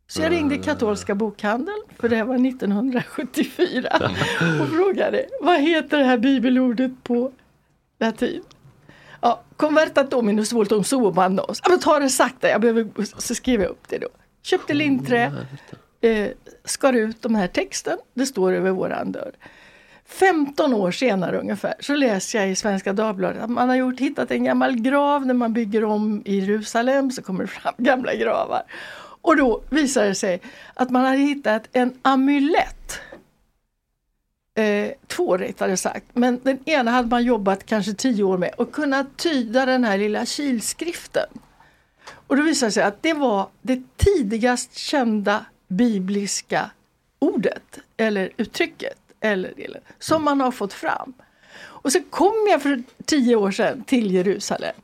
Så 0.08 0.22
jag 0.22 0.32
ringde 0.32 0.58
katolska 0.58 1.16
bokhandeln, 1.16 1.84
för 2.00 2.10
det 2.10 2.16
här 2.16 2.24
var 2.24 2.48
1974, 2.48 3.90
och 4.62 4.70
frågade 4.70 5.26
vad 5.42 5.60
heter 5.60 5.98
det 5.98 6.04
här 6.04 6.18
bibelordet 6.18 6.92
på 7.04 7.32
latin? 8.00 8.44
Ja, 9.22 9.44
convertat 9.58 10.12
dominus 10.12 10.52
voltum 10.52 10.84
suomannos. 10.84 11.60
Ja, 11.64 11.70
men 11.70 11.80
ta 11.80 12.00
det 12.00 12.10
sakta, 12.10 12.50
jag 12.50 12.62
behöver, 12.62 12.88
så 13.22 13.36
skrev 13.36 13.62
jag 13.62 13.70
upp 13.70 13.88
det 13.90 13.98
då. 13.98 14.08
Köpte 14.42 14.74
linträ, 14.74 15.34
eh, 16.02 16.30
skar 16.66 16.94
ut 16.94 17.22
de 17.22 17.36
här 17.36 17.48
texten, 17.48 17.98
det 18.14 18.26
står 18.26 18.54
över 18.54 18.72
våran 18.72 19.12
dörr. 19.12 19.32
15 20.14 20.74
år 20.74 20.92
senare 20.92 21.40
ungefär 21.40 21.74
så 21.80 21.96
läser 21.96 22.40
jag 22.40 22.50
i 22.50 22.56
Svenska 22.56 22.94
Dagbladet 22.94 23.44
att 23.44 23.50
man 23.50 23.70
har 23.70 23.76
gjort, 23.76 24.00
hittat 24.00 24.32
en 24.32 24.44
gammal 24.44 24.76
grav 24.76 25.26
när 25.26 25.34
man 25.34 25.54
bygger 25.54 25.84
om 25.84 26.22
i 26.26 26.40
Jerusalem 26.40 27.12
så 27.12 27.22
kommer 27.22 27.44
det 27.44 27.48
fram 27.48 27.74
gamla 27.84 28.16
gravar. 28.16 28.64
Och 29.22 29.38
då 29.38 29.62
visar 29.70 30.06
det 30.06 30.16
sig 30.16 30.42
att 30.74 30.90
man 30.90 31.06
hade 31.06 31.18
hittat 31.18 31.68
en 31.72 31.94
amulett. 32.02 33.00
Eh, 34.56 34.92
två 35.08 35.38
rättare 35.38 35.78
sagt, 35.78 36.06
men 36.14 36.40
den 36.44 36.70
ena 36.70 36.92
hade 36.92 37.08
man 37.08 37.24
jobbat 37.24 37.66
kanske 37.66 37.94
tio 37.94 38.24
år 38.24 38.38
med 38.38 38.52
och 38.58 38.72
kunnat 38.72 39.18
tyda 39.18 39.66
den 39.66 39.84
här 39.84 39.98
lilla 39.98 40.26
kilskriften. 40.26 41.28
Och 42.12 42.38
då 42.38 42.44
visar 42.44 42.68
det 42.68 42.72
sig 42.72 42.84
att 42.84 43.04
det 43.04 43.14
var 43.14 43.48
det 43.62 43.82
tidigast 43.98 44.78
kända 44.78 45.46
bibliska 45.68 46.72
ordet 47.20 47.80
eller 47.98 48.30
uttrycket 48.38 49.03
eller 49.24 49.54
delen, 49.56 49.82
som 50.00 50.24
man 50.24 50.42
har 50.42 50.52
fått 50.52 50.74
fram. 50.74 51.14
Och 51.56 51.92
så 51.92 52.00
kom 52.10 52.48
jag 52.50 52.62
för 52.62 52.84
tio 53.06 53.36
år 53.36 53.52
sedan 53.52 53.84
till 53.84 54.12
Jerusalem. 54.12 54.76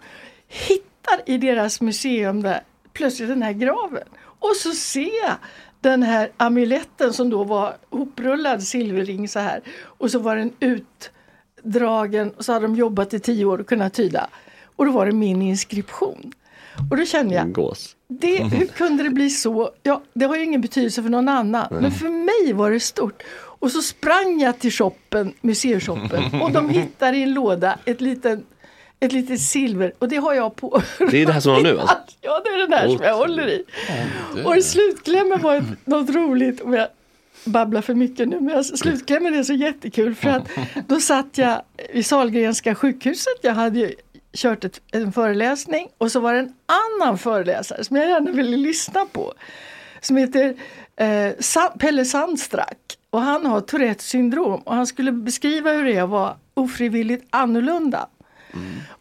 Hittar 0.48 1.20
i 1.26 1.38
deras 1.38 1.82
museum 1.82 2.42
där 2.44 2.62
plötsligt 2.94 3.30
den 3.30 3.42
här 3.44 3.54
graven. 3.54 4.08
Och 4.22 4.56
så 4.56 4.72
ser 4.72 5.24
jag 5.26 5.36
den 5.82 6.04
här 6.04 6.32
amuletten 6.38 7.14
som 7.14 7.30
då 7.30 7.44
var 7.44 7.78
hoprullad 7.90 8.64
silverring 8.64 9.28
så 9.28 9.40
här. 9.40 9.62
Och 9.84 10.12
så 10.12 10.20
var 10.20 10.36
den 10.36 10.54
utdragen 10.60 12.32
och 12.32 12.46
så 12.46 12.54
hade 12.54 12.66
de 12.66 12.76
jobbat 12.76 13.14
i 13.14 13.20
tio 13.20 13.46
år 13.46 13.58
och 13.60 13.68
kunnat 13.68 13.94
tyda. 13.94 14.28
Och 14.76 14.86
då 14.86 14.92
var 14.92 15.06
det 15.06 15.12
min 15.12 15.42
inskription. 15.42 16.34
Och 16.92 16.98
då 16.98 17.06
kände 17.06 17.36
jag, 17.36 17.52
Gås. 17.52 17.96
det, 18.08 18.44
hur 18.44 18.66
kunde 18.66 19.04
det 19.04 19.10
bli 19.10 19.30
så? 19.30 19.72
Ja, 19.84 20.02
det 20.14 20.26
har 20.26 20.36
ju 20.36 20.44
ingen 20.44 20.62
betydelse 20.62 21.04
för 21.04 21.10
någon 21.10 21.30
annan. 21.30 21.68
Men 21.82 21.92
för 21.92 22.10
mig 22.10 22.54
var 22.54 22.72
det 22.72 22.80
stort. 22.80 23.24
Och 23.60 23.72
så 23.72 23.82
sprang 23.82 24.42
jag 24.42 24.60
till 24.60 24.72
shoppen, 24.72 25.34
museishoppen 25.42 26.42
och 26.42 26.52
de 26.52 26.70
hittar 26.70 27.14
i 27.14 27.24
en 27.24 27.34
låda 27.34 27.80
ett 27.86 28.02
litet, 28.02 28.40
ett 29.00 29.12
litet 29.12 29.42
silver 29.42 29.94
och 30.00 30.10
det 30.10 30.16
har 30.16 30.34
jag 30.34 30.56
på. 30.56 30.82
Det 31.12 31.22
är 31.22 31.26
det 31.26 31.34
här 31.34 31.40
som 31.40 31.52
har 31.54 31.62
nu 31.62 31.80
alltså? 31.80 31.96
Ja, 32.22 32.42
det 32.44 32.50
är 32.50 32.58
den 32.58 32.74
här 32.74 32.88
som 32.88 33.00
jag 33.04 33.16
håller 33.18 33.48
i. 33.48 33.64
Och 34.46 34.58
i 34.58 34.62
slutklämmen 34.62 35.42
var 35.42 35.56
ett, 35.56 35.86
något 35.86 36.10
roligt, 36.10 36.62
om 36.62 36.74
jag 36.74 36.88
babblar 37.46 37.82
för 37.82 37.94
mycket 37.94 38.28
nu, 38.28 38.40
men 38.40 38.58
alltså, 38.58 38.78
slutklämmen 38.78 39.34
är 39.34 39.44
så 39.44 39.54
jättekul 39.54 40.16
för 40.16 40.30
att 40.30 40.44
då 40.88 41.00
satt 41.00 41.38
jag 41.38 41.62
vid 41.94 42.06
Sahlgrenska 42.06 42.76
sjukhuset, 42.76 43.34
jag 43.42 43.54
hade 43.54 43.80
ju 43.80 43.96
kört 44.34 44.64
ett, 44.64 44.82
en 44.92 45.12
föreläsning 45.14 45.88
och 45.98 46.12
så 46.12 46.20
var 46.20 46.34
det 46.34 46.40
en 46.40 46.54
annan 47.02 47.18
föreläsare 47.18 47.84
som 47.84 47.96
jag 47.96 48.10
gärna 48.10 48.32
ville 48.32 48.58
lyssna 48.58 49.06
på. 49.06 49.34
Som 50.02 50.18
heter 50.18 50.56
eh, 50.96 51.32
Sa- 51.40 51.74
Pelle 51.80 52.06
Sandstrack 52.06 52.78
och 53.10 53.22
han 53.22 53.46
har 53.46 53.62
Tourettes 53.62 54.06
syndrom 54.06 54.62
och 54.62 54.76
han 54.76 54.88
skulle 54.88 55.12
beskriva 55.12 55.72
hur 55.72 55.86
det 55.86 55.94
är 55.94 56.04
att 56.04 56.10
vara 56.10 56.36
ofrivilligt 56.54 57.28
annorlunda. 57.30 58.08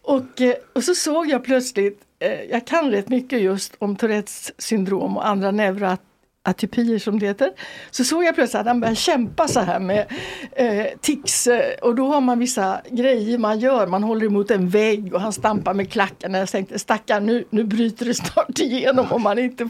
Och, 0.01 0.41
eh, 0.41 0.55
och 0.73 0.83
så 0.83 0.95
såg 0.95 1.29
jag 1.29 1.43
plötsligt, 1.43 2.01
eh, 2.19 2.41
jag 2.51 2.67
kan 2.67 2.91
rätt 2.91 3.09
mycket 3.09 3.41
just 3.41 3.75
om 3.79 3.95
Tourettes 3.95 4.51
syndrom 4.57 5.17
och 5.17 5.27
andra 5.27 5.51
neuroatypier 5.51 6.99
som 6.99 7.19
det 7.19 7.27
heter. 7.27 7.51
Så 7.91 8.03
såg 8.03 8.23
jag 8.23 8.35
plötsligt 8.35 8.59
att 8.59 8.67
han 8.67 8.79
började 8.79 8.95
kämpa 8.95 9.47
så 9.47 9.59
här 9.59 9.79
med 9.79 10.05
eh, 10.51 10.85
tics 11.01 11.47
eh, 11.47 11.79
och 11.81 11.95
då 11.95 12.07
har 12.07 12.21
man 12.21 12.39
vissa 12.39 12.81
grejer 12.89 13.37
man 13.37 13.59
gör. 13.59 13.87
Man 13.87 14.03
håller 14.03 14.25
emot 14.25 14.51
en 14.51 14.69
vägg 14.69 15.13
och 15.13 15.21
han 15.21 15.33
stampar 15.33 15.73
med 15.73 15.91
klackarna. 15.91 16.37
Jag 16.37 16.49
tänkte 16.49 16.79
stackarn 16.79 17.25
nu, 17.25 17.45
nu 17.49 17.63
bryter 17.63 18.05
det 18.05 18.13
snart 18.13 18.59
igenom 18.59 19.11
om 19.11 19.21
man 19.21 19.39
inte 19.39 19.69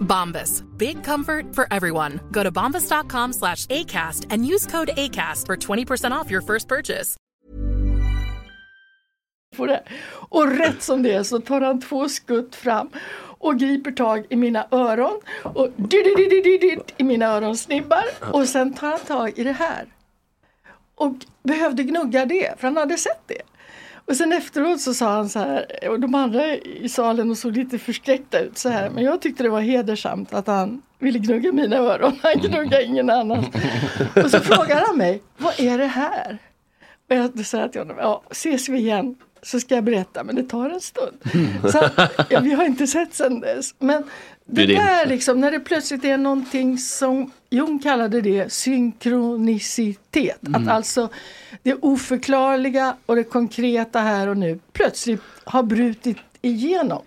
Bombas. 0.00 0.64
Big 0.76 1.04
comfort 1.04 1.54
for 1.54 1.66
everyone. 1.70 2.20
Go 2.30 2.42
to 2.42 2.50
bombas.com 2.52 3.32
slash 3.32 3.66
ACAST 3.66 4.26
and 4.30 4.44
use 4.44 4.66
code 4.66 4.90
ACAST 4.96 5.46
for 5.46 5.56
20% 5.56 6.10
off 6.12 6.30
your 6.30 6.42
first 6.42 6.68
purchase. 6.68 7.16
Och 10.30 10.58
rätt 10.58 10.82
som 10.82 11.02
det 11.02 11.12
är 11.12 11.22
så 11.22 11.40
tar 11.40 11.60
han 11.60 11.80
två 11.80 12.08
skutt 12.08 12.54
fram 12.54 12.90
och 13.38 13.58
griper 13.58 13.92
tag 13.92 14.26
i 14.30 14.36
mina 14.36 14.66
öron 14.70 15.20
och 15.42 15.68
di-di-di-di-di-di 15.76 16.78
i 16.96 17.04
mina 17.04 17.26
öronsnibbar 17.26 18.04
och 18.32 18.48
sen 18.48 18.74
tar 18.74 18.90
han 18.90 19.00
tag 19.00 19.38
i 19.38 19.44
det 19.44 19.52
här. 19.52 19.86
Och 20.94 21.14
behövde 21.42 21.82
gnugga 21.82 22.26
det, 22.26 22.60
för 22.60 22.68
han 22.68 22.76
hade 22.76 22.98
sett 22.98 23.22
det. 23.26 23.42
Och 24.10 24.16
sen 24.16 24.32
efteråt 24.32 24.80
så 24.80 24.94
sa 24.94 25.10
han 25.10 25.28
så 25.28 25.38
här, 25.38 25.88
och 25.88 26.00
de 26.00 26.14
andra 26.14 26.54
i 26.56 26.88
salen 26.88 27.36
såg 27.36 27.56
lite 27.56 27.78
förskräckta 27.78 28.38
ut 28.40 28.58
så 28.58 28.68
här, 28.68 28.90
men 28.90 29.04
jag 29.04 29.20
tyckte 29.20 29.42
det 29.42 29.48
var 29.48 29.60
hedersamt 29.60 30.34
att 30.34 30.46
han 30.46 30.82
ville 30.98 31.18
gnugga 31.18 31.52
mina 31.52 31.76
öron, 31.76 32.18
han 32.22 32.32
gnuggade 32.38 32.84
ingen 32.84 33.10
annan. 33.10 33.44
Och 34.24 34.30
så 34.30 34.40
frågar 34.40 34.86
han 34.86 34.98
mig, 34.98 35.22
vad 35.36 35.60
är 35.60 35.78
det 35.78 35.86
här? 35.86 36.38
Och 37.08 37.16
jag 37.16 37.46
säger 37.46 37.68
till 37.68 37.80
honom, 37.80 37.96
ja, 37.98 38.22
ses 38.30 38.68
vi 38.68 38.78
igen 38.78 39.16
så 39.42 39.60
ska 39.60 39.74
jag 39.74 39.84
berätta, 39.84 40.24
men 40.24 40.36
det 40.36 40.42
tar 40.42 40.70
en 40.70 40.80
stund. 40.80 41.18
Så, 41.72 41.78
att, 41.78 42.26
ja, 42.30 42.40
vi 42.40 42.52
har 42.52 42.64
inte 42.64 42.86
sett 42.86 43.14
sen 43.14 43.40
dess. 43.40 43.74
Men 43.78 44.04
det 44.46 44.66
där 44.66 45.06
liksom, 45.06 45.40
när 45.40 45.50
det 45.50 45.60
plötsligt 45.60 46.04
är 46.04 46.18
någonting 46.18 46.78
som 46.78 47.30
Jung 47.50 47.78
kallade 47.78 48.20
det 48.20 48.52
synkronicitet. 48.52 50.38
Att 50.54 50.68
alltså 50.68 51.08
det 51.62 51.74
oförklarliga 51.74 52.96
och 53.06 53.16
det 53.16 53.24
konkreta 53.24 54.00
här 54.00 54.28
och 54.28 54.36
nu 54.36 54.58
plötsligt 54.72 55.20
har 55.44 55.62
brutit 55.62 56.16
igenom. 56.42 57.02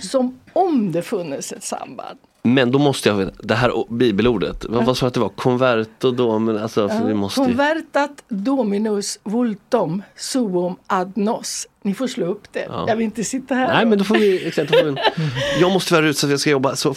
Som 0.00 0.38
om 0.52 0.92
det 0.92 1.02
funnits 1.02 1.52
ett 1.52 1.64
samband. 1.64 2.18
Men 2.42 2.72
då 2.72 2.78
måste 2.78 3.08
jag 3.08 3.16
veta, 3.16 3.32
det 3.42 3.54
här 3.54 3.84
bibelordet, 3.94 4.64
vad, 4.64 4.84
vad 4.84 4.96
sa 4.96 5.06
du 5.06 5.08
att 5.08 5.14
det 5.14 5.20
var? 5.20 5.28
Converto 5.28 6.10
då? 6.10 6.38
Men 6.38 6.58
alltså, 6.58 6.88
för 6.88 7.04
vi 7.06 7.14
måste 7.14 7.40
ju... 7.40 7.46
Convertat 7.46 8.24
dominus 8.28 9.18
vultum 9.24 10.02
suum 10.16 10.76
ad 10.86 11.12
nos. 11.14 11.66
Ni 11.82 11.94
får 11.94 12.06
slå 12.06 12.26
upp 12.26 12.52
det. 12.52 12.66
Ja. 12.68 12.84
Jag 12.88 12.96
vill 12.96 13.04
inte 13.04 13.24
sitta 13.24 13.54
här. 13.54 13.74
Nej 13.74 13.86
men 13.86 13.98
då 13.98 14.04
får 14.04 14.14
vi, 14.14 14.46
exakt, 14.46 14.72
då 14.72 14.78
får 14.78 14.84
vi 14.84 14.96
Jag 15.60 15.72
måste 15.72 15.88
tyvärr 15.88 16.02
ut 16.02 16.18
så 16.18 16.26
att 16.26 16.30
jag 16.30 16.40
ska 16.40 16.50
jobba, 16.50 16.76
så 16.76 16.94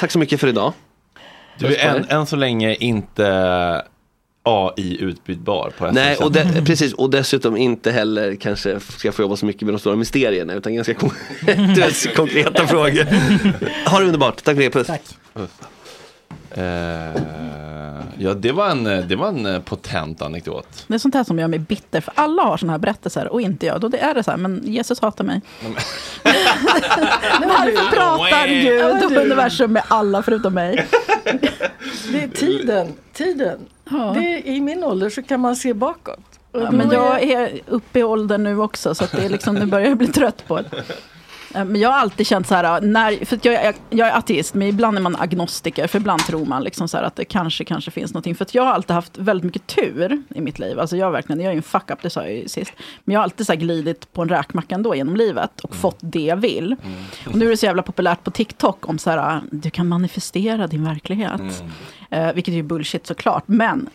tack 0.00 0.10
så 0.10 0.18
mycket 0.18 0.40
för 0.40 0.48
idag. 0.48 0.72
Du 1.58 1.74
är 1.74 1.96
än, 1.96 2.04
än 2.08 2.26
så 2.26 2.36
länge 2.36 2.74
inte 2.74 3.82
AI 4.42 4.96
utbytbar 5.00 5.72
på 5.78 5.90
Nej, 5.90 6.12
SSM. 6.12 6.24
och 6.24 6.32
de, 6.32 6.64
precis, 6.64 6.92
och 6.92 7.10
dessutom 7.10 7.56
inte 7.56 7.90
heller 7.90 8.34
kanske 8.34 8.80
ska 8.80 9.12
få 9.12 9.22
jobba 9.22 9.36
så 9.36 9.46
mycket 9.46 9.62
med 9.62 9.74
de 9.74 9.78
stora 9.78 9.96
mysterierna 9.96 10.54
utan 10.54 10.74
ganska 10.74 10.94
konkreta 12.16 12.66
frågor. 12.66 13.04
Ha 13.90 13.98
det 13.98 14.06
underbart, 14.06 14.44
tack 14.44 14.56
för 14.56 14.62
det, 14.62 14.70
puss. 14.70 14.86
Tack. 14.86 15.02
Eh, 16.58 18.02
ja, 18.18 18.34
det 18.34 18.52
var, 18.52 18.68
en, 18.70 18.84
det 18.84 19.16
var 19.16 19.28
en 19.28 19.46
eh, 19.46 19.60
potent 19.60 20.22
anekdot. 20.22 20.84
Det 20.86 20.94
är 20.94 20.98
sånt 20.98 21.14
här 21.14 21.24
som 21.24 21.38
gör 21.38 21.48
mig 21.48 21.58
bitter, 21.58 22.00
för 22.00 22.12
alla 22.16 22.42
har 22.42 22.56
såna 22.56 22.72
här 22.72 22.78
berättelser 22.78 23.28
och 23.28 23.40
inte 23.40 23.66
jag. 23.66 23.80
Då 23.80 23.88
det 23.88 23.98
är 23.98 24.14
det 24.14 24.22
så 24.22 24.30
här, 24.30 24.38
men 24.38 24.62
Jesus 24.64 25.00
hatar 25.00 25.24
mig. 25.24 25.40
Varför 27.40 27.90
pratar 27.96 28.46
Gud 28.46 29.04
och 29.04 29.22
universum 29.22 29.72
med 29.72 29.82
alla 29.88 30.22
förutom 30.22 30.54
mig? 30.54 30.86
Det 32.12 32.22
är 32.22 32.28
tiden. 32.28 32.92
tiden. 33.12 33.58
Det 34.14 34.34
är, 34.34 34.46
I 34.46 34.60
min 34.60 34.84
ålder 34.84 35.10
så 35.10 35.22
kan 35.22 35.40
man 35.40 35.56
se 35.56 35.74
bakåt. 35.74 36.20
Ja, 36.52 36.70
men 36.70 36.90
jag 36.90 37.22
är 37.22 37.60
uppe 37.66 37.98
i 37.98 38.02
åldern 38.02 38.42
nu 38.42 38.60
också, 38.60 38.94
så 38.94 39.04
att 39.04 39.12
det 39.12 39.24
är 39.24 39.28
liksom, 39.28 39.54
nu 39.54 39.66
börjar 39.66 39.88
jag 39.88 39.98
bli 39.98 40.06
trött 40.06 40.44
på 40.48 40.56
det. 40.56 40.70
Eh, 41.54 41.64
Men 41.64 41.80
jag 41.80 41.88
har 41.88 41.98
alltid 41.98 42.26
känt 42.26 42.46
så 42.46 42.54
här, 42.54 42.80
när, 42.80 43.24
för 43.24 43.38
jag, 43.42 43.54
är, 43.54 43.74
jag 43.90 44.08
är 44.08 44.18
ateist, 44.18 44.54
men 44.54 44.68
ibland 44.68 44.96
är 44.98 45.02
man 45.02 45.16
agnostiker, 45.16 45.86
för 45.86 45.98
ibland 45.98 46.20
tror 46.26 46.46
man 46.46 46.64
liksom 46.64 46.88
så 46.88 46.98
att 46.98 47.16
det 47.16 47.24
kanske, 47.24 47.64
kanske 47.64 47.90
finns 47.90 48.14
någonting. 48.14 48.34
För 48.34 48.44
att 48.44 48.54
jag 48.54 48.62
har 48.62 48.72
alltid 48.72 48.94
haft 48.94 49.18
väldigt 49.18 49.44
mycket 49.44 49.66
tur 49.66 50.22
i 50.34 50.40
mitt 50.40 50.58
liv. 50.58 50.80
Alltså 50.80 50.96
jag, 50.96 51.10
verkligen, 51.10 51.40
jag 51.40 51.48
är 51.48 51.52
ju 51.52 51.56
en 51.56 51.62
fuck-up, 51.62 51.98
det 52.02 52.10
sa 52.10 52.22
jag 52.22 52.32
ju 52.32 52.48
sist. 52.48 52.72
Men 53.04 53.12
jag 53.12 53.20
har 53.20 53.24
alltid 53.24 53.46
så 53.46 53.54
glidit 53.54 54.12
på 54.12 54.22
en 54.22 54.28
räkmacka 54.28 54.74
ändå 54.74 54.94
genom 54.94 55.16
livet 55.16 55.60
och 55.60 55.74
fått 55.74 55.98
det 56.00 56.20
jag 56.20 56.36
vill. 56.36 56.76
Och 57.26 57.34
nu 57.34 57.46
är 57.46 57.50
det 57.50 57.56
så 57.56 57.66
jävla 57.66 57.82
populärt 57.82 58.24
på 58.24 58.30
TikTok 58.30 58.88
om 58.88 58.98
så 58.98 59.10
här, 59.10 59.40
du 59.52 59.70
kan 59.70 59.88
manifestera 59.88 60.66
din 60.66 60.84
verklighet. 60.84 61.40
Eh, 62.10 62.32
vilket 62.32 62.52
är 62.52 62.56
ju 62.56 62.62
bullshit 62.62 63.06
såklart, 63.06 63.42
men 63.46 63.88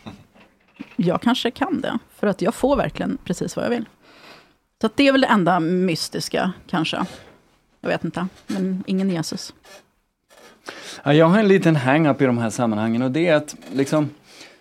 jag 0.96 1.22
kanske 1.22 1.52
kan 1.52 1.82
det. 1.82 1.98
För 2.20 2.28
att 2.28 2.42
jag 2.42 2.54
får 2.56 2.76
verkligen 2.76 3.18
precis 3.24 3.56
vad 3.56 3.66
jag 3.66 3.70
vill. 3.70 3.86
Så 4.82 4.90
det 4.96 5.08
är 5.08 5.12
väl 5.12 5.22
det 5.22 5.28
enda 5.28 5.60
mystiska, 5.60 6.52
kanske. 6.70 7.06
Jag 7.84 7.90
vet 7.90 8.04
inte, 8.06 8.28
men 8.48 8.84
ingen 8.88 9.10
Jesus. 9.10 9.54
Ja, 11.04 11.14
jag 11.14 11.26
har 11.26 11.40
en 11.40 11.48
liten 11.48 11.76
hang-up 11.76 12.22
i 12.22 12.26
de 12.26 12.38
här 12.38 12.50
sammanhangen 12.50 13.02
och 13.02 13.12
det 13.12 13.28
är 13.28 13.36
att, 13.36 13.56
liksom, 13.74 14.10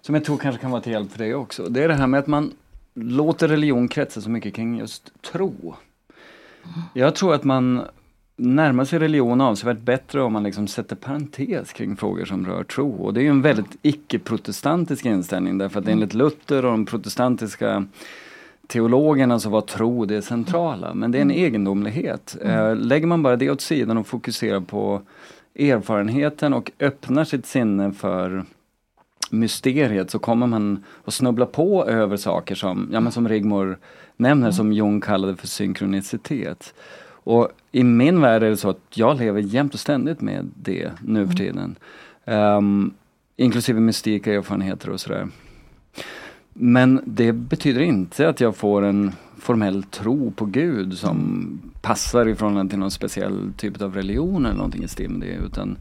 som 0.00 0.14
jag 0.14 0.24
tror 0.24 0.36
kanske 0.36 0.60
kan 0.60 0.70
vara 0.70 0.82
till 0.82 0.92
hjälp 0.92 1.12
för 1.12 1.18
dig 1.18 1.34
också, 1.34 1.68
det 1.68 1.82
är 1.82 1.88
det 1.88 1.94
här 1.94 2.06
med 2.06 2.20
att 2.20 2.26
man 2.26 2.52
låter 2.94 3.48
religion 3.48 3.88
kretsa 3.88 4.20
så 4.20 4.30
mycket 4.30 4.54
kring 4.54 4.78
just 4.78 5.22
tro. 5.32 5.74
Jag 6.94 7.14
tror 7.14 7.34
att 7.34 7.44
man 7.44 7.82
närmar 8.36 8.84
sig 8.84 8.98
religion 8.98 9.40
avsevärt 9.40 9.80
bättre 9.80 10.22
om 10.22 10.32
man 10.32 10.42
liksom 10.42 10.68
sätter 10.68 10.96
parentes 10.96 11.72
kring 11.72 11.96
frågor 11.96 12.24
som 12.24 12.46
rör 12.46 12.64
tro. 12.64 12.92
Och 12.92 13.14
det 13.14 13.20
är 13.20 13.24
ju 13.24 13.30
en 13.30 13.42
väldigt 13.42 13.76
icke-protestantisk 13.82 15.04
inställning 15.04 15.58
därför 15.58 15.80
att 15.80 15.88
enligt 15.88 16.14
Luther 16.14 16.64
och 16.64 16.70
de 16.70 16.86
protestantiska 16.86 17.86
teologerna 18.66 19.38
så 19.38 19.50
var 19.50 19.60
tro 19.60 20.04
det 20.04 20.22
centrala. 20.22 20.94
Men 20.94 21.10
det 21.10 21.18
är 21.18 21.22
en 21.22 21.30
egendomlighet. 21.30 22.36
Eh, 22.42 22.76
lägger 22.76 23.06
man 23.06 23.22
bara 23.22 23.36
det 23.36 23.50
åt 23.50 23.60
sidan 23.60 23.98
och 23.98 24.06
fokuserar 24.06 24.60
på 24.60 25.02
erfarenheten 25.58 26.54
och 26.54 26.70
öppnar 26.80 27.24
sitt 27.24 27.46
sinne 27.46 27.92
för 27.92 28.44
mysteriet 29.30 30.10
så 30.10 30.18
kommer 30.18 30.46
man 30.46 30.84
att 31.04 31.14
snubbla 31.14 31.46
på 31.46 31.86
över 31.86 32.16
saker 32.16 32.54
som, 32.54 32.88
ja, 32.92 33.00
men 33.00 33.12
som 33.12 33.28
Rigmor 33.28 33.78
nämner, 34.16 34.50
som 34.50 34.72
Jung 34.72 35.00
kallade 35.00 35.36
för 35.36 35.46
synkronicitet. 35.46 36.74
Och 37.24 37.48
i 37.72 37.84
min 37.84 38.20
värld 38.20 38.42
är 38.42 38.50
det 38.50 38.56
så 38.56 38.68
att 38.68 38.80
jag 38.94 39.18
lever 39.18 39.40
jämt 39.40 39.74
och 39.74 39.80
ständigt 39.80 40.20
med 40.20 40.50
det 40.54 40.90
nu 41.00 41.26
för 41.26 41.34
tiden. 41.34 41.76
Um, 42.24 42.94
inklusive 43.36 43.80
mystika 43.80 44.34
erfarenheter 44.34 44.90
och 44.90 45.00
sådär. 45.00 45.28
Men 46.54 47.00
det 47.04 47.32
betyder 47.32 47.80
inte 47.80 48.28
att 48.28 48.40
jag 48.40 48.56
får 48.56 48.82
en 48.82 49.12
formell 49.38 49.82
tro 49.82 50.30
på 50.30 50.44
Gud 50.44 50.98
som 50.98 51.58
passar 51.80 52.28
i 52.28 52.34
förhållande 52.34 52.70
till 52.70 52.78
någon 52.78 52.90
speciell 52.90 53.52
typ 53.56 53.82
av 53.82 53.94
religion 53.94 54.46
eller 54.46 54.56
någonting 54.56 54.84
i 54.84 54.88
stil 54.88 55.10
med 55.10 55.20
det. 55.28 55.46
Utan 55.46 55.76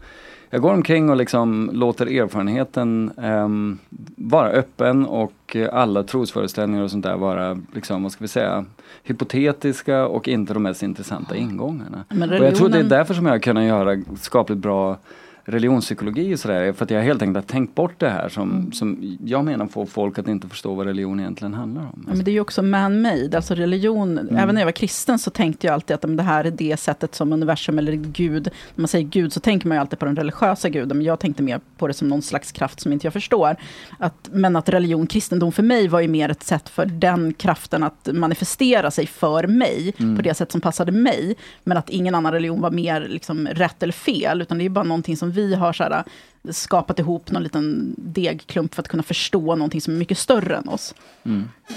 jag 0.50 0.62
går 0.62 0.74
omkring 0.74 1.10
och 1.10 1.16
liksom 1.18 1.70
låter 1.74 2.06
erfarenheten 2.06 3.12
ehm, 3.18 3.78
vara 4.16 4.50
öppen 4.50 5.06
och 5.06 5.58
alla 5.72 6.04
trosföreställningar 6.04 6.84
och 6.84 6.92
sånt 6.92 7.04
där 7.04 7.18
vara, 7.18 7.60
liksom, 7.74 8.04
vad 8.04 8.12
ska 8.12 8.24
vi 8.24 8.28
säga, 8.28 8.66
hypotetiska 9.04 10.08
och 10.08 10.28
inte 10.28 10.54
de 10.54 10.64
mest 10.64 10.84
intressanta 10.84 11.36
ingångarna. 11.36 12.06
Men 12.10 12.30
Och 12.30 12.36
jag 12.36 12.56
tror 12.56 12.70
det 12.70 12.78
är 12.78 12.80
religionen- 12.84 12.90
därför 12.90 13.14
som 13.14 13.26
jag 13.26 13.34
har 13.34 13.40
kunnat 13.40 13.64
göra 13.64 13.98
skapligt 14.22 14.62
bra 14.62 14.98
religionspsykologi 15.46 16.36
och 16.36 16.40
sådär, 16.40 16.74
för 16.74 16.86
att 16.86 16.92
jag 16.92 17.02
helt 17.02 17.22
enkelt 17.22 17.46
har 17.46 17.54
tänkt 17.54 17.76
bort 17.76 17.94
det 18.00 18.10
här 18.10 18.30
som, 18.30 18.72
som 18.72 19.18
jag 19.26 19.46
menar 19.46 19.68
får 19.68 19.86
folk 19.86 20.20
att 20.20 20.28
inte 20.28 20.48
förstå 20.48 20.74
vad 20.74 20.86
religion 20.86 21.20
egentligen 21.20 21.54
handlar 21.54 21.82
om. 21.82 22.04
Ja, 22.08 22.14
men 22.14 22.24
det 22.24 22.32
är 22.32 22.34
ju 22.34 22.40
också 22.40 22.62
man-made, 22.64 23.36
alltså 23.36 23.56
religion. 23.56 24.18
Även 24.18 24.56
när 24.56 24.62
jag 24.62 24.66
var 24.66 24.72
kristen 24.72 25.20
så 25.20 25.30
tänkte 25.30 25.68
jag 25.68 25.74
alltid 25.74 25.96
att 25.96 26.04
men 26.04 26.16
det 26.18 26.24
här 26.24 26.46
är 26.46 26.52
det 26.52 26.78
sättet 26.80 27.16
som 27.16 27.34
universum 27.34 27.80
eller 27.80 27.94
Gud, 27.94 28.44
när 28.76 28.82
man 28.82 28.88
säger 28.88 29.06
Gud 29.06 29.34
så 29.34 29.40
tänker 29.40 29.68
man 29.68 29.76
ju 29.78 29.82
alltid 29.82 30.00
på 30.00 30.06
den 30.06 30.16
religiösa 30.16 30.70
guden, 30.70 30.98
men 30.98 31.06
jag 31.06 31.20
tänkte 31.20 31.44
mer 31.44 31.60
på 31.78 31.88
det 31.88 31.94
som 31.94 32.08
någon 32.08 32.22
slags 32.22 32.52
kraft 32.52 32.80
som 32.80 32.94
inte 32.94 33.06
jag 33.06 33.14
förstår. 33.14 33.56
Att, 34.00 34.30
men 34.32 34.56
att 34.56 34.70
religion, 34.70 35.08
kristendom 35.08 35.52
för 35.52 35.64
mig 35.64 35.88
var 35.88 36.00
ju 36.00 36.08
mer 36.08 36.30
ett 36.30 36.44
sätt 36.44 36.70
för 36.70 36.86
den 36.86 37.34
kraften 37.34 37.84
att 37.84 38.10
manifestera 38.14 38.92
sig 38.92 39.08
för 39.08 39.48
mig, 39.48 39.94
Mm. 39.98 40.16
på 40.16 40.22
det 40.22 40.34
sätt 40.34 40.52
som 40.52 40.62
passade 40.62 40.92
mig. 40.92 41.36
Men 41.64 41.78
att 41.78 41.90
ingen 41.90 42.16
annan 42.16 42.32
religion 42.34 42.62
var 42.62 42.72
mer 42.72 43.08
liksom, 43.10 43.48
rätt 43.48 43.84
eller 43.84 43.94
fel, 43.94 44.42
utan 44.42 44.58
det 44.58 44.66
är 44.66 44.70
bara 44.70 44.84
någonting 44.84 45.18
som 45.18 45.31
vi 45.32 45.56
har 45.56 45.74
så 45.74 45.84
här, 45.84 46.04
skapat 46.50 47.00
ihop, 47.00 47.32
någon 47.32 47.44
liten 47.44 47.96
degklump 47.98 48.76
för 48.76 48.82
att 48.82 48.88
kunna 48.88 49.04
förstå 49.04 49.56
någonting 49.56 49.82
som 49.82 49.94
är 49.94 49.98
mycket 49.98 50.18
större 50.18 50.56
än 50.58 50.70
oss. 50.70 50.96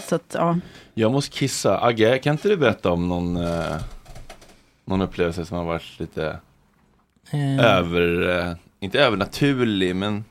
Så 0.08 0.14
att, 0.14 0.30
ja. 0.38 0.58
Jag 0.94 1.12
måste 1.12 1.36
kissa. 1.38 1.80
Agge, 1.80 2.18
kan 2.18 2.32
inte 2.32 2.48
du 2.48 2.56
berätta 2.56 2.90
om 2.90 3.08
någon, 3.08 3.36
eh, 3.36 3.76
någon 4.84 5.00
upplevelse 5.02 5.44
som 5.44 5.56
har 5.56 5.64
varit 5.64 6.00
lite 6.00 6.38
Eh, 7.30 7.64
över, 7.64 8.28
eh, 8.38 8.56
inte 8.80 9.00
övernaturlig, 9.00 9.96
men 9.96 10.24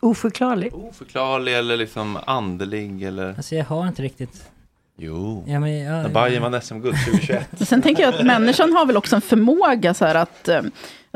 Oförklarlig. 0.00 0.74
oförklarlig 0.74 1.58
eller 1.58 1.76
liksom 1.76 2.18
andlig 2.26 3.02
eller? 3.02 3.34
Alltså 3.36 3.54
jag 3.54 3.64
har 3.64 3.88
inte 3.88 4.02
riktigt... 4.02 4.50
Jo. 4.98 5.44
Ja, 5.46 5.60
men 5.60 5.78
jag, 5.78 6.02
När 6.02 6.08
Bayern 6.08 6.42
vann 6.42 6.60
SM-guld 6.62 6.96
2021. 7.04 7.48
Sen 7.68 7.82
tänker 7.82 8.02
jag 8.02 8.14
att 8.14 8.26
människan 8.26 8.72
har 8.72 8.86
väl 8.86 8.96
också 8.96 9.14
en 9.16 9.22
förmåga 9.22 9.94
så 9.94 10.04
här 10.04 10.14
att... 10.14 10.48
eh, 10.48 10.60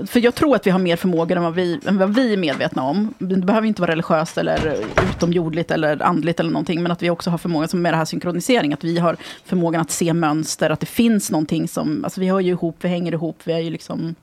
För 0.06 0.20
jag 0.20 0.34
tror 0.34 0.56
att 0.56 0.66
vi 0.66 0.70
har 0.70 0.78
mer 0.78 0.96
förmågor 0.96 1.36
än 1.36 1.42
vad 1.42 1.54
vi, 1.54 1.80
än 1.86 1.98
vad 1.98 2.14
vi 2.14 2.32
är 2.32 2.36
medvetna 2.36 2.82
om. 2.82 3.14
Det 3.18 3.36
behöver 3.36 3.68
inte 3.68 3.80
vara 3.82 3.90
religiöst 3.92 4.38
eller 4.38 4.76
utomjordligt 5.10 5.70
eller 5.70 6.02
andligt 6.02 6.40
eller 6.40 6.50
någonting. 6.50 6.82
Men 6.82 6.92
att 6.92 7.02
vi 7.02 7.10
också 7.10 7.30
har 7.30 7.38
förmågan, 7.38 7.68
som 7.68 7.82
med 7.82 7.92
det 7.92 7.96
här 7.96 8.04
synkronisering, 8.04 8.72
att 8.72 8.84
vi 8.84 8.98
har 8.98 9.16
förmågan 9.44 9.80
att 9.80 9.90
se 9.90 10.12
mönster, 10.12 10.70
att 10.70 10.80
det 10.80 10.86
finns 10.86 11.30
någonting 11.30 11.68
som... 11.68 12.04
Alltså 12.04 12.20
vi 12.20 12.28
hör 12.28 12.40
ju 12.40 12.50
ihop, 12.50 12.76
vi 12.80 12.88
hänger 12.88 13.12
ihop, 13.12 13.36
vi 13.44 13.52
är 13.52 13.58
ju 13.58 13.70
liksom 13.70 14.14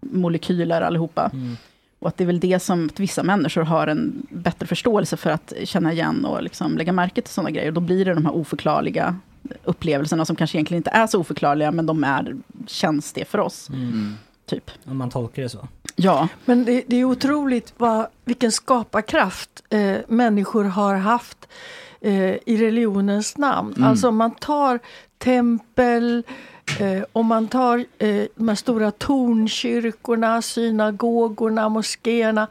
molekyler 0.00 0.80
allihopa. 0.80 1.30
Och 2.06 2.10
att 2.10 2.16
det 2.16 2.24
är 2.24 2.26
väl 2.26 2.40
det 2.40 2.62
som 2.62 2.86
att 2.86 3.00
vissa 3.00 3.22
människor 3.22 3.62
har 3.62 3.86
en 3.86 4.26
bättre 4.30 4.66
förståelse 4.66 5.16
för 5.16 5.30
att 5.30 5.52
känna 5.64 5.92
igen 5.92 6.24
och 6.24 6.42
liksom 6.42 6.78
lägga 6.78 6.92
märke 6.92 7.22
till 7.22 7.32
sådana 7.32 7.50
grejer. 7.50 7.72
Då 7.72 7.80
blir 7.80 8.04
det 8.04 8.14
de 8.14 8.26
här 8.26 8.34
oförklarliga 8.34 9.16
upplevelserna 9.64 10.24
som 10.24 10.36
kanske 10.36 10.58
egentligen 10.58 10.78
inte 10.78 10.90
är 10.90 11.06
så 11.06 11.20
oförklarliga, 11.20 11.70
men 11.70 11.86
de 11.86 12.04
är, 12.04 12.36
känns 12.66 13.12
det 13.12 13.24
för 13.24 13.38
oss. 13.38 13.68
Mm. 13.68 14.14
typ. 14.46 14.70
Om 14.84 14.96
man 14.96 15.10
tolkar 15.10 15.42
det 15.42 15.48
så. 15.48 15.68
Ja. 15.96 16.28
Men 16.44 16.64
det, 16.64 16.84
det 16.86 16.96
är 16.96 17.04
otroligt 17.04 17.74
vad, 17.76 18.06
vilken 18.24 18.52
skaparkraft 18.52 19.62
eh, 19.70 19.96
människor 20.08 20.64
har 20.64 20.94
haft 20.94 21.48
eh, 22.00 22.34
i 22.46 22.56
religionens 22.60 23.38
namn. 23.38 23.74
Mm. 23.76 23.88
Alltså 23.88 24.08
om 24.08 24.16
man 24.16 24.34
tar 24.34 24.78
tempel, 25.18 26.22
eh, 26.80 27.04
om 27.12 27.26
man 27.26 27.48
tar 27.48 27.84
eh, 27.98 28.24
de 28.34 28.48
här 28.48 28.54
stora 28.54 28.90
tornkyrkorna, 28.90 30.42
synagogorna, 30.42 31.68
moskéerna. 31.68 32.48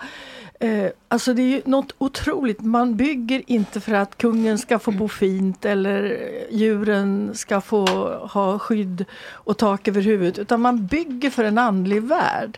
Eh, 0.60 0.90
alltså 1.08 1.34
det 1.34 1.42
är 1.42 1.48
ju 1.48 1.62
något 1.66 1.96
otroligt. 1.98 2.62
Man 2.62 2.96
bygger 2.96 3.42
inte 3.48 3.80
för 3.80 3.94
att 3.94 4.18
kungen 4.18 4.58
ska 4.58 4.80
få 4.80 4.92
bo 4.92 5.08
fint 5.08 5.66
eller 5.66 6.18
djuren 6.52 7.32
ska 7.34 7.62
få 7.62 7.86
ha 8.32 8.60
skydd 8.60 9.06
och 9.32 9.58
tak 9.58 9.88
över 9.88 10.02
huvudet. 10.02 10.40
Utan 10.40 10.62
man 10.62 10.86
bygger 10.86 11.30
för 11.30 11.44
en 11.44 11.58
andlig 11.58 12.04
värld. 12.04 12.58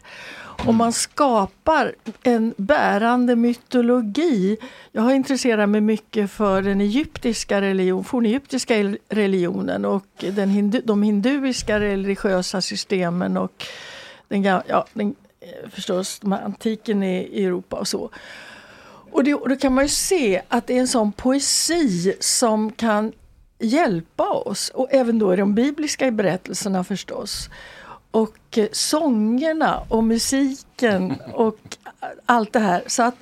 Och 0.65 0.73
man 0.73 0.93
skapar 0.93 1.95
en 2.23 2.53
bärande 2.57 3.35
mytologi. 3.35 4.57
Jag 4.91 5.01
har 5.01 5.13
intresserat 5.13 5.69
mig 5.69 5.81
mycket 5.81 6.31
för 6.31 6.61
den 6.61 6.81
egyptiska 6.81 7.61
religion, 7.61 8.03
fornegyptiska 8.03 8.97
religionen 9.09 9.85
och 9.85 10.05
den 10.19 10.49
hindu, 10.49 10.81
de 10.85 11.03
hinduiska 11.03 11.79
religiösa 11.79 12.61
systemen 12.61 13.37
och 13.37 13.65
den, 14.27 14.43
ja, 14.43 14.85
den, 14.93 15.15
eh, 15.39 15.69
förstås 15.69 16.19
de 16.19 16.33
antiken 16.33 17.03
i, 17.03 17.17
i 17.17 17.45
Europa 17.45 17.75
och 17.75 17.87
så. 17.87 18.09
Och, 19.11 19.23
det, 19.23 19.33
och 19.33 19.49
då 19.49 19.55
kan 19.55 19.73
man 19.73 19.83
ju 19.83 19.89
se 19.89 20.41
att 20.47 20.67
det 20.67 20.75
är 20.75 20.79
en 20.79 20.87
sån 20.87 21.11
poesi 21.11 22.15
som 22.19 22.71
kan 22.71 23.11
hjälpa 23.59 24.29
oss 24.29 24.69
och 24.69 24.87
även 24.91 25.19
då 25.19 25.33
i 25.33 25.37
de 25.37 25.55
bibliska 25.55 26.11
berättelserna 26.11 26.83
förstås. 26.83 27.49
Och 28.17 28.57
eh, 28.57 28.67
sångerna 28.71 29.83
och 29.89 30.03
musiken 30.03 31.15
och 31.33 31.59
allt 32.25 32.53
det 32.53 32.59
här. 32.59 32.83
Så 32.87 33.03
att 33.03 33.15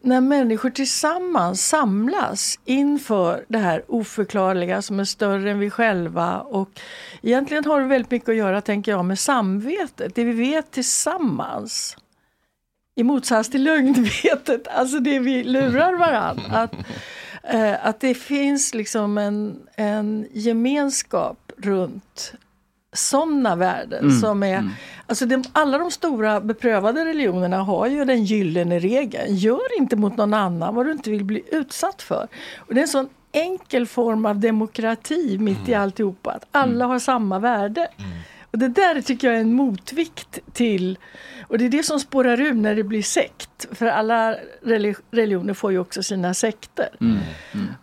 när 0.00 0.20
människor 0.20 0.70
tillsammans 0.70 1.68
samlas 1.68 2.58
inför 2.64 3.44
det 3.48 3.58
här 3.58 3.84
oförklarliga 3.88 4.82
som 4.82 5.00
är 5.00 5.04
större 5.04 5.50
än 5.50 5.58
vi 5.58 5.70
själva 5.70 6.40
och 6.40 6.80
egentligen 7.22 7.64
har 7.64 7.80
det 7.80 7.86
väldigt 7.86 8.10
mycket 8.10 8.28
att 8.28 8.36
göra, 8.36 8.60
tänker 8.60 8.92
jag, 8.92 9.04
med 9.04 9.18
samvetet, 9.18 10.14
det 10.14 10.24
vi 10.24 10.32
vet 10.32 10.70
tillsammans. 10.70 11.96
I 12.96 13.02
motsats 13.02 13.50
till 13.50 13.62
lögnvetet, 13.62 14.68
alltså 14.70 15.00
det 15.00 15.18
vi 15.18 15.44
lurar 15.44 15.94
varandra. 15.94 16.58
Att, 16.58 16.74
eh, 17.42 17.86
att 17.86 18.00
det 18.00 18.14
finns 18.14 18.74
liksom 18.74 19.18
en, 19.18 19.60
en 19.76 20.26
gemenskap 20.32 21.52
runt 21.56 22.34
sådana 22.92 23.56
värden 23.56 24.04
Mm, 24.04 24.20
som 24.20 24.42
är... 24.42 24.56
mm. 24.58 24.70
Alltså 25.06 25.26
de, 25.26 25.44
alla 25.52 25.78
de 25.78 25.90
stora 25.90 26.40
beprövade 26.40 27.04
religionerna 27.04 27.56
har 27.58 27.86
ju 27.86 28.04
den 28.04 28.24
gyllene 28.24 28.78
regeln. 28.78 29.36
Gör 29.36 29.78
inte 29.78 29.96
mot 29.96 30.16
någon 30.16 30.34
annan 30.34 30.74
vad 30.74 30.86
du 30.86 30.92
inte 30.92 31.10
vill 31.10 31.24
bli 31.24 31.42
utsatt 31.52 32.02
för. 32.02 32.28
Och 32.56 32.74
det 32.74 32.80
är 32.80 32.82
en 32.82 32.88
sån 32.88 33.08
enkel 33.32 33.86
form 33.86 34.26
av 34.26 34.40
demokrati 34.40 35.38
mitt 35.38 35.68
i 35.68 35.74
alltihopa. 35.74 36.30
Att 36.30 36.44
alla 36.50 36.86
har 36.86 36.98
samma 36.98 37.38
värde. 37.38 37.88
Och 38.50 38.58
det 38.58 38.68
där 38.68 39.00
tycker 39.00 39.26
jag 39.28 39.36
är 39.36 39.40
en 39.40 39.52
motvikt 39.52 40.38
till 40.52 40.98
och 41.48 41.58
det 41.58 41.64
är 41.64 41.68
det 41.68 41.82
som 41.82 42.00
spårar 42.00 42.40
ur 42.40 42.52
när 42.54 42.74
det 42.74 42.82
blir 42.84 43.02
sekt. 43.02 43.66
För 43.72 43.86
alla 43.86 44.34
relig- 44.62 44.96
religioner 45.10 45.54
får 45.54 45.72
ju 45.72 45.78
också 45.78 46.02
sina 46.02 46.34
sekter. 46.34 46.88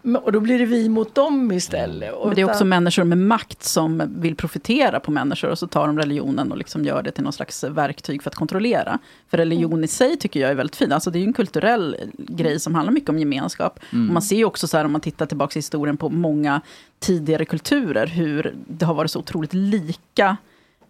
Men- 0.01 0.15
Och 0.21 0.31
då 0.31 0.39
blir 0.39 0.59
det 0.59 0.65
vi 0.65 0.89
mot 0.89 1.15
dem 1.15 1.51
istället. 1.51 2.13
Och 2.13 2.27
Men 2.27 2.35
det 2.35 2.41
är 2.41 2.45
också 2.45 2.55
utan- 2.55 2.69
människor 2.69 3.03
med 3.03 3.17
makt 3.17 3.63
som 3.63 4.03
vill 4.17 4.35
profitera 4.35 4.99
på 4.99 5.11
människor 5.11 5.49
och 5.49 5.59
så 5.59 5.67
tar 5.67 5.87
de 5.87 5.99
religionen 5.99 6.51
och 6.51 6.57
liksom 6.57 6.85
gör 6.85 7.03
det 7.03 7.11
till 7.11 7.23
någon 7.23 7.33
slags 7.33 7.63
verktyg 7.63 8.23
för 8.23 8.29
att 8.29 8.35
kontrollera. 8.35 8.99
För 9.29 9.37
religion 9.37 9.83
i 9.83 9.87
sig 9.87 10.17
tycker 10.17 10.39
jag 10.39 10.51
är 10.51 10.55
väldigt 10.55 10.75
fin. 10.75 10.91
Alltså 10.91 11.11
det 11.11 11.17
är 11.17 11.21
ju 11.21 11.27
en 11.27 11.33
kulturell 11.33 11.95
grej 12.17 12.59
som 12.59 12.75
handlar 12.75 12.93
mycket 12.93 13.09
om 13.09 13.19
gemenskap. 13.19 13.79
Mm. 13.93 14.07
Och 14.07 14.13
man 14.13 14.21
ser 14.21 14.35
ju 14.35 14.45
också 14.45 14.67
så 14.67 14.77
här 14.77 14.85
om 14.85 14.91
man 14.91 15.01
tittar 15.01 15.25
tillbaka 15.25 15.51
i 15.55 15.59
historien 15.59 15.97
på 15.97 16.09
många 16.09 16.61
tidigare 16.99 17.45
kulturer 17.45 18.07
hur 18.07 18.55
det 18.67 18.85
har 18.85 18.93
varit 18.93 19.11
så 19.11 19.19
otroligt 19.19 19.53
lika 19.53 20.37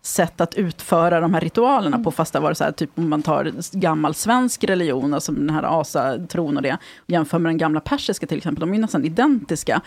sätt 0.06 0.42
att 0.42 0.56
utföra 0.56 1.20
de 1.20 1.34
här 1.34 1.42
ritualerna 1.42 2.00
på, 2.00 2.12
fast 2.12 2.34
det 2.34 2.40
varit 2.40 2.58
så 2.58 2.64
här, 2.64 2.72
typ 2.72 2.90
om 2.96 3.10
man 3.10 3.22
tar 3.22 3.52
gammal 3.72 4.16
svensk 4.16 4.64
religion, 4.64 5.14
alltså 5.14 5.32
den 5.32 5.50
här 5.50 5.80
asatron 5.82 6.58
och 6.58 6.64
det, 6.64 6.78
och 6.98 7.10
jämför 7.10 7.40
med 7.40 7.50
den 7.50 7.58
gamla 7.58 7.80
persiska 7.80 8.28
till 8.28 8.38
exempel, 8.38 8.60
de 8.60 8.70
är 8.70 8.74
ju 8.74 8.82
nästan 8.82 9.06
identiska. 9.06 9.82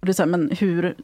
Och 0.00 0.06
det 0.06 0.12
är 0.12 0.14
så 0.14 0.22
här, 0.22 0.30
men 0.30 0.50
hur, 0.50 0.94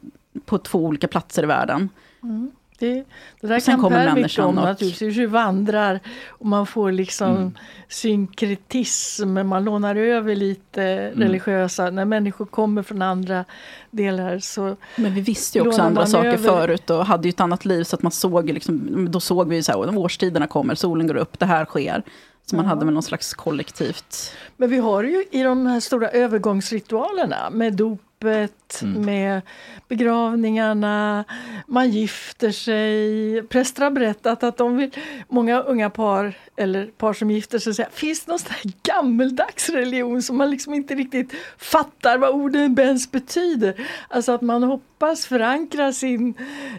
på 0.45 0.57
två 0.57 0.85
olika 0.85 1.07
platser 1.07 1.43
i 1.43 1.45
världen. 1.45 1.89
Mm. 2.23 2.51
Det, 2.79 2.93
det 3.41 3.47
där 3.47 3.55
Och 3.55 3.61
sen 3.63 3.73
kan 3.75 3.81
kommer 3.81 4.07
Per 4.07 4.15
mycket 4.15 4.39
om 4.39 4.55
naturligtvis, 4.55 5.17
hur 5.17 5.27
vandrar 5.27 5.99
och 6.27 6.45
man 6.45 6.67
får 6.67 6.91
liksom 6.91 7.35
Mm. 7.35 7.51
synkretism, 7.89 9.33
man 9.47 9.63
lånar 9.65 9.95
över 9.95 10.35
lite 10.35 10.83
Mm. 10.83 11.19
religiösa, 11.19 11.89
när 11.89 12.05
människor 12.05 12.45
kommer 12.45 12.83
från 12.83 13.01
andra 13.01 13.45
delar 13.91 14.39
så 14.39 14.75
Men 14.95 15.13
vi 15.13 15.21
visste 15.21 15.57
ju 15.57 15.67
också 15.67 15.81
andra 15.81 16.05
saker 16.05 16.27
över- 16.29 16.37
förut 16.49 16.89
och 16.89 17.05
hade 17.05 17.27
ju 17.27 17.29
ett 17.29 17.39
annat 17.39 17.65
liv 17.65 17.83
så 17.83 17.95
att 17.95 18.01
man 18.01 18.11
såg 18.11 18.49
liksom, 18.49 19.07
då 19.11 19.19
såg 19.19 19.49
vi 19.49 19.55
ju 19.55 19.63
så 19.63 19.71
här, 19.71 19.97
årstiderna 19.97 20.47
kommer, 20.47 20.75
solen 20.75 21.07
går 21.07 21.15
upp, 21.15 21.39
det 21.39 21.45
här 21.45 21.65
sker. 21.65 22.03
Så 22.45 22.55
man 22.55 22.65
Ja. 22.65 22.69
hade 22.69 22.85
väl 22.85 22.93
någon 22.93 23.03
slags 23.03 23.33
kollektivt... 23.33 24.31
Men 24.57 24.69
vi 24.69 24.77
har 24.77 25.03
ju 25.03 25.23
i 25.31 25.43
de 25.43 25.65
här 25.65 25.79
stora 25.79 26.09
övergångsritualerna 26.09 27.49
med 27.51 27.73
dopet, 28.19 28.81
Mm. 28.81 29.05
med 29.05 29.41
begravningarna, 29.87 31.23
man 31.67 31.89
gifter 31.91 32.51
sig. 32.51 33.41
Präster 33.47 33.83
har 33.83 33.91
berättat 33.91 34.43
att 34.43 34.57
de 34.57 34.77
vill, 34.77 34.91
många 35.29 35.59
unga 35.61 35.89
par 35.89 36.33
eller 36.57 36.85
par 36.85 37.13
som 37.13 37.31
gifter 37.31 37.59
sig 37.59 37.73
säger, 37.73 37.89
finns 37.89 38.25
det 38.25 38.31
någon 38.31 38.39
sån 38.39 38.51
här 38.51 38.71
gammeldags 38.83 39.69
religion 39.69 40.21
som 40.21 40.37
man 40.37 40.49
liksom 40.49 40.73
inte 40.73 40.95
riktigt 40.95 41.33
fattar 41.57 42.17
vad 42.17 42.29
orden 42.33 42.79
ens 42.79 43.11
betyder? 43.11 43.73
Alltså 44.09 44.31
att 44.31 44.41
man 44.41 44.63
hoppas 44.63 45.25
förankra 45.25 45.93
sin 45.93 46.33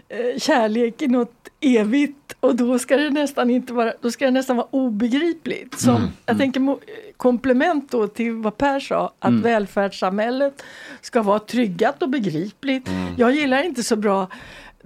eh, 0.09 0.39
kärlek 0.39 1.01
i 1.01 1.07
något 1.07 1.47
evigt 1.59 2.35
och 2.39 2.55
då 2.55 2.79
ska 2.79 2.97
det 2.97 3.09
nästan 3.09 3.49
inte 3.49 3.73
vara, 3.73 3.93
då 4.01 4.11
ska 4.11 4.25
det 4.25 4.31
nästan 4.31 4.55
vara 4.57 4.67
obegripligt. 4.71 5.79
Som, 5.79 5.95
Mm, 5.95 6.09
Jag 6.25 6.33
mm. 6.35 6.39
tänker 6.51 6.77
komplement 7.17 7.91
då 7.91 8.07
till 8.07 8.33
vad 8.33 8.57
Per 8.57 8.79
sa, 8.79 9.13
att 9.19 9.29
Mm. 9.29 9.41
välfärdssamhället 9.41 10.63
ska 11.01 11.21
vara 11.21 11.39
tryggat 11.39 12.03
och 12.03 12.09
begripligt. 12.09 12.87
Mm. 12.87 13.13
Jag 13.17 13.35
gillar 13.35 13.63
inte 13.63 13.83
så 13.83 13.95
bra 13.95 14.27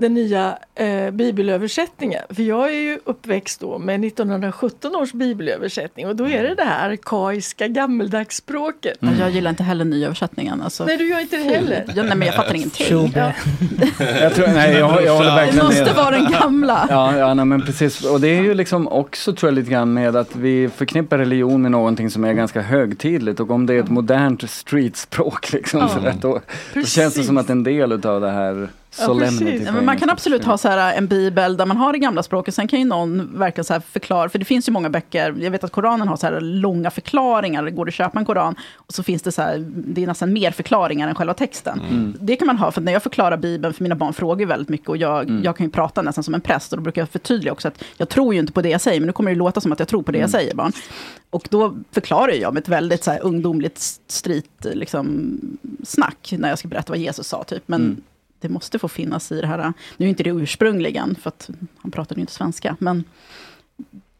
den 0.02 0.14
nya 0.14 0.58
eh, 0.76 1.12
bibelöversättningen. 1.12 2.22
För 2.30 2.44
jag 2.44 2.70
är 2.70 2.82
ju 2.82 3.00
uppväxt 3.06 3.60
då 3.60 3.80
med 3.80 4.06
1917 4.06 4.96
års 4.96 5.12
bibelöversättning 5.14 6.08
och 6.08 6.16
då 6.16 6.28
är 6.28 6.44
det 6.44 6.56
det 6.56 6.64
här 6.64 6.90
arkaiska 6.90 7.68
gammeldagsspråket. 7.68 8.98
Ja, 9.00 9.10
Jag 9.20 9.30
gillar 9.30 9.50
inte 9.50 9.64
heller 9.64 9.86
nyöversättningen. 9.86 10.62
Alltså. 10.62 10.86
Nej, 10.86 10.98
du 10.98 11.10
gör 11.10 11.20
inte 11.20 11.38
det 11.38 11.44
heller. 11.44 11.86
Ja, 11.96 12.04
nej, 12.04 12.16
men 12.16 12.26
jag 12.26 12.36
fattar 12.36 12.56
ingenting. 12.56 13.12
Ja. 13.16 13.32
Jag, 14.22 14.34
tror, 14.36 14.48
nej, 14.48 14.74
jag, 14.78 15.04
jag 15.06 15.16
håller 15.16 15.36
verkligen 15.36 15.58
Det 15.58 15.64
måste 15.64 15.84
med. 15.84 15.96
vara 15.96 16.10
den 16.12 16.32
gamla. 16.32 16.88
Ja, 16.90 17.18
ja 17.18 17.34
nej, 17.34 17.46
men 17.46 17.62
precis. 17.62 18.06
Och 18.06 18.22
det 18.22 18.28
är 18.28 18.42
ju 18.42 18.54
liksom 18.54 18.88
också 18.88 19.34
tror 19.34 19.50
jag 19.52 19.56
lite 19.56 19.72
grann 19.72 19.94
med 19.94 20.16
att 20.16 20.36
vi 20.36 20.70
förknippar 20.76 21.18
religion 21.18 21.62
med 21.62 21.72
någonting 21.72 22.10
som 22.10 22.24
är 22.24 22.34
ganska 22.34 22.62
högtidligt 22.62 23.40
och 23.40 23.52
om 23.52 23.66
det 23.66 23.74
är 23.74 23.80
ett 23.80 23.90
modernt 23.90 24.50
streetspråk 24.50 25.54
liksom 25.54 25.80
Ja. 25.80 25.88
sådär, 25.88 26.14
då, 26.22 26.34
då 26.34 26.40
Precis. 26.74 26.94
känns 26.94 27.14
det 27.14 27.24
som 27.24 27.38
att 27.38 27.50
en 27.50 27.64
del 27.64 27.92
utav 27.92 28.22
det 28.22 28.32
här 28.32 28.70
solemnity 28.92 29.64
Ja, 29.66 29.72
men 29.72 29.86
man 29.86 29.98
kan 29.98 30.10
absolut 30.10 30.46
ha 30.46 30.58
så 30.58 30.68
här 30.68 30.94
en 30.98 31.08
bibel 31.08 31.58
där 31.58 31.66
man 31.66 31.78
har 31.78 31.94
det 31.94 32.00
gamla 32.00 32.24
språket. 32.24 32.56
Sen 32.56 32.68
kan 32.68 32.80
ju 32.80 32.86
någon 32.86 33.40
verkligen 33.40 33.66
så 33.66 33.74
här 33.74 33.80
förklara, 33.92 34.30
för 34.30 34.40
det 34.40 34.46
finns 34.46 34.68
ju 34.68 34.72
många 34.72 34.90
böcker, 34.90 35.36
jag 35.40 35.52
vet 35.52 35.64
att 35.64 35.72
Koranen 35.72 36.08
har 36.08 36.16
så 36.18 36.26
här 36.28 36.42
långa 36.42 36.92
förklaringar, 36.92 37.64
det 37.64 37.72
går 37.72 37.88
att 37.88 37.94
köpa 37.94 38.20
en 38.20 38.26
Koran, 38.26 38.56
och 38.76 38.94
så 38.94 39.04
finns 39.04 39.22
det 39.22 39.32
så 39.32 39.42
här, 39.42 39.66
det 39.68 40.04
är 40.04 40.08
nästan 40.08 40.34
mer 40.34 40.52
förklaringar 40.52 41.08
än 41.08 41.16
själva 41.16 41.34
texten. 41.34 41.82
Mm. 41.90 42.14
Det 42.20 42.36
kan 42.36 42.48
man 42.48 42.58
ha, 42.58 42.72
för 42.72 42.82
när 42.82 42.92
jag 42.92 43.04
förklarar 43.04 43.38
bibeln, 43.38 43.74
för 43.74 43.84
mina 43.84 43.96
barn 43.96 44.14
frågar 44.14 44.40
ju 44.40 44.46
väldigt 44.46 44.70
mycket, 44.70 44.90
och 44.90 44.98
jag, 44.98 45.30
Mm. 45.30 45.44
jag 45.44 45.58
kan 45.58 45.66
ju 45.66 45.72
prata 45.72 46.02
nästan 46.02 46.24
som 46.24 46.34
en 46.34 46.42
präst, 46.42 46.72
och 46.74 46.78
då 46.78 46.84
brukar 46.84 47.02
jag 47.02 47.10
förtydliga 47.10 47.52
också 47.54 47.68
att 47.68 47.84
jag 47.98 48.10
tror 48.10 48.34
ju 48.34 48.40
inte 48.40 48.54
på 48.54 48.62
det 48.62 48.70
jag 48.70 48.82
säger, 48.82 49.00
men 49.00 49.08
nu 49.08 49.14
kommer 49.14 49.32
det 49.32 49.38
låta 49.38 49.62
som 49.62 49.72
att 49.72 49.80
jag 49.80 49.88
tror 49.88 50.02
på 50.04 50.12
det 50.12 50.18
jag 50.18 50.30
Mm. 50.30 50.32
säger, 50.32 50.56
barn. 50.56 50.72
Och 51.30 51.48
då 51.50 51.76
förklarar 51.92 52.32
jag 52.32 52.54
med 52.54 52.62
ett 52.62 52.70
väldigt 52.70 53.04
så 53.04 53.12
ungdomligt 53.18 53.80
street, 54.08 54.46
liksom, 54.74 55.38
snack, 55.84 56.34
när 56.38 56.50
jag 56.50 56.60
ska 56.60 56.68
berätta 56.68 56.92
vad 56.92 57.00
Jesus 57.00 57.28
sa, 57.28 57.44
typ. 57.44 57.64
Men 57.66 57.82
Mm. 57.82 58.02
Det 58.42 58.50
måste 58.50 58.80
få 58.80 58.88
finnas 58.88 59.32
i 59.32 59.42
det 59.42 59.48
här. 59.48 59.74
Nu 59.98 60.06
är 60.06 60.10
inte 60.10 60.24
det 60.24 60.30
ursprungligen, 60.30 61.16
för 61.16 61.28
att 61.28 61.50
han 61.78 61.92
pratade 61.92 62.20
ju 62.20 62.22
inte 62.22 62.34
svenska, 62.34 62.76
men 62.80 63.04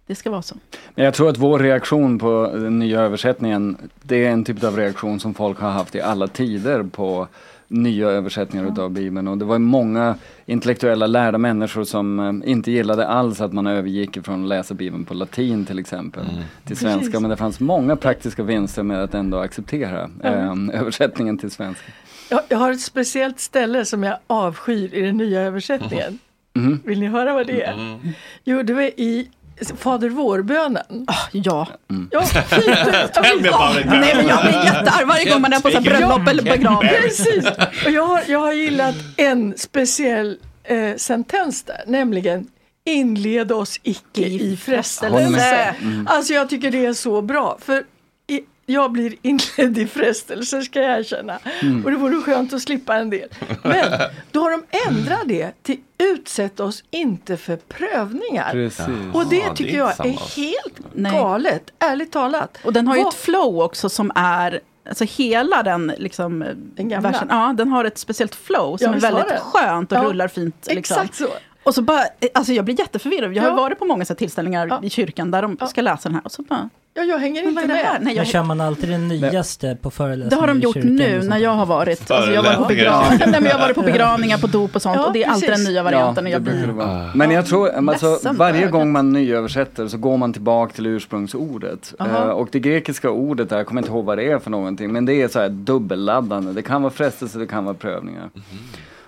det 0.08 0.16
ska 0.16 0.30
vara 0.32 0.42
så. 0.42 0.56
Men 0.96 1.06
jag 1.06 1.14
tror 1.14 1.30
att 1.30 1.38
vår 1.38 1.60
reaktion 1.60 2.20
på 2.20 2.52
den 2.54 2.80
nya 2.80 3.02
översättningen, 3.02 3.78
det 4.02 4.26
är 4.26 4.30
en 4.32 4.44
typ 4.44 4.64
av 4.64 4.78
reaktion 4.78 5.20
som 5.20 5.34
folk 5.34 5.60
har 5.60 5.70
haft 5.72 5.96
i 5.96 6.02
alla 6.02 6.28
tider 6.28 6.84
på 6.84 7.28
nya 7.68 8.08
översättningar 8.10 8.72
utav 8.72 8.92
Bibeln. 8.92 9.28
Och 9.28 9.38
det 9.38 9.46
var 9.46 9.60
många 9.60 10.16
intellektuella 10.46 11.08
lärda 11.08 11.38
människor 11.38 11.84
som 11.84 12.20
eh, 12.20 12.52
inte 12.52 12.72
gillade 12.72 13.08
alls 13.08 13.42
att 13.42 13.54
man 13.54 13.68
övergick 13.68 14.18
ifrån 14.18 14.44
att 14.44 14.50
läsa 14.50 14.74
Bibeln 14.74 15.06
på 15.06 15.14
latin 15.14 15.66
till 15.66 15.80
exempel 15.80 16.26
till 16.66 16.78
svenska. 16.78 17.00
Precis. 17.00 17.20
Men 17.22 17.30
det 17.30 17.38
fanns 17.38 17.60
många 17.60 17.96
praktiska 17.96 18.44
vinster 18.44 18.84
med 18.84 19.04
att 19.04 19.14
ändå 19.14 19.38
acceptera 19.38 20.10
Ja. 20.24 20.30
eh, 20.30 20.56
översättningen 20.82 21.38
till 21.38 21.52
svenska. 21.52 21.92
Jag, 22.32 22.42
jag 22.50 22.58
har 22.58 22.72
ett 22.72 22.82
speciellt 22.82 23.40
ställe 23.40 23.86
som 23.86 24.04
jag 24.04 24.18
avskyr 24.28 24.94
i 24.94 25.02
den 25.02 25.18
nya 25.18 25.42
översättningen. 25.42 26.20
Mhm. 26.56 26.82
Vill 26.86 27.00
ni 27.00 27.08
höra 27.08 27.34
vad 27.34 27.48
det 27.48 27.62
är? 27.64 28.00
Jo, 28.44 28.64
det 28.64 28.74
var 28.74 28.82
i 28.82 29.30
Fader 29.78 30.10
vår-bönen. 30.10 31.08
ja. 31.32 31.68
Ja, 32.12 32.22
fint. 32.22 32.68
Nej, 33.86 34.16
men 34.16 34.28
jag 34.28 34.42
blir 34.42 34.66
jättearg 34.66 35.08
varje 35.08 35.30
gång 35.30 35.42
man 35.42 35.54
är 35.54 35.60
på 35.60 35.82
bröllop 35.82 36.28
eller 36.28 36.44
begravning. 36.44 36.92
Precis. 37.02 37.46
Och 37.86 37.92
jag, 37.92 38.08
har, 38.08 38.24
jag 38.28 38.40
har 38.40 38.54
gillat 38.54 38.96
en 39.18 39.58
speciell 39.58 40.38
eh, 40.64 40.96
sentens 40.96 41.64
där, 41.64 41.84
nämligen 41.88 42.48
Inled 42.86 43.52
oss 43.52 43.80
icke 43.84 44.22
i 44.22 44.58
frestelse. 44.58 45.76
Mm. 45.82 46.08
Alltså 46.08 46.34
jag 46.34 46.50
tycker 46.50 46.72
det 46.72 46.86
är 46.86 46.94
så 46.94 47.22
bra. 47.22 47.58
För 47.62 47.84
jag 48.66 48.92
blir 48.92 49.16
inledd 49.22 49.78
i 49.78 49.88
frestelse 49.88 50.62
ska 50.62 50.82
jag 50.82 51.00
erkänna. 51.00 51.40
Mm. 51.62 51.86
Och 51.86 51.92
det 51.92 51.98
vore 51.98 52.22
skönt 52.22 52.54
att 52.54 52.62
slippa 52.62 52.96
en 52.96 53.10
del. 53.10 53.30
Men 53.64 53.86
då 54.32 54.40
har 54.42 54.52
de 54.52 54.64
ändrat 54.90 55.22
det 55.26 55.52
till 55.64 55.80
utsätt 55.98 56.60
oss 56.60 56.84
inte 56.92 57.38
för 57.38 57.56
prövningar. 57.58 58.52
Precis. 58.52 58.86
Och 59.14 59.26
det 59.26 59.36
Ja, 59.36 59.42
det 59.46 59.52
är 59.52 59.54
tycker 59.54 59.78
jag 59.78 59.96
samma. 59.96 60.10
är 60.10 60.36
helt 60.36 60.80
Nej. 60.94 61.12
galet, 61.12 61.64
ärligt 61.80 62.12
talat. 62.12 62.58
Och 62.64 62.74
den 62.74 62.88
har 62.88 62.96
ju 62.96 63.04
Vad- 63.04 63.14
ett 63.14 63.20
flow 63.20 63.62
också 63.62 63.90
som 63.90 64.12
är 64.16 64.60
Alltså 64.90 65.04
hela 65.04 65.64
den 65.64 65.94
liksom 65.98 66.46
Den 66.76 66.90
gamla? 66.90 67.10
versen, 67.12 67.28
ja 67.32 67.54
den 67.58 67.68
har 67.70 67.86
ett 67.86 67.98
speciellt 67.98 68.36
flow 68.36 68.78
som 68.78 68.88
Ja, 68.92 68.96
är 68.96 69.00
väldigt 69.00 69.40
skönt 69.40 69.92
och 69.92 69.98
Ja, 69.98 70.04
rullar 70.04 70.28
fint. 70.28 70.56
Liksom. 70.70 70.78
Exakt 70.98 71.16
så. 71.16 71.28
Och 71.64 71.76
så 71.76 71.82
bara, 71.82 72.02
alltså 72.34 72.54
jag 72.54 72.66
blir 72.66 72.80
jätteförvirrad. 72.80 73.34
Jag 73.34 73.44
har 73.44 73.50
Ja. 73.50 73.56
varit 73.56 73.80
på 73.80 73.86
många 73.86 74.06
så 74.06 74.14
här 74.14 74.18
tillställningar 74.18 74.80
i 74.86 74.90
kyrkan 74.90 75.32
där 75.32 75.42
de 75.42 75.58
ska 75.68 75.82
läsa 75.82 76.10
den 76.10 76.14
här. 76.16 76.22
Och 76.26 76.32
så 76.32 76.42
bara, 76.44 76.70
Ja, 76.94 77.04
jag 77.04 77.18
hänger 77.20 77.44
inte 77.44 77.68
med. 77.68 77.78
Nej, 78.02 78.16
jag- 78.16 78.16
Men 78.16 78.26
kör 78.26 78.44
man 78.44 78.62
alltid 78.62 78.90
det 78.90 78.98
nyaste 78.98 79.78
på 79.82 79.92
föreläsningar 79.92 80.30
det 80.30 80.36
har 80.36 80.48
de 80.48 80.60
gjort 80.60 80.76
nu 80.76 81.22
när 81.24 81.38
jag 81.38 81.52
har 81.52 81.66
varit. 81.66 82.12
Alltså 82.12 82.32
jag, 82.32 82.44
har 82.44 82.50
varit 82.58 82.68
på 82.68 82.74
kyrkan. 82.74 83.04
nej, 83.20 83.28
men 83.32 83.44
jag 83.46 83.52
har 83.54 83.60
varit 83.60 83.76
på 83.76 83.82
begravningar, 83.82 84.38
på 84.38 84.48
dop 84.48 84.76
och 84.76 84.82
sånt. 84.82 84.96
Ja, 84.96 85.06
och 85.08 85.14
det 85.14 85.24
är 85.24 85.30
alltid 85.30 85.50
den 85.50 85.64
nya 85.64 85.84
varianten. 85.84 86.26
och 86.26 86.32
jag 86.32 86.42
blir, 86.42 86.68
vara. 86.68 87.12
Men 87.16 87.32
jag 87.32 87.46
tror, 87.46 87.70
alltså, 87.90 88.20
varje 88.34 88.68
gång 88.68 88.92
man 88.92 89.14
nyöversätter 89.14 89.88
så 89.88 89.98
går 89.98 90.18
man 90.18 90.34
tillbaka 90.34 90.74
till 90.74 90.86
ursprungsordet. 90.86 91.94
Eh, 92.00 92.16
och 92.16 92.48
det 92.52 92.60
grekiska 92.60 93.10
ordet 93.10 93.50
där, 93.50 93.58
jag 93.58 93.66
kommer 93.68 93.82
inte 93.82 93.92
ihåg 93.92 94.06
vad 94.06 94.18
det 94.18 94.32
är 94.32 94.40
för 94.40 94.50
någonting, 94.52 94.92
men 94.92 95.06
det 95.06 95.22
är 95.22 95.28
så 95.28 95.40
här 95.40 95.50
dubbelladdande. 95.50 96.52
Det 96.52 96.62
kan 96.62 96.82
vara 96.82 96.94
frestelse, 96.94 97.40
det 97.40 97.48
kan 97.48 97.66
vara 97.66 97.76
prövningar. 97.76 98.30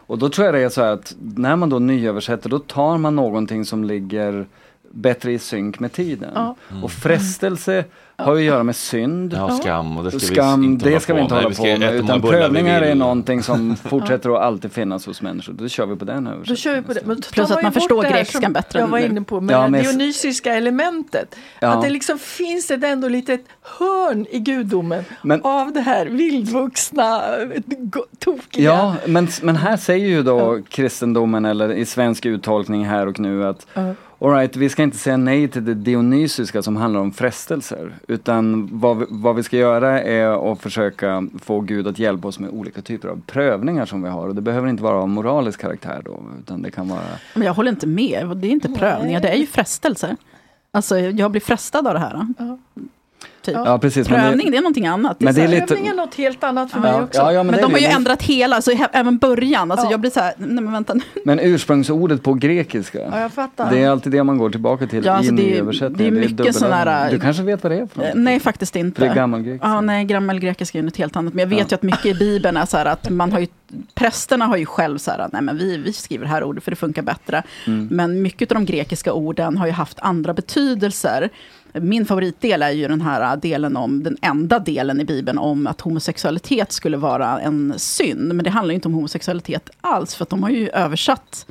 Och 0.08 0.18
då 0.18 0.30
tror 0.30 0.46
jag 0.46 0.56
det 0.56 0.60
är 0.62 0.70
så 0.70 0.82
här 0.82 0.92
att 0.94 1.16
när 1.20 1.56
man 1.56 1.70
då 1.70 1.80
nyöversätter, 1.80 2.50
då 2.50 2.60
tar 2.60 2.98
man 2.98 3.16
någonting 3.16 3.66
som 3.66 3.84
ligger 3.84 4.48
bättre 4.94 5.32
i 5.32 5.40
synk 5.40 5.80
med 5.80 5.92
tiden. 5.92 6.32
Ja. 6.36 6.56
Och 6.84 6.92
frestelse 6.92 7.86
har 8.18 8.36
ju 8.36 8.40
att 8.40 8.46
göra 8.46 8.64
med 8.64 8.76
synd. 8.76 9.34
Ja, 9.38 9.50
skam, 9.50 9.98
och 9.98 10.04
det 10.04 10.10
ska 10.12 10.20
vi 10.20 10.26
skam, 10.26 10.64
inte 10.64 10.86
det 10.86 10.90
hålla 10.90 11.00
ska 11.00 11.14
på 11.14 11.18
vi 11.18 11.22
inte 11.24 11.36
hålla 11.36 11.50
Vi 11.50 11.56
på 11.56 11.64
med. 11.64 11.96
Utan 11.96 12.22
vi 12.22 12.28
prövningar 12.28 12.82
är 12.82 12.96
någonting 12.96 13.44
som 13.44 13.76
fortsätter 13.84 14.30
att 14.30 14.42
alltid 14.42 14.72
finnas 14.72 15.06
hos 15.06 15.22
människor. 15.22 15.54
Då 15.54 15.68
kör 15.68 15.86
vi 15.86 15.96
på 15.96 16.06
den 16.06 16.24
Då 16.24 16.32
översättningen. 16.32 16.58
kör 16.58 16.76
vi 16.76 16.82
på 16.82 16.94
det. 16.94 17.02
Men 17.06 17.16
då 17.16 17.22
Plus 17.32 17.52
att 17.52 17.64
man 17.64 17.72
förstår 17.72 18.04
grekiskan 18.04 18.54
bättre 18.54 18.80
Jag 18.80 18.88
var 18.88 18.98
inne 19.00 19.22
på 19.22 19.42
med 19.42 19.54
Ja, 19.56 19.68
det 19.68 19.82
dionysiska 19.82 20.54
elementet. 20.54 21.36
Ja. 21.60 21.68
Att 21.68 21.82
det 21.84 21.90
liksom 21.90 22.20
finns 22.20 22.72
ett 22.72 22.84
ändå 22.84 23.08
litet 23.08 23.42
hörn 23.80 24.26
i 24.30 24.40
gudomen 24.40 25.04
Men- 25.22 25.42
av 25.44 25.74
det 25.74 25.82
här 25.82 26.06
vildvuxna, 26.06 27.22
tokiga. 28.20 28.64
Ja, 28.64 28.96
men, 29.06 29.28
men 29.42 29.56
här 29.56 29.78
säger 29.78 30.08
ju 30.08 30.24
då 30.24 30.60
kristendomen, 30.70 31.46
eller 31.46 31.74
i 31.74 31.86
svensk 31.86 32.26
uttolkning 32.26 32.86
här 32.86 33.08
och 33.08 33.20
nu 33.20 33.46
att 33.48 33.68
Ja. 33.74 33.94
All 34.24 34.32
right, 34.32 34.56
vi 34.56 34.70
ska 34.70 34.84
inte 34.84 34.98
säga 34.98 35.18
nej 35.18 35.48
till 35.48 35.66
det 35.66 35.74
dionysiska 35.74 36.64
som 36.64 36.76
handlar 36.76 37.00
om 37.00 37.12
frestelser. 37.12 37.96
Utan 38.08 38.70
vad 38.80 38.98
vi, 38.98 39.06
vad 39.10 39.36
vi 39.36 39.44
ska 39.44 39.58
göra 39.58 40.02
är 40.02 40.52
att 40.52 40.62
försöka 40.62 41.28
få 41.42 41.60
Gud 41.60 41.88
att 41.88 42.00
hjälpa 42.00 42.28
oss 42.28 42.40
med 42.40 42.50
olika 42.50 42.82
typer 42.82 43.08
av 43.08 43.22
prövningar 43.28 43.86
som 43.86 44.04
vi 44.04 44.10
har. 44.10 44.28
Och 44.28 44.36
det 44.36 44.42
behöver 44.42 44.68
inte 44.68 44.84
vara 44.84 44.96
av 44.96 45.10
moralisk 45.10 45.62
karaktär 45.62 46.02
då, 46.06 46.24
utan 46.40 46.62
det 46.62 46.72
kan 46.72 46.90
vara... 46.90 47.02
Men 47.34 47.44
jag 47.44 47.54
håller 47.54 47.72
inte 47.72 47.88
med. 47.88 48.38
Det 48.38 48.48
är 48.48 48.52
inte 48.52 48.70
prövningar, 48.70 49.22
det 49.22 49.30
är 49.30 49.38
ju 49.38 49.46
frestelser. 49.46 50.18
Alltså 50.72 51.00
jag 51.00 51.32
blir 51.32 51.42
frestad 51.42 51.88
av 51.88 51.94
det 51.94 52.00
här. 52.00 52.28
Typ. 53.44 53.56
Ja, 53.56 53.80
precis, 53.80 54.10
men 54.10 54.20
det- 54.22 54.28
Prövning, 54.28 54.52
det 54.52 54.58
är 54.58 54.62
någonting 54.62 54.88
annat. 54.88 55.20
Men 55.20 55.28
är 55.28 55.34
det 55.34 55.42
är 55.42 55.46
så 55.48 55.52
lite- 55.52 55.66
Prövning 55.68 55.88
är 55.88 55.94
något 55.94 56.16
helt 56.16 56.44
annat 56.44 56.72
för 56.72 56.80
mig 56.80 56.94
också. 57.02 57.22
ja, 57.22 57.32
ja, 57.34 57.44
men 57.44 57.52
men 57.52 57.62
de 57.62 57.72
har 57.72 57.80
ju 57.80 57.88
Men- 57.88 57.96
ändrat 57.96 58.22
hela, 58.24 58.56
alltså 58.56 58.72
he- 58.72 58.88
även 58.92 59.18
början. 59.18 59.72
Alltså 59.72 59.92
jag 59.92 60.00
blir 60.00 60.12
så 60.12 60.20
här, 60.20 60.34
nej 60.38 60.50
men 60.64 60.72
vänta 60.72 60.94
nu. 60.94 61.02
Men 61.26 61.40
ursprungsordet 61.40 62.24
på 62.24 62.34
grekiska, 62.34 63.00
Ja, 63.12 63.20
jag 63.20 63.32
fattar. 63.34 63.72
det 63.72 63.84
är 63.84 63.90
alltid 63.90 64.12
det 64.12 64.24
man 64.24 64.38
går 64.38 64.50
tillbaka 64.50 64.88
till 64.88 65.06
Ja, 65.06 65.12
alltså 65.14 65.32
i 65.32 65.36
nyöversättningen. 65.36 66.14
det 66.14 66.20
är 66.20 66.30
mycket 66.30 66.56
sån 66.56 66.72
här- 66.72 67.12
Du 67.12 67.20
kanske 67.20 67.44
vet 67.44 67.64
vad 67.64 67.72
det 67.72 67.76
är 67.78 67.86
för 67.88 68.02
Eh, 68.02 68.08
något? 68.08 68.18
Nej, 68.18 68.40
faktiskt 68.40 68.76
inte. 68.76 69.00
För 69.02 69.06
det 69.08 69.12
är 69.12 69.16
gammalgrekiska. 69.16 69.68
Ja, 69.68 69.82
nej, 69.82 70.06
gammalgrekiska 70.06 70.80
är 70.80 70.84
något 70.84 70.98
helt 70.98 71.16
annat. 71.16 71.34
Men 71.34 71.40
jag 71.50 71.58
vet 71.58 71.72
ju 71.72 71.76
att 71.76 71.84
mycket 71.84 72.06
i 72.06 72.14
Bibeln 72.14 72.58
är 72.58 72.66
så 72.66 72.78
här 72.78 72.86
att 72.86 73.10
man 73.10 73.32
har 73.32 73.40
ju, 73.40 73.48
prästerna 73.96 74.46
har 74.46 74.58
ju 74.58 74.66
själv 74.66 74.98
så 74.98 75.12
här 75.12 75.20
att 75.20 75.32
nej 75.32 75.42
men 75.42 75.58
vi, 75.58 75.78
vi 75.78 75.94
skriver 75.94 76.26
det 76.26 76.32
här 76.32 76.44
ordet 76.44 76.64
för 76.64 76.72
det 76.72 76.76
funkar 76.76 77.02
bättre. 77.02 77.44
Mm. 77.68 77.88
Men 77.92 78.22
mycket 78.22 78.52
av 78.52 78.56
de 78.56 78.66
grekiska 78.66 79.14
orden 79.14 79.58
har 79.58 79.66
ju 79.66 79.72
haft 79.72 80.00
andra 80.00 80.34
betydelser. 80.34 81.30
Min 81.74 82.06
favoritdel 82.06 82.62
är 82.62 82.70
ju 82.70 82.88
den 82.88 83.02
här 83.02 83.38
delen 83.38 83.78
om, 83.78 84.04
den 84.04 84.18
enda 84.22 84.60
delen 84.60 85.02
i 85.02 85.06
Bibeln 85.06 85.38
om 85.38 85.68
att 85.68 85.82
homosexualitet 85.82 86.72
skulle 86.72 86.98
vara 86.98 87.40
en 87.40 87.74
synd. 87.78 88.34
Men 88.34 88.44
det 88.44 88.50
handlar 88.50 88.72
ju 88.72 88.76
inte 88.76 88.88
om 88.88 88.94
homosexualitet 88.94 89.70
alls, 89.82 90.16
för 90.16 90.24
att 90.24 90.30
de 90.30 90.44
har 90.44 90.50
ju 90.50 90.70
översatt 90.70 91.46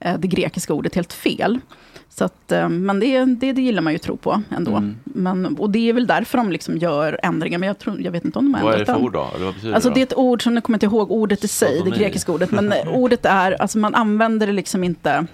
eh, 0.00 0.18
det 0.18 0.28
grekiska 0.28 0.74
ordet 0.74 0.94
helt 0.94 1.12
fel. 1.12 1.60
Så 2.08 2.24
att, 2.24 2.52
eh, 2.52 2.68
men 2.68 3.00
det, 3.00 3.24
det, 3.24 3.52
det 3.52 3.62
gillar 3.62 3.82
man 3.82 3.92
ju 3.92 3.96
att 3.96 4.02
tro 4.02 4.16
på 4.16 4.42
ändå. 4.50 4.70
Mm. 4.70 4.96
Men, 5.04 5.56
och 5.56 5.70
det 5.70 5.88
är 5.88 5.92
väl 5.92 6.06
därför 6.06 6.38
de 6.38 6.52
liksom 6.52 6.76
gör 6.76 7.20
ändringar, 7.22 7.58
men 7.58 7.66
jag, 7.66 7.78
tror, 7.78 8.00
jag 8.00 8.12
vet 8.12 8.24
inte 8.24 8.38
om 8.38 8.44
de 8.44 8.54
har 8.54 8.62
Vad 8.62 8.74
är 8.74 8.78
det 8.78 8.92
ändrat 8.92 8.96
för 8.96 9.04
ord 9.04 9.12
då? 9.12 9.52
Betyder 9.52 9.74
Alltså 9.74 9.88
det 9.88 9.94
det 9.94 10.00
är 10.00 10.02
ett 10.02 10.16
ord 10.16 10.42
som, 10.42 10.54
jag 10.54 10.64
kommer 10.64 10.76
inte 10.76 10.86
ihåg 10.86 11.10
ordet 11.10 11.44
i 11.44 11.48
sig, 11.48 11.72
det 11.72 11.78
Sodomi. 11.78 11.96
grekiska 11.96 12.32
ordet, 12.32 12.50
men 12.50 12.72
ordet 12.88 13.26
är, 13.26 13.62
alltså 13.62 13.78
man 13.78 13.94
använder 13.94 14.46
det 14.46 14.52
liksom 14.52 14.84
inte, 14.84 15.26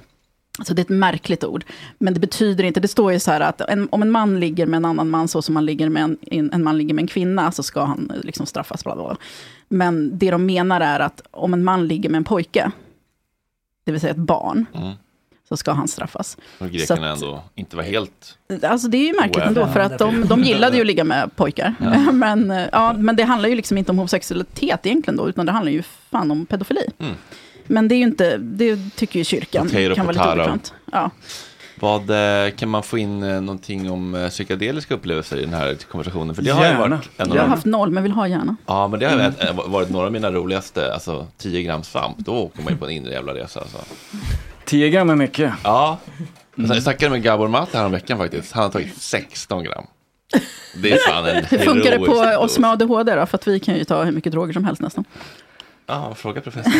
alltså 0.58 0.74
det 0.74 0.80
är 0.80 0.84
ett 0.84 0.88
märkligt 0.88 1.44
ord, 1.44 1.64
men 1.98 2.14
det 2.14 2.20
betyder 2.20 2.64
inte, 2.64 2.80
det 2.80 2.88
står 2.88 3.12
ju 3.12 3.20
så 3.20 3.30
här 3.30 3.40
att 3.40 3.60
en, 3.60 3.88
om 3.92 4.02
en 4.02 4.10
man 4.10 4.40
ligger 4.40 4.66
med 4.66 4.76
en 4.76 4.84
annan 4.84 5.10
man 5.10 5.28
så 5.28 5.42
som 5.42 5.54
man 5.54 5.66
ligger 5.66 5.88
med 5.88 6.02
en, 6.02 6.50
en, 6.52 6.64
man 6.64 6.78
ligger 6.78 6.94
med 6.94 7.02
en 7.02 7.08
kvinna, 7.08 7.52
så 7.52 7.62
ska 7.62 7.84
han 7.84 8.10
eh, 8.14 8.20
liksom 8.22 8.46
straffas, 8.46 8.84
bla 8.84 8.94
bla 8.94 9.04
bla. 9.04 9.16
Men 9.68 10.18
det 10.18 10.30
de 10.30 10.46
menar 10.46 10.80
är 10.80 11.00
att 11.00 11.22
om 11.30 11.54
en 11.54 11.64
man 11.64 11.86
ligger 11.88 12.08
med 12.10 12.16
en 12.18 12.24
pojke, 12.24 12.70
det 13.84 13.92
vill 13.92 14.00
säga 14.00 14.10
ett 14.10 14.16
barn, 14.16 14.66
Mm. 14.74 14.92
så 15.48 15.56
ska 15.56 15.72
han 15.72 15.88
straffas. 15.88 16.36
Och 16.58 16.58
Så 16.58 16.72
grekerna 16.72 17.12
att- 17.12 17.22
ändå 17.22 17.42
inte 17.54 17.76
var 17.76 17.82
helt... 17.82 18.38
Alltså 18.62 18.88
det 18.88 18.96
är 18.98 19.06
ju 19.06 19.20
märkligt 19.20 19.44
ändå, 19.44 19.66
för 19.66 19.80
att 19.80 19.98
de, 19.98 20.24
de 20.28 20.42
gillade 20.42 20.76
ju 20.76 20.80
att 20.80 20.86
ligga 20.86 21.04
med 21.04 21.36
pojkar. 21.36 21.74
Ja. 21.80 22.12
Men, 22.12 22.50
eh, 22.50 22.66
ja, 22.72 22.92
men 22.92 23.16
det 23.16 23.22
handlar 23.22 23.48
ju 23.48 23.54
liksom 23.54 23.78
inte 23.78 23.92
om 23.92 23.98
homosexualitet 23.98 24.86
egentligen 24.86 25.16
då, 25.16 25.28
utan 25.28 25.46
det 25.46 25.52
handlar 25.52 25.72
ju 25.72 25.82
fan 25.82 26.30
om 26.30 26.46
pedofili. 26.46 26.86
Mm. 26.98 27.14
Men 27.66 27.88
det 27.88 27.94
är 27.94 27.96
ju 27.96 28.02
inte, 28.04 28.36
det 28.36 28.78
tycker 28.96 29.18
ju 29.18 29.24
kyrkan 29.24 29.66
Potato, 29.68 29.94
kan 29.94 30.06
vara 30.06 30.12
lite 30.12 30.32
obekvämt. 30.32 30.72
Ja. 30.92 31.10
Vad, 31.80 32.10
eh, 32.10 32.50
kan 32.50 32.68
man 32.68 32.82
få 32.82 32.98
in 32.98 33.22
eh, 33.22 33.40
någonting 33.40 33.90
om 33.90 34.14
eh, 34.14 34.28
psykedeliska 34.28 34.94
upplevelser 34.94 35.36
i 35.36 35.40
den 35.40 35.54
här 35.54 35.74
konversationen? 35.90 36.34
För 36.34 36.42
det 36.42 36.50
har 36.50 36.66
ju 36.68 36.74
varit 36.76 36.92
en 37.16 37.30
av 37.30 37.36
Jag 37.36 37.42
har 37.42 37.48
haft 37.48 37.64
noll, 37.66 37.90
men 37.90 38.02
vill 38.02 38.12
ha 38.12 38.28
gärna. 38.28 38.56
Ja, 38.66 38.88
men 38.88 39.00
det 39.00 39.06
har 39.06 39.12
Mm. 39.14 39.32
varit- 39.66 39.90
några 39.90 40.06
av 40.06 40.12
mina 40.12 40.30
roligaste, 40.30 40.94
alltså 40.94 41.26
10 41.38 41.62
gram 41.62 41.82
svamp, 41.82 42.18
då 42.18 42.32
åker 42.34 42.62
man 42.62 42.72
ju 42.72 42.78
på 42.78 42.84
en 42.84 42.90
inre 42.90 43.12
jävla 43.12 43.34
resa 43.34 43.60
alltså. 43.60 43.78
10 44.64 44.90
gram 44.90 45.10
är 45.10 45.16
mycket. 45.16 45.52
Ja, 45.64 45.98
jag 46.54 46.82
snackade 46.82 47.10
med 47.10 47.22
Gabor 47.22 47.48
Mate 47.48 47.78
här 47.78 47.86
om 47.86 47.92
veckan 47.92 48.18
faktiskt, 48.18 48.52
han 48.52 48.62
har 48.62 48.70
tagit 48.70 48.96
16 49.02 49.64
gram. 49.64 49.84
Det 50.82 50.92
är 50.92 50.98
fan 50.98 51.24
en 51.26 51.44
Hur 51.44 51.58
funkar 51.58 51.90
det 51.90 51.98
på 51.98 52.42
oss 52.44 52.58
med 52.58 52.70
ADHD 52.70 53.14
då? 53.14 53.26
För 53.26 53.38
att 53.38 53.48
vi 53.48 53.60
kan 53.60 53.74
ju 53.76 53.84
ta 53.84 54.02
hur 54.02 54.12
mycket 54.12 54.32
droger 54.32 54.52
som 54.52 54.64
helst 54.64 54.82
nästan. 54.82 55.04
Ja, 55.86 56.14
fråga 56.14 56.40
professorn. 56.40 56.72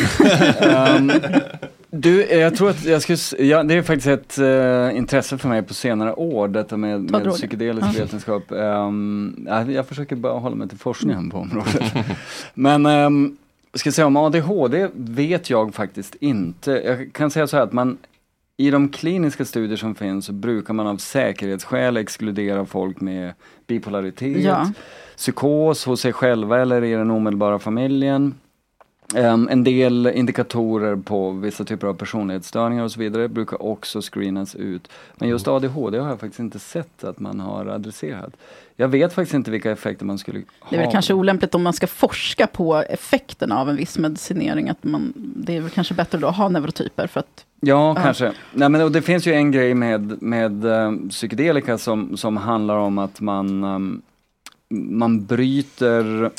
Ehm, 0.70 1.12
du, 1.90 2.24
jag 2.26 2.56
tror 2.56 2.70
att 2.70 2.84
jag 2.84 3.02
skulle, 3.02 3.44
ja, 3.46 3.62
det 3.62 3.74
är 3.74 3.82
faktiskt 3.82 4.06
ett 4.06 4.38
eh, 4.38 4.96
intresse 4.98 5.38
för 5.38 5.48
mig 5.48 5.62
på 5.62 5.74
senare 5.74 6.12
år, 6.14 6.48
detta 6.48 6.76
med, 6.76 7.10
med 7.10 7.30
psykedelisk 7.30 7.86
Ja. 7.86 8.02
vetenskap. 8.02 8.42
Ja, 8.50 8.92
jag 9.68 9.86
försöker 9.88 10.16
bara 10.16 10.38
hålla 10.38 10.56
mig 10.56 10.68
till 10.68 10.78
forskningen 10.78 11.30
på 11.30 11.38
området. 11.38 11.82
Men 12.54 12.86
um, 12.86 13.36
ska 13.74 13.86
jag 13.86 13.94
säga 13.94 14.06
om 14.06 14.16
ADHD 14.16 14.88
vet 14.94 15.50
jag 15.50 15.74
faktiskt 15.74 16.14
inte. 16.20 16.70
Jag 16.70 17.12
kan 17.12 17.30
säga 17.30 17.46
så 17.46 17.56
här 17.56 17.64
att 17.64 17.72
man 17.72 17.98
i 18.56 18.70
de 18.70 18.88
kliniska 18.88 19.44
studier 19.44 19.76
som 19.76 19.94
finns 19.94 20.26
så 20.26 20.32
brukar 20.32 20.74
man 20.74 20.86
av 20.86 20.96
säkerhetsskäl 20.96 21.96
exkludera 21.96 22.64
folk 22.66 23.00
med 23.00 23.32
bipolaritet, 23.66 24.36
Ja. 24.42 24.70
psykos 25.16 25.84
hos 25.84 26.00
sig 26.00 26.12
själva 26.12 26.60
eller 26.62 26.84
i 26.84 26.92
den 26.92 27.10
omedelbara 27.10 27.58
familjen. 27.58 28.34
Ehm, 29.14 29.48
en 29.50 29.64
del 29.64 30.06
indikatorer 30.06 30.96
på 30.96 31.30
vissa 31.30 31.64
typer 31.64 31.86
av 31.86 31.94
personlighetsstörningar 31.94 32.84
och 32.84 32.92
så 32.92 33.00
vidare 33.00 33.28
brukar 33.28 33.62
också 33.62 34.00
screenas 34.00 34.54
ut. 34.54 34.88
Men 35.16 35.28
just 35.28 35.48
ADHD 35.48 35.98
har 35.98 36.08
jag 36.08 36.20
faktiskt 36.20 36.40
inte 36.40 36.58
sett 36.58 37.04
att 37.04 37.20
man 37.20 37.40
har 37.40 37.66
adresserat. 37.66 38.36
Jag 38.76 38.88
vet 38.88 39.12
faktiskt 39.12 39.34
inte 39.34 39.50
vilka 39.50 39.70
effekter 39.70 40.04
man 40.04 40.18
skulle 40.18 40.38
ha. 40.60 40.70
Det 40.70 40.76
är 40.76 40.80
väl 40.80 40.92
kanske 40.92 41.14
olämpligt 41.14 41.54
om 41.54 41.62
man 41.62 41.72
ska 41.72 41.86
forska 41.86 42.46
på 42.46 42.74
effekterna 42.74 43.60
av 43.60 43.70
en 43.70 43.76
viss 43.76 43.98
medicinering. 43.98 44.68
Att 44.68 44.84
man, 44.84 45.12
det 45.16 45.56
är 45.56 45.60
väl 45.60 45.70
kanske 45.70 45.94
bättre 45.94 46.18
då 46.18 46.26
att 46.26 46.36
ha 46.36 46.48
neurotyper. 46.48 47.06
För 47.06 47.20
att, 47.20 47.44
Ja, 47.60 47.94
kanske. 47.94 48.32
Nej, 48.52 48.68
men, 48.68 48.80
och 48.80 48.92
det 48.92 49.02
finns 49.02 49.26
ju 49.26 49.32
en 49.32 49.50
grej 49.50 49.74
med, 49.74 50.22
med 50.22 50.64
um, 50.64 51.08
psykedelika 51.08 51.78
som, 51.78 52.16
som 52.16 52.36
handlar 52.36 52.76
om 52.76 52.98
att 52.98 53.20
man, 53.20 53.64
um, 53.64 54.02
man 54.68 55.24
bryter 55.26 56.30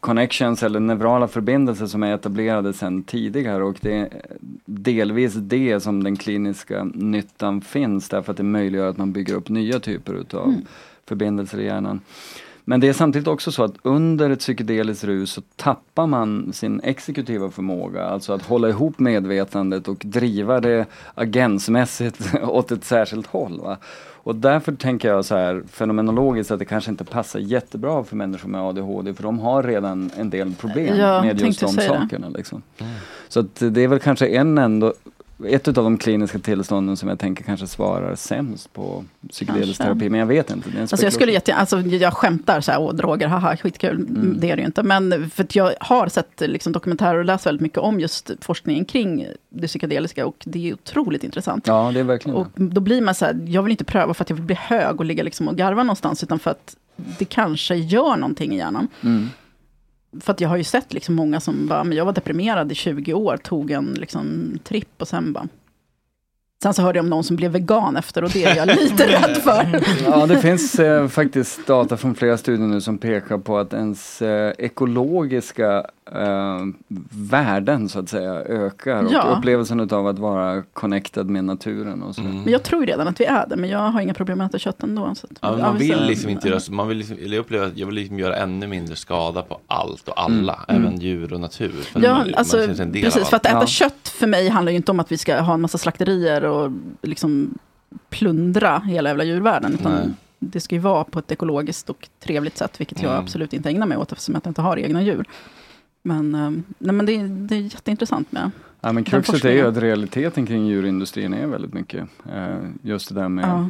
connections 0.00 0.62
eller 0.62 0.80
neurala 0.80 1.28
förbindelser 1.28 1.86
som 1.86 2.02
är 2.02 2.14
etablerade 2.14 2.72
sedan 2.72 3.02
tidigare 3.02 3.64
och 3.64 3.76
det 3.80 3.92
är 3.94 4.08
delvis 4.64 5.34
det 5.34 5.80
som 5.80 6.04
den 6.04 6.16
kliniska 6.16 6.84
nyttan 6.84 7.60
finns 7.60 8.08
därför 8.08 8.30
att 8.30 8.36
det 8.36 8.42
möjliggör 8.42 8.88
att 8.88 8.98
man 8.98 9.12
bygger 9.12 9.34
upp 9.34 9.48
nya 9.48 9.80
typer 9.80 10.14
utav 10.14 10.48
Mm. 10.48 10.60
förbindelser 11.06 11.60
i 11.60 11.64
hjärnan. 11.64 12.00
Men 12.64 12.80
det 12.80 12.88
är 12.88 12.92
samtidigt 12.92 13.28
också 13.28 13.52
så 13.52 13.64
att 13.64 13.74
under 13.82 14.30
ett 14.30 14.38
psykedeliskt 14.38 15.04
rus 15.04 15.30
så 15.30 15.42
tappar 15.56 16.06
man 16.06 16.52
sin 16.52 16.80
exekutiva 16.80 17.50
förmåga, 17.50 18.04
alltså 18.04 18.32
att 18.32 18.42
hålla 18.42 18.68
ihop 18.68 18.98
medvetandet 18.98 19.88
och 19.88 20.02
driva 20.04 20.60
det 20.60 20.86
agentsmässigt 21.14 22.34
åt 22.42 22.70
ett 22.72 22.84
särskilt 22.84 23.26
håll. 23.26 23.60
Va? 23.60 23.76
Och 24.24 24.34
därför 24.36 24.72
tänker 24.72 25.08
jag 25.08 25.24
så 25.24 25.36
här 25.36 25.62
fenomenologiskt 25.70 26.50
att 26.50 26.58
det 26.58 26.64
kanske 26.64 26.90
inte 26.90 27.04
passar 27.04 27.40
jättebra 27.40 28.04
för 28.04 28.16
människor 28.16 28.48
med 28.48 28.60
ADHD 28.60 29.14
för 29.14 29.22
de 29.22 29.38
har 29.38 29.62
redan 29.62 30.10
en 30.16 30.30
del 30.30 30.54
problem 30.54 30.96
Ja, 30.96 31.22
med 31.22 31.40
just 31.40 31.60
de 31.60 31.68
sakerna. 31.68 32.28
Liksom. 32.28 32.62
Så 33.28 33.40
att 33.40 33.62
det 33.70 33.80
är 33.80 33.88
väl 33.88 33.98
kanske 33.98 34.26
en 34.26 34.58
ändå 34.58 34.94
ett 35.48 35.68
av 35.68 35.74
de 35.74 35.98
kliniska 35.98 36.38
tillstånden 36.38 36.96
som 36.96 37.08
jag 37.08 37.18
tänker 37.18 37.44
kanske 37.44 37.66
svarar 37.66 38.14
sämst 38.14 38.72
på 38.72 39.04
psykedelisk 39.28 39.80
terapi, 39.80 40.10
men 40.10 40.20
jag 40.20 40.26
vet 40.26 40.50
inte. 40.50 40.70
Det 40.70 40.76
är 40.76 40.76
en 40.76 40.82
Alltså 40.82 41.06
jag, 41.06 41.12
skulle 41.12 41.32
jätte, 41.32 41.54
alltså 41.54 41.80
jag 41.80 42.12
skämtar 42.12 42.60
så 42.60 42.72
här, 42.72 42.80
åh 42.80 42.94
droger, 42.94 43.28
haha, 43.28 43.56
skitkul. 43.56 43.96
Mm. 43.96 44.36
Det 44.40 44.50
är 44.50 44.56
det 44.56 44.60
ju 44.60 44.66
inte. 44.66 44.82
Men 44.82 45.30
för 45.30 45.44
att 45.44 45.56
jag 45.56 45.72
har 45.80 46.08
sett 46.08 46.40
liksom, 46.40 46.72
dokumentärer 46.72 47.18
och 47.18 47.24
läst 47.24 47.46
väldigt 47.46 47.62
mycket 47.62 47.78
om 47.78 48.00
just 48.00 48.30
forskningen 48.40 48.84
kring 48.84 49.26
det 49.48 49.66
psykedeliska 49.66 50.26
och 50.26 50.36
det 50.44 50.68
är 50.68 50.74
otroligt 50.74 51.24
intressant. 51.24 51.66
Ja, 51.66 51.90
det 51.94 52.00
är 52.00 52.04
verkligen 52.04 52.36
Och 52.36 52.46
då 52.54 52.80
blir 52.80 53.00
man 53.00 53.14
så 53.14 53.24
här, 53.24 53.44
jag 53.46 53.62
vill 53.62 53.70
inte 53.70 53.84
pröva 53.84 54.14
för 54.14 54.24
att 54.24 54.30
jag 54.30 54.36
vill 54.36 54.46
bli 54.46 54.56
hög 54.60 55.00
och 55.00 55.04
ligga 55.04 55.22
liksom 55.22 55.48
och 55.48 55.56
garva 55.56 55.82
någonstans, 55.82 56.22
utan 56.22 56.38
för 56.38 56.50
att 56.50 56.76
det 57.18 57.24
kanske 57.24 57.74
gör 57.74 58.16
någonting 58.16 58.54
i 58.54 58.56
hjärnan. 58.56 58.88
Mm. 59.00 59.28
För 60.20 60.32
att 60.32 60.40
jag 60.40 60.48
har 60.48 60.56
ju 60.56 60.64
sett 60.64 60.92
liksom 60.92 61.14
många 61.14 61.40
som 61.40 61.68
bara, 61.68 61.84
men 61.84 61.96
jag 61.96 62.04
var 62.04 62.12
deprimerad 62.12 62.72
i 62.72 62.74
20 62.74 63.14
år, 63.14 63.36
tog 63.36 63.70
en 63.70 63.94
liksom, 63.94 64.58
tripp 64.64 65.02
och 65.02 65.08
sen 65.08 65.32
bara... 65.32 65.48
Sen 66.62 66.74
så 66.74 66.82
hörde 66.82 66.98
jag 66.98 67.04
om 67.04 67.10
någon 67.10 67.24
som 67.24 67.36
blev 67.36 67.52
vegan 67.52 67.96
efter 67.96 68.24
och 68.24 68.30
det 68.30 68.44
är 68.44 68.56
jag 68.56 68.66
lite 68.66 69.06
rädd 69.06 69.36
för. 69.36 69.82
Ja, 70.04 70.26
det 70.26 70.38
finns 70.38 70.78
eh, 70.78 71.08
faktiskt 71.08 71.66
data 71.66 71.96
från 71.96 72.14
flera 72.14 72.38
studier 72.38 72.66
nu 72.66 72.80
som 72.80 72.98
pekar 72.98 73.38
på 73.38 73.58
att 73.58 73.72
ens 73.72 74.22
eh, 74.22 74.52
ekologiska 74.58 75.86
eh, 76.12 76.58
värden 77.10 77.88
så 77.88 77.98
att 77.98 78.08
säga 78.08 78.32
ökar 78.34 79.04
och 79.04 79.12
Ja. 79.12 79.22
upplevelsen 79.38 79.80
utav 79.80 80.06
att 80.06 80.18
vara 80.18 80.62
connected 80.62 81.26
med 81.30 81.44
naturen 81.44 82.02
och 82.02 82.14
så. 82.14 82.22
Men 82.22 82.48
jag 82.52 82.62
tror 82.62 82.80
ju 82.80 82.86
redan 82.86 83.08
att 83.08 83.20
vi 83.20 83.24
är 83.24 83.46
det, 83.46 83.56
men 83.56 83.70
jag 83.70 83.78
har 83.78 84.00
inga 84.00 84.14
problem 84.14 84.38
med 84.38 84.44
att 84.44 84.50
äta 84.50 84.58
kött 84.58 84.82
ändå. 84.82 85.14
Så 85.14 85.26
att, 85.30 85.38
Ja, 85.40 85.50
men 85.50 85.60
Ja, 85.60 85.66
man 85.66 85.78
vi 85.78 85.88
vill 85.90 86.04
liksom 86.06 86.30
inte 86.30 86.48
göra 86.48 86.60
man 86.70 86.88
vill 86.88 86.98
liksom, 86.98 87.16
jag 87.20 87.34
upplever 87.34 87.66
att 87.66 87.76
jag 87.76 87.86
vill 87.86 87.94
liksom 87.94 88.18
göra 88.18 88.36
ännu 88.36 88.66
mindre 88.66 88.96
skada 88.96 89.42
på 89.42 89.58
allt 89.66 90.08
och 90.08 90.20
alla, 90.22 90.58
Mm. 90.68 90.82
även 90.84 91.00
djur 91.00 91.32
och 91.32 91.40
natur. 91.40 91.72
För 91.72 92.00
Ja, 92.02 92.14
man, 92.14 92.34
alltså, 92.34 92.56
man 92.56 92.66
precis. 92.92 93.16
av 93.16 93.24
För 93.24 93.36
att 93.36 93.46
äta 93.46 93.66
kött 93.66 94.08
för 94.08 94.26
mig 94.26 94.48
handlar 94.48 94.70
ju 94.72 94.76
inte 94.76 94.90
om 94.90 95.00
att 95.00 95.12
vi 95.12 95.18
ska 95.18 95.40
ha 95.40 95.54
en 95.54 95.60
massa 95.60 95.78
slakterier 95.78 96.44
och 96.44 96.70
liksom 97.02 97.58
plundra 98.10 98.78
hela 98.78 99.08
jävla 99.10 99.24
djurvärlden. 99.24 99.74
Utan 99.74 99.92
Nej. 99.92 100.08
det 100.38 100.60
ska 100.60 100.74
ju 100.74 100.80
vara 100.80 101.04
på 101.04 101.18
ett 101.18 101.32
ekologiskt 101.32 101.90
och 101.90 102.08
trevligt 102.24 102.56
sätt, 102.58 102.80
vilket 102.80 103.02
jag 103.02 103.10
Mm. 103.12 103.24
absolut 103.24 103.52
inte 103.52 103.68
ägnar 103.68 103.86
mig 103.86 103.98
åt, 103.98 104.12
eftersom 104.12 104.34
jag 104.34 104.50
inte 104.50 104.62
har 104.62 104.76
egna 104.78 105.02
djur. 105.02 105.24
Men, 106.02 106.34
eh, 106.34 106.50
nej, 106.78 106.94
men 106.94 107.06
det, 107.06 107.16
det 107.28 107.56
är 107.56 107.60
jätteintressant 107.60 108.32
med 108.32 108.50
Ja, 108.80 108.92
men 108.92 109.04
kruxet 109.04 109.44
är 109.44 109.50
ju 109.52 109.66
att 109.66 109.76
realiteten 109.76 110.46
kring 110.46 110.66
djurindustrin 110.66 111.34
är 111.34 111.46
väldigt 111.46 111.72
mycket 111.74 112.08
eh, 112.32 112.56
just 112.82 113.08
det 113.08 113.14
där 113.14 113.28
med 113.28 113.44
Ja. 113.48 113.68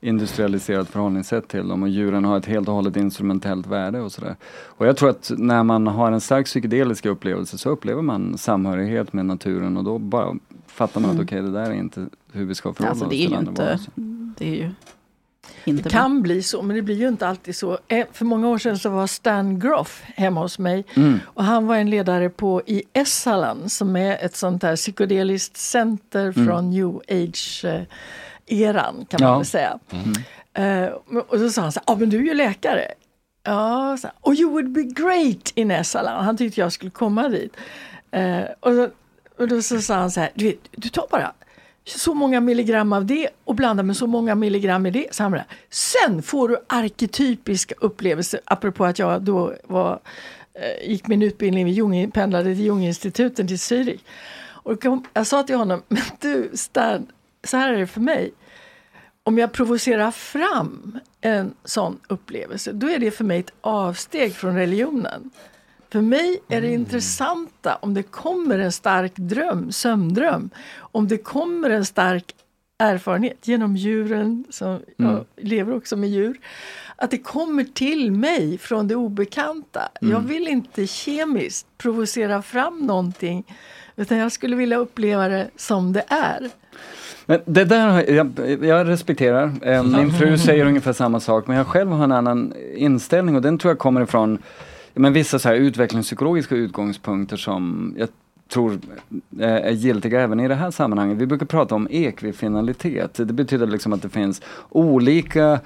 industrialiserat 0.00 0.88
förhållningssätt 0.88 1.48
till 1.48 1.68
dem 1.68 1.82
och 1.82 1.88
djuren 1.88 2.24
har 2.24 2.36
ett 2.38 2.46
helt 2.46 2.68
och 2.68 2.74
hållet 2.74 2.96
instrumentellt 2.96 3.66
värde 3.66 4.00
och 4.00 4.12
sådär. 4.12 4.36
Och 4.64 4.86
jag 4.86 4.96
tror 4.96 5.10
att 5.10 5.30
när 5.38 5.62
man 5.62 5.86
har 5.86 6.12
en 6.12 6.20
stark 6.20 6.46
psykedelisk 6.46 7.06
upplevelse 7.06 7.58
så 7.58 7.70
upplever 7.70 8.02
man 8.02 8.38
samhörighet 8.38 9.12
med 9.12 9.26
naturen 9.26 9.76
och 9.76 9.84
då 9.84 9.98
bara 9.98 10.36
fattar 10.66 11.00
man 11.00 11.10
Mm. 11.10 11.20
att 11.20 11.26
okej, 11.26 11.42
det 11.42 11.50
där 11.50 11.70
är 11.70 11.74
inte 11.74 12.06
hur 12.32 12.44
vi 12.44 12.54
ska 12.54 12.72
förhålla 12.72 12.90
Alltså, 12.90 13.04
oss 13.04 13.10
det 13.10 13.16
är 13.16 13.20
till 13.22 13.30
ju 13.30 13.36
andra 13.36 13.50
inte, 13.50 13.62
varelser. 13.64 13.92
det 14.38 14.48
är 14.48 14.54
ju 14.54 14.70
inte 15.64 15.82
Det 15.82 15.90
kan 15.90 16.22
bli 16.22 16.42
så, 16.42 16.62
men 16.62 16.76
det 16.76 16.82
blir 16.82 16.96
ju 16.96 17.08
inte 17.08 17.28
alltid 17.28 17.56
så. 17.56 17.78
Eh, 17.88 18.06
För 18.12 18.24
många 18.24 18.48
år 18.48 18.58
sedan 18.58 18.78
så 18.78 18.90
var 18.90 19.06
Stan 19.06 19.58
Groff 19.58 20.02
hemma 20.16 20.40
hos 20.40 20.58
mig. 20.58 20.84
Mm. 20.96 21.20
Och 21.24 21.44
han 21.44 21.66
var 21.66 21.76
en 21.76 21.90
ledare 21.90 22.30
på 22.30 22.62
i 22.66 22.82
Essalan 22.92 23.70
som 23.70 23.96
är 23.96 24.24
ett 24.24 24.36
sånt 24.36 24.60
där 24.62 24.76
psykedeliskt 24.76 25.56
center 25.56 26.20
Mm. 26.36 26.46
från 26.46 26.70
new 26.70 27.00
age-eran 27.08 29.06
kan 29.08 29.20
man 29.20 29.28
Ja. 29.30 29.36
väl 29.36 29.46
säga. 29.46 29.78
Mm. 29.90 30.12
Eh, 30.84 30.90
och 31.28 31.38
så 31.38 31.50
sa 31.50 31.62
han 31.62 31.72
så 31.72 31.80
här, 31.86 31.94
ah, 31.94 31.96
men 31.98 32.10
du 32.10 32.16
är 32.18 32.22
ju 32.22 32.34
läkare. 32.34 32.84
Ja, 33.42 33.96
så 34.00 34.06
här, 34.06 34.16
och 34.20 34.34
you 34.34 34.50
would 34.50 34.70
be 34.70 34.82
great 34.82 35.52
in 35.54 35.70
Essalan. 35.70 36.24
Han 36.24 36.36
tyckte 36.36 36.60
jag 36.60 36.72
skulle 36.72 36.90
komma 36.90 37.28
dit. 37.28 37.56
Eh, 38.10 38.40
och, 38.60 38.72
så, 38.72 38.88
och 39.38 39.48
då 39.48 39.62
så 39.62 39.80
sa 39.82 39.94
han 39.94 40.10
så 40.10 40.20
här, 40.20 40.30
du, 40.34 40.44
vet, 40.44 40.58
du 40.70 40.88
tar 40.88 41.06
bara 41.10 41.32
så 41.98 42.14
många 42.14 42.40
milligram 42.40 42.92
av 42.92 43.06
det 43.06 43.28
och 43.44 43.54
blanda 43.54 43.82
med 43.82 43.96
så 43.96 44.06
många 44.06 44.34
milligram 44.34 44.86
i 44.86 44.90
det. 44.90 45.14
Samla. 45.14 45.38
han 45.38 45.48
bara, 45.48 45.56
Sen 45.70 46.22
får 46.22 46.48
du 46.48 46.56
arketypiska 46.66 47.74
upplevelser, 47.78 48.40
apropå 48.44 48.84
att 48.84 48.98
jag 48.98 49.22
då 49.22 49.54
var, 49.64 50.00
eh, 50.54 50.90
gick 50.90 51.06
min 51.06 51.22
utbildning 51.22 51.64
vid 51.64 51.74
Jung, 51.74 52.10
pendlade 52.10 52.54
till 52.54 52.64
Junginstituten 52.64 53.46
till 53.46 53.56
Zürich. 53.56 54.00
Och 54.62 54.84
jag 55.12 55.26
sa 55.26 55.42
till 55.42 55.56
honom, 55.56 55.82
men 55.88 56.02
du 56.20 56.50
Stan, 56.54 57.06
så 57.44 57.56
här 57.56 57.72
är 57.72 57.78
det 57.78 57.86
för 57.86 58.00
mig. 58.00 58.32
Om 59.22 59.38
jag 59.38 59.52
provocerar 59.52 60.10
fram 60.10 60.98
en 61.20 61.54
sån 61.64 61.98
upplevelse, 62.08 62.72
då 62.72 62.90
är 62.90 62.98
det 62.98 63.10
för 63.10 63.24
mig 63.24 63.40
ett 63.40 63.52
avsteg 63.60 64.34
från 64.34 64.54
religionen. 64.54 65.30
För 65.92 66.00
mig 66.00 66.38
är 66.48 66.60
det 66.60 66.72
intressanta 66.72 67.76
om 67.80 67.94
det 67.94 68.02
kommer 68.02 68.58
en 68.58 68.72
stark 68.72 69.12
dröm, 69.16 69.72
sömndröm, 69.72 70.50
om 70.78 71.08
det 71.08 71.18
kommer 71.18 71.70
en 71.70 71.84
stark 71.84 72.34
erfarenhet 72.78 73.48
genom 73.48 73.76
djuren, 73.76 74.44
som 74.50 74.80
jag 74.96 75.10
Mm. 75.10 75.24
lever 75.36 75.76
också 75.76 75.96
med 75.96 76.08
djur, 76.10 76.38
att 76.96 77.10
det 77.10 77.18
kommer 77.18 77.64
till 77.64 78.12
mig 78.12 78.58
från 78.58 78.88
det 78.88 78.94
obekanta. 78.96 79.88
Mm. 80.00 80.12
Jag 80.14 80.20
vill 80.20 80.48
inte 80.48 80.86
kemiskt 80.86 81.66
provocera 81.78 82.42
fram 82.42 82.78
någonting, 82.86 83.44
utan 83.96 84.18
jag 84.18 84.32
skulle 84.32 84.56
vilja 84.56 84.76
uppleva 84.76 85.28
det 85.28 85.50
som 85.56 85.92
det 85.92 86.04
är. 86.08 86.50
Men 87.26 87.40
det 87.44 87.64
där, 87.64 88.10
jag, 88.10 88.30
jag 88.64 88.88
respekterar. 88.88 89.52
Eh, 89.62 89.82
Min 89.84 90.12
fru 90.12 90.38
säger 90.46 90.66
ungefär 90.66 90.92
samma 90.92 91.20
sak 91.20 91.46
men 91.46 91.56
jag 91.56 91.66
själv 91.66 91.90
har 91.90 92.04
en 92.04 92.12
annan 92.12 92.54
inställning 92.74 93.36
och 93.36 93.42
den 93.42 93.58
tror 93.58 93.70
jag 93.70 93.78
kommer 93.78 94.00
ifrån 94.02 94.38
men 94.94 95.12
vissa 95.12 95.38
så 95.38 95.48
här 95.48 95.56
utvecklingspsykologiska 95.56 96.54
utgångspunkter 96.54 97.36
som 97.36 97.94
jag 97.98 98.08
tror 98.48 98.78
eh, 99.40 99.48
är 99.48 99.70
giltiga 99.70 100.20
även 100.20 100.40
i 100.40 100.48
det 100.48 100.54
här 100.54 100.70
sammanhanget. 100.70 101.18
Vi 101.18 101.26
brukar 101.26 101.46
prata 101.46 101.74
om 101.74 101.88
ekvifinalitet. 101.90 103.14
Det 103.14 103.24
betyder 103.24 103.66
liksom 103.66 103.92
att 103.92 104.02
det 104.02 104.08
finns 104.08 104.42
olika 104.68 105.60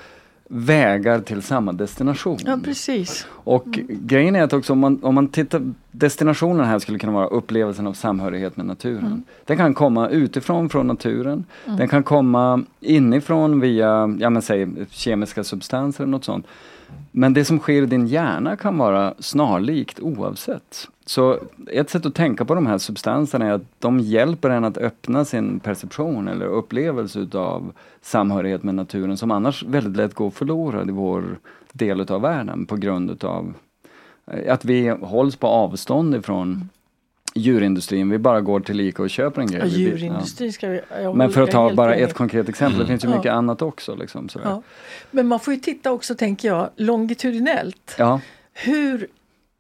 vägar 0.49 1.21
till 1.21 1.43
samma 1.43 1.73
destination. 1.73 2.39
Ja, 2.47 2.59
precis. 2.65 3.27
Och 3.31 3.67
grejen 3.89 4.37
är 4.37 4.43
att 4.43 4.53
också 4.53 4.73
om 4.73 4.79
man, 4.79 4.99
om 5.03 5.15
man 5.15 5.29
tittar, 5.29 5.73
destinationen 5.91 6.67
här 6.67 6.79
skulle 6.79 6.99
kunna 6.99 7.13
vara 7.13 7.27
upplevelsen 7.27 7.87
av 7.87 7.93
samhörighet 7.93 8.57
med 8.57 8.67
naturen. 8.67 9.07
Mm. 9.07 9.23
Den 9.45 9.57
kan 9.57 9.75
komma 9.75 10.09
utifrån 10.09 10.69
från 10.69 10.87
naturen. 10.87 11.45
Mm. 11.65 11.79
Den 11.79 11.89
kan 11.89 12.03
komma 12.03 12.63
inifrån 12.81 13.61
via, 13.61 14.17
ja 14.21 14.31
men 14.31 14.43
säg 14.43 14.69
kemiska 14.91 15.45
substanser 15.45 16.05
eller 16.05 16.11
något 16.11 16.25
sånt. 16.25 16.47
Men 17.11 17.35
det 17.35 17.45
som 17.45 17.59
sker 17.59 17.83
i 17.83 17.87
din 17.87 18.07
hjärna 18.07 18.57
kan 18.57 18.79
vara 18.79 19.15
snarlikt 19.19 20.01
oavsett. 20.01 20.89
Så 21.07 21.39
ett 21.73 21.91
sätt 21.91 22.07
att 22.07 22.15
tänka 22.15 22.45
på 22.45 22.55
de 22.55 22.67
här 22.67 22.79
substanserna 22.79 23.47
är 23.47 23.53
att 23.53 23.67
de 23.79 24.01
hjälper 24.01 24.51
en 24.51 24.65
att 24.65 24.79
öppna 24.79 25.25
sin 25.25 25.61
perception 25.61 26.29
eller 26.29 26.47
upplevelse 26.47 27.19
utav 27.19 27.73
samhörighet 28.03 28.63
med 28.63 28.75
naturen 28.75 29.17
som 29.17 29.31
annars 29.31 29.63
väldigt 29.63 29.97
lätt 29.97 30.15
går 30.15 30.31
förlorad 30.31 30.89
i 30.89 30.93
vår 30.93 31.39
del 31.73 32.01
utav 32.01 32.21
världen 32.21 32.67
på 32.67 32.77
grund 32.77 33.11
utav 33.11 33.55
eh, 34.27 34.53
att 34.53 34.65
vi 34.65 34.89
hålls 34.89 35.37
på 35.37 35.47
avstånd 35.47 36.15
ifrån 36.15 36.69
djurindustrin. 37.35 38.11
Vi 38.11 38.19
bara 38.19 38.41
går 38.41 38.61
till 38.61 38.81
Ica 38.81 39.03
och 39.03 39.11
köper 39.11 39.41
en 39.41 39.47
grej. 39.47 39.61
Ja, 39.61 39.67
djurindustrin 39.67 40.53
ska 40.53 40.69
vi... 40.69 40.81
Men 41.15 41.31
för 41.31 41.43
att 41.43 41.51
ta 41.51 41.75
bara 41.75 41.95
ett 41.95 42.15
konkret 42.15 42.49
exempel, 42.49 42.79
det 42.81 42.87
finns 42.87 43.05
ju 43.05 43.09
mycket 43.09 43.33
annat 43.33 43.63
också. 43.63 43.95
Liksom, 43.95 44.29
sådär. 44.29 44.49
Ja. 44.49 44.63
Men 45.11 45.27
man 45.27 45.41
får 45.41 45.55
ju 45.55 45.61
titta 45.61 45.93
också, 45.93 46.15
tänker 46.15 46.49
jag, 46.49 46.71
longitudinellt. 46.77 47.97
Hur, 48.53 49.07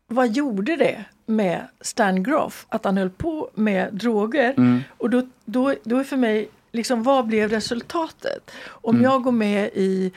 vad 0.06 0.32
gjorde 0.32 0.76
det 0.76 1.04
med 1.26 1.60
Stan 1.80 2.22
Groff 2.22 2.66
att 2.68 2.84
han 2.84 2.96
höll 2.96 3.10
på 3.10 3.50
med 3.54 3.94
droger? 3.94 4.54
Mm. 4.56 4.80
Och 4.98 5.10
då, 5.10 5.22
då, 5.44 5.74
då 5.84 5.98
är 5.98 6.04
för 6.04 6.16
mig, 6.16 6.48
liksom, 6.72 7.02
vad 7.02 7.26
blev 7.26 7.50
resultatet? 7.50 8.50
Om 8.66 8.94
Mm. 8.94 9.04
jag 9.10 9.22
går 9.22 9.32
med 9.32 9.70
i 9.74 10.12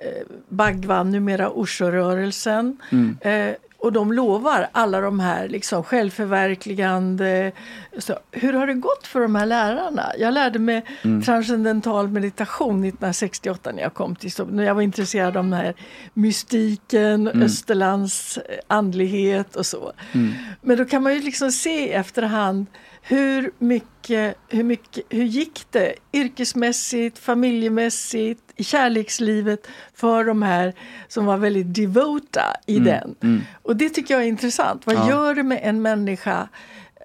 eh, 0.00 0.26
Bhagwan, 0.48 1.10
numera 1.10 1.50
Osho-rörelsen 1.50 2.76
Mm. 2.92 3.16
eh, 3.20 3.54
och 3.86 3.92
de 3.92 4.12
lovar 4.12 4.68
alla 4.72 5.00
de 5.00 5.20
här 5.20 5.48
liksom 5.48 5.82
självförverkligande. 5.82 7.52
Så, 7.98 8.18
hur 8.30 8.52
har 8.52 8.66
det 8.66 8.74
gått 8.74 9.06
för 9.06 9.20
de 9.20 9.34
här 9.34 9.46
lärarna? 9.46 10.12
Jag 10.18 10.34
lärde 10.34 10.58
mig 10.58 10.84
Mm. 11.02 11.22
transcendental 11.22 12.08
meditation 12.08 12.84
1968 12.84 13.72
när 13.72 13.82
jag 13.82 13.94
kom 13.94 14.16
till 14.16 14.32
Stockholm. 14.32 14.58
Jag 14.60 14.74
var 14.74 14.82
intresserad 14.82 15.36
av 15.36 15.44
den 15.44 15.52
här 15.52 15.74
mystiken, 16.14 17.28
Mm. 17.28 17.42
Österlands 17.42 18.38
andlighet 18.66 19.56
och 19.56 19.66
så. 19.66 19.92
Mm. 20.12 20.32
Men 20.62 20.76
då 20.76 20.84
kan 20.84 21.02
man 21.02 21.14
ju 21.14 21.20
liksom 21.20 21.52
se 21.52 21.92
efterhand 21.92 22.66
hur 23.08 23.50
mycket, 23.58 24.36
hur 24.48 24.62
mycket, 24.64 25.04
hur 25.10 25.24
gick 25.24 25.64
det 25.70 25.94
yrkesmässigt, 26.12 27.18
familjemässigt, 27.18 28.40
i 28.56 28.64
kärlekslivet 28.64 29.66
för 29.94 30.24
de 30.24 30.42
här 30.42 30.74
som 31.08 31.26
var 31.26 31.36
väldigt 31.36 31.74
devota 31.74 32.42
i 32.66 32.76
Mm, 32.76 32.84
den. 32.88 33.14
mm. 33.22 33.40
Och 33.62 33.76
det 33.76 33.88
tycker 33.88 34.14
jag 34.14 34.22
är 34.22 34.26
intressant. 34.28 34.86
Vad 34.86 34.96
Ja. 34.96 35.08
gör 35.08 35.34
det 35.34 35.42
med 35.42 35.60
en 35.62 35.82
människa 35.82 36.48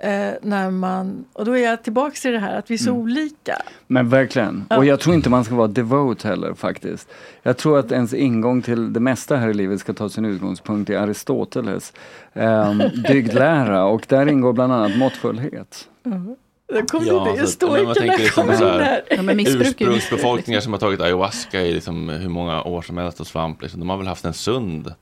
eh, 0.03 0.31
när 0.41 0.71
man, 0.71 1.25
och 1.33 1.45
då 1.45 1.57
är 1.57 1.63
jag 1.63 1.83
tillbaks 1.83 2.21
till 2.21 2.31
det 2.31 2.39
här 2.39 2.57
att 2.59 2.69
vi 2.71 2.73
är 2.73 2.77
så 2.77 2.89
Mm. 2.89 3.01
olika. 3.01 3.55
Men 3.87 4.09
verkligen. 4.09 4.65
Ja. 4.69 4.77
Och 4.77 4.85
jag 4.85 4.99
tror 4.99 5.15
inte 5.15 5.29
man 5.29 5.43
ska 5.43 5.55
vara 5.55 5.67
devote 5.67 6.27
heller 6.27 6.53
faktiskt. 6.53 7.07
Jag 7.43 7.57
tror 7.57 7.79
att 7.79 7.91
ens 7.91 8.13
ingång 8.13 8.61
till 8.61 8.93
det 8.93 8.99
mesta 8.99 9.35
här 9.37 9.49
i 9.49 9.53
livet 9.53 9.79
ska 9.79 9.93
ta 9.93 10.09
sin 10.09 10.25
utgångspunkt 10.25 10.89
i 10.89 10.95
Aristoteles 10.95 11.93
um, 12.33 12.81
dygdlära 13.07 13.85
och 13.85 14.05
där 14.07 14.27
ingår 14.29 14.53
bland 14.53 14.73
annat 14.73 14.97
måttfullhet. 14.97 15.87
Då 16.03 16.81
kom 16.87 17.05
Ja, 17.05 17.13
det, 17.35 17.41
det 17.41 17.47
så 17.47 17.65
att- 17.65 17.71
men 17.73 17.85
man 17.85 17.95
tänker 17.95 18.17
liksom 18.17 18.47
så 18.57 18.67
här, 18.67 19.01
Ja, 19.09 19.21
ursprungsbefolkningar 19.37 20.61
som 20.61 20.73
har 20.73 20.79
tagit 20.79 21.01
ayahuasca 21.01 21.61
i 21.61 21.73
liksom 21.73 22.09
hur 22.09 22.29
många 22.29 22.63
år 22.63 22.81
som 22.81 22.97
helst 22.97 23.19
och 23.19 23.27
svamp, 23.27 23.61
liksom, 23.61 23.79
de 23.79 23.89
har 23.89 23.97
väl 23.97 24.07
haft 24.07 24.25
en 24.25 24.33
sund 24.33 24.93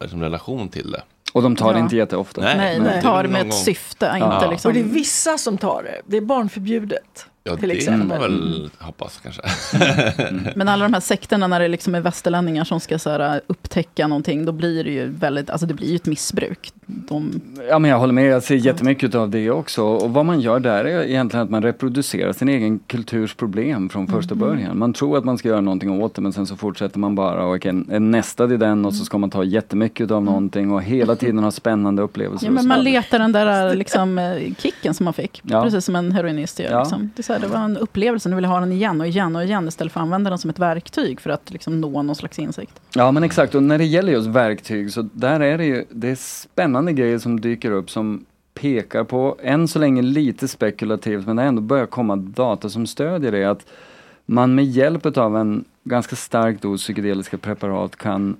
liksom, 0.00 0.22
relation 0.22 0.68
till 0.68 0.90
det. 0.90 1.02
Och 1.32 1.42
de 1.42 1.56
tar 1.56 1.72
det 1.72 1.78
Ja. 1.78 1.84
inte 1.84 1.96
jätteofta. 1.96 2.40
Nej, 2.40 2.56
Nej, 2.56 2.80
men 2.80 2.92
de 2.96 3.00
tar 3.02 3.22
det 3.22 3.28
med 3.28 3.40
ett 3.40 3.46
gång- 3.50 3.58
syfte, 3.64 4.16
Ja. 4.20 4.34
inte 4.36 4.48
liksom... 4.50 4.68
Och 4.68 4.74
det 4.74 4.80
är 4.80 4.84
vissa 4.84 5.38
som 5.38 5.58
tar 5.58 5.82
det. 5.82 6.00
Det 6.06 6.16
är 6.16 6.20
barnförbjudet. 6.20 7.26
Ja, 7.44 7.56
till 7.56 7.68
det 7.68 7.74
exempel. 7.74 8.08
man 8.08 8.20
väl 8.20 8.70
hoppas 8.78 9.20
kanske. 9.22 9.42
Men 10.56 10.68
alla 10.68 10.82
de 10.84 10.92
här 10.94 11.00
sekterna 11.00 11.46
när 11.46 11.60
det 11.60 11.68
liksom 11.68 11.94
är 11.94 12.00
västerlänningar 12.00 12.64
som 12.64 12.80
ska 12.80 12.98
så 12.98 13.10
här, 13.10 13.40
upptäcka 13.70 14.06
någonting, 14.06 14.44
då 14.44 14.52
blir 14.52 14.84
det 14.84 14.90
ju 14.90 15.06
väldigt, 15.08 15.50
alltså 15.50 15.66
det 15.66 15.74
blir 15.74 15.88
ju 15.88 15.96
ett 15.96 16.06
missbruk. 16.06 16.72
De, 16.86 17.40
Ja 17.68 17.78
men 17.78 17.90
jag 17.90 17.98
håller 17.98 18.12
med, 18.12 18.24
jag 18.26 18.42
ser 18.42 18.54
jättemycket 18.54 19.14
av 19.14 19.30
det 19.30 19.50
också. 19.50 19.82
Och 19.84 20.10
vad 20.10 20.26
man 20.26 20.40
gör 20.40 20.60
där 20.60 20.84
är 20.84 21.02
egentligen 21.02 21.44
att 21.44 21.50
man 21.50 21.62
reproducerar 21.62 22.32
sin 22.32 22.48
egen 22.48 22.78
kulturs 22.78 23.34
problem 23.34 23.88
från 23.88 24.06
första 24.06 24.34
Mhm. 24.34 24.40
början. 24.40 24.78
Man 24.78 24.92
tror 24.92 25.18
att 25.18 25.24
man 25.24 25.38
ska 25.38 25.48
göra 25.48 25.60
någonting 25.60 26.02
åt 26.02 26.14
det 26.14 26.22
men 26.22 26.32
sen 26.32 26.46
så 26.46 26.56
fortsätter 26.56 26.98
man 26.98 27.14
bara 27.14 27.44
och 27.46 27.66
är, 27.66 27.92
är 27.92 28.00
nästad 28.00 28.54
i 28.54 28.56
den 28.56 28.84
och 28.84 28.94
så 28.94 29.04
ska 29.04 29.18
man 29.18 29.30
ta 29.30 29.44
jättemycket 29.44 30.10
av 30.10 30.24
någonting 30.24 30.70
och 30.72 30.82
hela 30.82 31.16
tiden 31.16 31.38
ha 31.38 31.50
spännande 31.50 32.02
upplevelser. 32.02 32.46
ja, 32.46 32.52
men 32.52 32.66
man 32.68 32.84
letar 32.84 33.18
den 33.18 33.32
där 33.32 33.74
liksom, 33.82 34.18
eh, 34.18 34.54
kicken 34.58 34.94
som 34.94 35.04
man 35.04 35.12
fick, 35.14 35.42
Ja. 35.44 35.62
precis 35.62 35.84
som 35.84 35.96
en 35.96 36.12
heroinist 36.12 36.58
gör. 36.60 36.70
Ja. 36.70 36.80
Liksom. 36.80 37.10
Det, 37.16 37.20
är 37.20 37.22
så 37.24 37.32
här, 37.32 37.40
det 37.40 37.46
var 37.46 37.58
en 37.60 37.76
upplevelse, 37.76 38.28
nu 38.28 38.36
vill 38.36 38.42
jag 38.44 38.50
ha 38.50 38.60
den 38.60 38.72
igen 38.72 39.00
och 39.00 39.06
igen 39.06 39.36
och 39.36 39.44
igen 39.44 39.68
istället 39.68 39.92
för 39.92 40.00
att 40.00 40.04
använda 40.04 40.30
den 40.30 40.38
som 40.38 40.50
ett 40.50 40.58
verktyg 40.58 41.20
för 41.20 41.30
att 41.30 41.50
liksom, 41.50 41.80
nå 41.80 42.02
någon 42.02 42.16
slags 42.16 42.38
insikt. 42.38 42.80
Ja 42.94 43.12
men 43.12 43.22
exakt, 43.24 43.54
när 43.60 43.78
det 43.78 43.84
gäller 43.84 44.12
just 44.12 44.28
verktyg 44.28 44.92
så 44.92 45.08
där 45.12 45.40
är 45.40 45.58
det 45.58 45.64
ju, 45.64 45.84
det 45.90 46.08
är 46.08 46.14
spännande 46.14 46.92
grejer 46.92 47.18
som 47.18 47.40
dyker 47.40 47.70
upp 47.70 47.90
som 47.90 48.24
pekar 48.54 49.04
på, 49.04 49.36
än 49.42 49.68
så 49.68 49.78
länge 49.78 50.02
lite 50.02 50.48
spekulativt, 50.48 51.26
men 51.26 51.36
det 51.36 51.42
har 51.42 51.48
ändå 51.48 51.62
börjat 51.62 51.90
komma 51.90 52.16
data 52.16 52.68
som 52.68 52.86
stödjer 52.86 53.32
det, 53.32 53.44
att 53.44 53.66
man 54.26 54.54
med 54.54 54.64
hjälp 54.64 55.16
av 55.16 55.36
en 55.36 55.64
ganska 55.84 56.16
stark 56.16 56.62
dos 56.62 56.82
psykedeliska 56.82 57.38
preparat 57.38 57.96
kan 57.96 58.36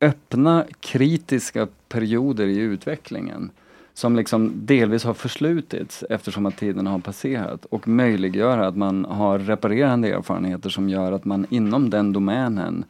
öppna 0.00 0.64
kritiska 0.80 1.68
perioder 1.88 2.46
i 2.46 2.56
utvecklingen 2.56 3.50
som 3.94 4.16
liksom 4.16 4.52
delvis 4.54 5.04
har 5.04 5.14
förslutits 5.14 6.04
eftersom 6.10 6.46
att 6.46 6.56
tiden 6.56 6.86
har 6.86 6.98
passerat 6.98 7.64
och 7.64 7.88
möjliggöra 7.88 8.66
att 8.66 8.76
man 8.76 9.04
har 9.04 9.38
reparerande 9.38 10.08
erfarenheter 10.08 10.70
som 10.70 10.88
gör 10.88 11.12
att 11.12 11.24
man 11.24 11.46
inom 11.50 11.90
den 11.90 12.12
domänen 12.12 12.84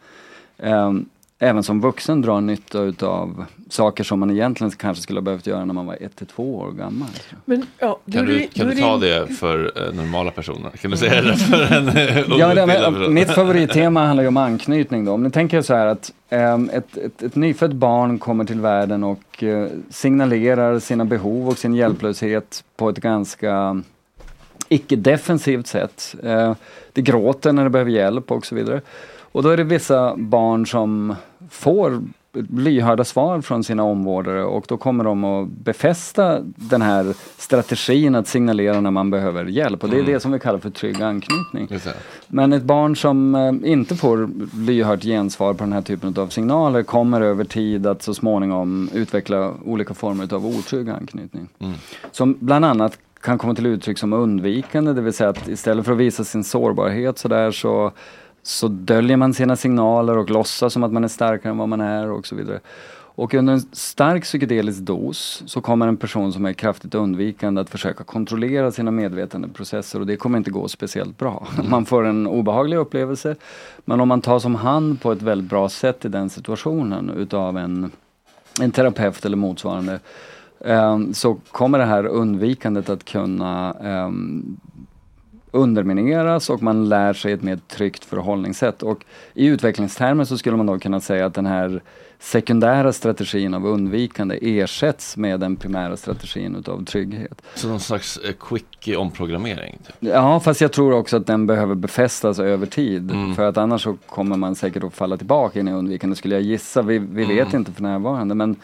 eh, 0.58 0.92
även 1.42 1.62
som 1.62 1.80
vuxen 1.80 2.20
drar 2.22 2.40
nytta 2.40 2.80
utav 2.80 3.44
saker 3.68 4.04
som 4.04 4.20
man 4.20 4.30
egentligen 4.30 4.70
kanske 4.70 5.02
skulle 5.02 5.16
ha 5.20 5.22
behövt 5.22 5.46
göra 5.46 5.64
när 5.64 5.74
man 5.74 5.86
var 5.86 5.96
ett 6.00 6.16
till 6.16 6.26
två 6.26 6.56
år 6.58 6.72
gammal. 6.72 7.08
Men, 7.44 7.66
ja, 7.78 7.98
då 8.04 8.12
Kan 8.18 8.26
du, 8.26 8.46
kan 8.46 8.66
du 8.68 8.74
ta 8.76 8.96
det- 8.96 9.20
det 9.20 9.26
för 9.26 9.72
eh, 9.88 9.94
normala 9.94 10.30
personer? 10.30 10.70
Kan 10.70 10.90
du 10.90 10.96
säga 10.96 11.22
det 11.22 11.36
för 11.36 11.72
en 11.72 11.88
eh, 11.96 12.38
Ja, 12.38 12.54
det, 12.54 12.66
men, 12.66 13.14
mitt 13.14 13.30
favorittema 13.30 14.00
handlar 14.06 14.22
ju 14.22 14.28
om 14.28 14.36
anknytning 14.36 15.04
då. 15.04 15.12
Om 15.12 15.22
ni 15.22 15.30
tänker 15.30 15.56
er 15.58 15.62
så 15.62 15.74
här 15.74 15.86
att 15.86 16.12
ehm, 16.30 16.70
ett, 16.72 16.96
ett, 16.96 17.22
ett 17.22 17.34
nyfött 17.36 17.72
barn 17.72 18.18
kommer 18.18 18.44
till 18.44 18.60
världen 18.60 19.04
och 19.04 19.42
eh, 19.42 19.68
signalerar 19.90 20.78
sina 20.78 21.04
behov 21.04 21.48
och 21.48 21.58
sin 21.58 21.74
hjälplöshet 21.74 22.64
på 22.76 22.88
ett 22.88 22.98
ganska 22.98 23.82
icke-defensivt 24.68 25.66
sätt. 25.66 26.14
Eh, 26.22 26.54
det 26.92 27.02
gråter 27.02 27.52
när 27.52 27.64
det 27.64 27.70
behöver 27.70 27.90
hjälp 27.90 28.30
och 28.30 28.46
så 28.46 28.54
vidare. 28.54 28.80
Och 29.32 29.42
då 29.42 29.48
är 29.48 29.56
det 29.56 29.64
vissa 29.64 30.16
barn 30.16 30.66
som 30.66 31.14
får 31.50 32.02
lyhörda 32.50 33.04
svar 33.04 33.40
från 33.40 33.64
sina 33.64 33.82
omvårdare 33.82 34.44
och 34.44 34.64
då 34.68 34.76
kommer 34.76 35.04
de 35.04 35.24
att 35.24 35.48
befästa 35.48 36.40
den 36.56 36.82
här 36.82 37.14
strategin 37.38 38.14
att 38.14 38.28
signalera 38.28 38.80
när 38.80 38.90
man 38.90 39.10
behöver 39.10 39.44
hjälp 39.44 39.82
och 39.84 39.90
det 39.90 39.96
är 39.96 40.00
Mm. 40.00 40.12
det 40.12 40.20
som 40.20 40.32
vi 40.32 40.38
kallar 40.38 40.58
för 40.58 40.70
trygg 40.70 41.02
anknytning. 41.02 41.68
Men 42.28 42.52
ett 42.52 42.62
barn 42.62 42.96
som 42.96 43.34
eh, 43.34 43.70
inte 43.70 43.96
får 43.96 44.30
lyhört 44.66 45.02
gensvar 45.02 45.54
på 45.54 45.64
den 45.64 45.72
här 45.72 45.82
typen 45.82 46.14
av 46.18 46.28
signaler 46.28 46.82
kommer 46.82 47.20
över 47.20 47.44
tid 47.44 47.86
att 47.86 48.02
så 48.02 48.14
småningom 48.14 48.88
utveckla 48.94 49.52
olika 49.64 49.94
former 49.94 50.34
av 50.34 50.46
otrygg 50.46 50.88
anknytning. 50.88 51.48
Mm. 51.58 51.72
Som 52.12 52.36
bland 52.40 52.64
annat 52.64 52.98
kan 53.20 53.38
komma 53.38 53.54
till 53.54 53.66
uttryck 53.66 53.98
som 53.98 54.12
undvikande, 54.12 54.92
det 54.92 55.00
vill 55.00 55.12
säga 55.12 55.30
att 55.30 55.48
istället 55.48 55.84
för 55.84 55.92
att 55.92 55.98
visa 55.98 56.24
sin 56.24 56.44
sårbarhet 56.44 57.18
så 57.18 57.28
där 57.28 57.50
så, 57.50 57.92
så 58.42 58.68
döljer 58.68 59.16
man 59.16 59.34
sina 59.34 59.56
signaler 59.56 60.18
och 60.18 60.30
låtsas 60.30 60.72
som 60.72 60.82
att 60.82 60.92
man 60.92 61.04
är 61.04 61.08
starkare 61.08 61.50
än 61.50 61.58
vad 61.58 61.68
man 61.68 61.80
är 61.80 62.10
och 62.10 62.26
så 62.26 62.36
vidare. 62.36 62.60
Och 63.14 63.34
under 63.34 63.52
en 63.52 63.60
stark 63.60 64.22
psykedelisk 64.22 64.80
dos 64.80 65.42
så 65.46 65.60
kommer 65.60 65.88
en 65.88 65.96
person 65.96 66.32
som 66.32 66.46
är 66.46 66.52
kraftigt 66.52 66.94
undvikande 66.94 67.60
att 67.60 67.70
försöka 67.70 68.04
kontrollera 68.04 68.72
sina 68.72 68.90
medvetandeprocesser 68.90 70.00
och 70.00 70.06
det 70.06 70.16
kommer 70.16 70.38
inte 70.38 70.50
gå 70.50 70.68
speciellt 70.68 71.18
bra. 71.18 71.46
Man 71.70 71.84
får 71.84 72.04
en 72.04 72.26
obehaglig 72.26 72.76
upplevelse 72.76 73.36
men 73.84 74.00
om 74.00 74.08
man 74.08 74.20
tas 74.20 74.44
om 74.44 74.54
hand 74.54 75.00
på 75.00 75.12
ett 75.12 75.22
väldigt 75.22 75.50
bra 75.50 75.68
sätt 75.68 76.04
i 76.04 76.08
den 76.08 76.30
situationen 76.30 77.10
utav 77.10 77.58
en, 77.58 77.90
en 78.60 78.70
terapeut 78.70 79.24
eller 79.24 79.36
motsvarande 79.36 80.00
ehm, 80.64 81.14
så 81.14 81.34
kommer 81.50 81.78
det 81.78 81.84
här 81.84 82.06
undvikandet 82.06 82.88
att 82.88 83.04
kunna 83.04 83.76
ehm, 83.82 84.56
undermineras 85.52 86.50
och 86.50 86.62
man 86.62 86.88
lär 86.88 87.12
sig 87.12 87.32
ett 87.32 87.42
mer 87.42 87.58
tryggt 87.68 88.04
förhållningssätt. 88.04 88.82
Och 88.82 89.04
i 89.34 89.46
utvecklingstermer 89.46 90.24
så 90.24 90.38
skulle 90.38 90.56
man 90.56 90.66
då 90.66 90.78
kunna 90.78 91.00
säga 91.00 91.26
att 91.26 91.34
den 91.34 91.46
här 91.46 91.82
sekundära 92.18 92.92
strategin 92.92 93.54
av 93.54 93.66
undvikande 93.66 94.38
ersätts 94.42 95.16
med 95.16 95.40
den 95.40 95.56
primära 95.56 95.96
strategin 95.96 96.56
utav 96.56 96.84
trygghet. 96.84 97.42
Så 97.54 97.68
någon 97.68 97.80
slags 97.80 98.16
eh, 98.16 98.32
quick 98.40 98.88
omprogrammering? 98.98 99.78
Typ. 99.86 99.96
Ja, 100.00 100.40
fast 100.40 100.60
jag 100.60 100.72
tror 100.72 100.92
också 100.92 101.16
att 101.16 101.26
den 101.26 101.46
behöver 101.46 101.74
befästas 101.74 102.38
över 102.38 102.66
tid. 102.66 103.10
Mm. 103.10 103.34
För 103.34 103.42
att 103.42 103.56
annars 103.56 103.82
så 103.82 103.96
kommer 104.06 104.36
man 104.36 104.54
säkert 104.54 104.84
att 104.84 104.94
falla 104.94 105.16
tillbaka 105.16 105.60
in 105.60 105.68
i 105.68 105.72
undvikande 105.72 106.16
skulle 106.16 106.34
jag 106.34 106.42
gissa. 106.42 106.82
Vi, 106.82 106.98
vi 106.98 107.24
vet 107.24 107.46
Mm. 107.48 107.56
inte 107.60 107.72
för 107.72 107.82
närvarande 107.82 108.34
men 108.34 108.56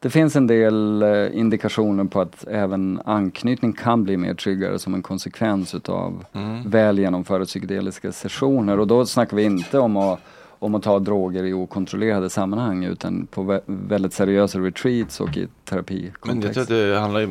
det 0.00 0.10
finns 0.10 0.36
en 0.36 0.46
del 0.46 1.02
eh, 1.02 1.38
indikationer 1.38 2.04
på 2.04 2.20
att 2.20 2.46
även 2.48 3.00
anknytning 3.04 3.72
kan 3.72 4.04
bli 4.04 4.16
mer 4.16 4.34
tryggare 4.34 4.78
som 4.78 4.94
en 4.94 5.02
konsekvens 5.02 5.74
utav 5.74 6.24
Mm. 6.32 6.70
väl 6.70 6.98
genomförda 6.98 7.44
psykedeliska 7.44 8.12
sessioner. 8.12 8.78
Och 8.78 8.86
då 8.86 9.06
snackar 9.06 9.36
vi 9.36 9.42
inte 9.42 9.78
om 9.78 9.96
att, 9.96 10.20
om 10.58 10.74
att 10.74 10.82
ta 10.82 10.98
droger 10.98 11.44
i 11.44 11.52
okontrollerade 11.52 12.30
sammanhang 12.30 12.84
utan 12.84 13.26
på 13.26 13.42
vä- 13.42 13.60
väldigt 13.66 14.12
seriösa 14.12 14.58
retreats 14.58 15.20
och 15.20 15.36
i 15.36 15.40
Men 15.40 15.40
jag 15.40 15.64
terapikontext. 15.64 16.54
tror 16.54 16.62
att 16.62 16.68
det 16.68 16.98
handlar 17.00 17.28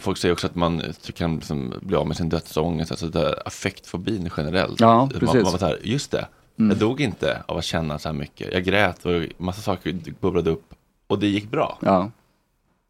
folk 0.00 0.18
säger 0.18 0.32
också 0.32 0.46
att 0.46 0.54
man 0.54 0.82
kan 1.14 1.34
liksom 1.36 1.74
bli 1.80 1.96
av 1.96 2.06
med 2.06 2.16
sin 2.16 2.28
dödsångest, 2.28 2.90
alltså 2.90 3.06
där 3.08 3.48
affektfobin 3.48 4.30
generellt. 4.36 4.80
Ja, 4.80 4.96
man, 4.96 5.08
precis. 5.08 5.42
man 5.42 5.58
så 5.58 5.66
här, 5.66 5.78
just 5.82 6.10
det, 6.10 6.26
Mm. 6.58 6.70
jag 6.70 6.78
dog 6.78 7.00
inte 7.00 7.42
av 7.46 7.56
att 7.58 7.64
känna 7.64 7.98
så 7.98 8.08
här 8.08 8.14
mycket. 8.16 8.52
Jag 8.52 8.64
grät 8.64 9.06
och 9.06 9.12
massa 9.38 9.60
saker 9.62 9.96
bubblade 10.20 10.50
upp 10.50 10.74
och 11.06 11.18
det 11.18 11.26
gick 11.26 11.50
bra. 11.50 11.78
Ja. 11.82 12.10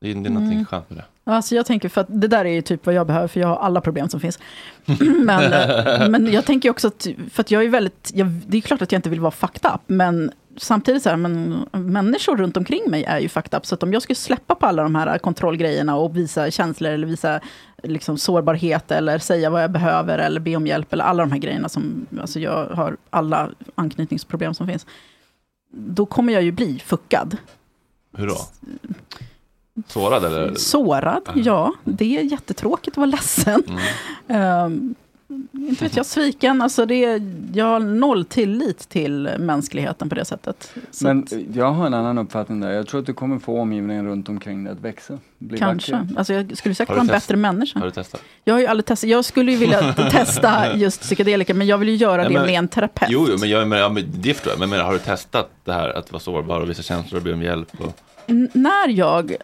Det 0.01 0.11
är, 0.11 0.15
det 0.15 0.29
är 0.29 0.31
någonting 0.31 0.53
Mm. 0.53 0.67
skönt 0.67 0.91
med 0.91 0.99
det. 0.99 1.05
Alltså 1.33 1.55
jag 1.55 1.67
tänker, 1.67 1.89
för 1.89 2.01
att 2.01 2.07
det 2.11 2.29
där 2.29 2.45
är 2.45 2.51
ju 2.53 2.63
typ 2.63 2.87
vad 2.87 2.95
jag 2.95 3.07
behöver, 3.07 3.29
för 3.29 3.41
jag 3.41 3.49
har 3.49 3.57
alla 3.57 3.81
problem 3.81 4.09
som 4.09 4.21
finns. 4.21 4.39
men, 5.25 5.51
men 6.11 6.33
jag 6.33 6.45
tänker 6.45 6.71
också 6.71 6.89
att, 6.89 7.07
för 7.31 7.41
att 7.41 7.51
jag 7.51 7.65
är 7.65 7.69
väldigt, 7.69 8.11
jag, 8.15 8.27
det 8.27 8.57
är 8.57 8.61
klart 8.61 8.83
att 8.83 8.93
jag 8.93 8.99
inte 8.99 9.11
vill 9.11 9.21
vara 9.21 9.31
fucked 9.31 9.71
up, 9.75 9.81
men 9.87 10.33
samtidigt 10.57 11.03
så 11.03 11.09
här, 11.09 11.17
men 11.17 11.65
människor 11.73 12.37
runt 12.37 12.57
omkring 12.57 12.91
mig 12.91 13.05
är 13.05 13.19
ju 13.19 13.29
fucked 13.29 13.59
up, 13.59 13.67
så 13.67 13.75
att 13.75 13.83
om 13.83 13.93
jag 13.93 14.03
skulle 14.03 14.15
släppa 14.17 14.55
på 14.55 14.67
alla 14.67 14.83
de 14.83 14.95
här 14.95 15.19
kontrollgrejerna 15.19 15.97
och 15.97 16.17
visa 16.17 16.51
känslor, 16.51 16.91
eller 16.91 17.07
visa 17.07 17.41
liksom, 17.83 18.19
sårbarhet, 18.19 18.91
eller 18.91 19.19
säga 19.19 19.51
vad 19.51 19.63
jag 19.63 19.71
behöver, 19.71 20.19
eller 20.19 20.41
be 20.41 20.57
om 20.57 20.67
hjälp, 20.67 20.93
eller 20.93 21.05
alla 21.05 21.23
de 21.23 21.33
här 21.33 21.39
grejerna 21.39 21.69
som, 21.69 22.07
alltså 22.21 22.41
jag 22.41 22.67
har 22.67 22.97
alla 23.11 23.51
anknytningsproblem 23.75 24.55
som 24.55 24.67
finns, 24.67 24.87
då 25.71 26.07
kommer 26.07 26.33
jag 26.33 26.43
ju 26.43 26.53
bli 26.53 26.79
fuckad. 26.79 27.37
Hur 28.17 28.27
då? 28.27 28.37
Sårad 29.89 30.25
eller? 30.25 30.55
Sårad, 30.55 31.23
ja. 31.35 31.73
Det 31.85 32.19
är 32.19 32.23
jättetråkigt 32.23 32.95
att 32.95 32.97
vara 32.97 33.07
ledsen. 33.07 33.63
Ehm, 34.29 34.95
inte 35.53 35.85
vet 35.85 35.97
jag, 35.97 36.07
sviken. 36.07 36.63
Alltså 36.63 36.87
det, 36.87 37.23
jag 37.55 37.65
har 37.65 37.81
noll 37.81 38.25
tillit 38.25 38.79
till 38.89 39.31
mänskligheten 39.39 40.09
på 40.09 40.15
det 40.15 40.25
sättet. 40.25 40.73
Så 40.91 41.05
Men 41.07 41.27
jag 41.55 41.73
har 41.73 41.87
en 41.87 41.95
annan 41.95 42.19
uppfattning 42.19 42.61
där. 42.61 42.71
Jag 42.71 42.87
tror 42.87 43.01
att 43.01 43.07
du 43.07 43.15
kommer 43.15 43.39
få 43.39 43.61
omgivningen 43.61 44.07
runt 44.07 44.29
omkring 44.29 44.65
dig 44.65 44.73
att 44.73 44.81
växa. 44.81 45.19
Bli 45.39 45.59
kanske. 45.59 45.93
vacker. 45.93 46.19
Alltså 46.19 46.35
jag 46.35 46.57
skulle 46.59 46.75
säkert 46.75 46.91
vara 46.91 47.01
en 47.01 47.07
bättre 47.07 47.37
människa. 47.37 47.79
Har 47.79 47.87
du 47.87 47.93
testat? 47.93 48.21
Jag 48.45 48.55
har 48.55 48.61
ju 48.61 48.67
aldrig 48.67 48.87
testat. 48.87 49.11
Jag 49.11 49.25
skulle 49.25 49.53
ju 49.53 49.59
vilja 49.59 49.93
testa 50.11 50.77
just 50.77 51.01
psykedelika, 51.01 51.55
men 51.55 51.67
jag 51.67 51.79
vill 51.79 51.89
ju 51.89 51.95
göra 51.95 52.17
Nej, 52.23 52.29
det 52.29 52.35
men- 52.39 52.47
med 52.47 52.55
en 52.59 52.69
terapeut. 52.69 53.11
Jo, 53.11 53.27
jo 53.31 53.37
men, 53.41 53.49
jag, 53.49 53.69
men, 53.69 53.79
ja, 53.79 53.89
men 53.89 54.05
det 54.15 54.35
förstår 54.35 54.53
jag. 54.53 54.61
Men, 54.61 54.71
men 54.71 54.81
har 54.81 54.93
du 54.93 54.99
testat 54.99 55.51
det 55.65 55.73
här 55.73 55.89
att 55.99 56.13
vara 56.13 56.21
sårbar 56.21 56.61
och 56.61 56.71
visa 56.71 56.83
känslor 56.83 57.19
och 57.19 57.25
be 57.25 57.33
om 57.33 57.43
hjälp? 57.43 57.69
Och, 57.81 58.01
N- 58.27 58.49
när 58.53 58.89
jag 58.89 59.37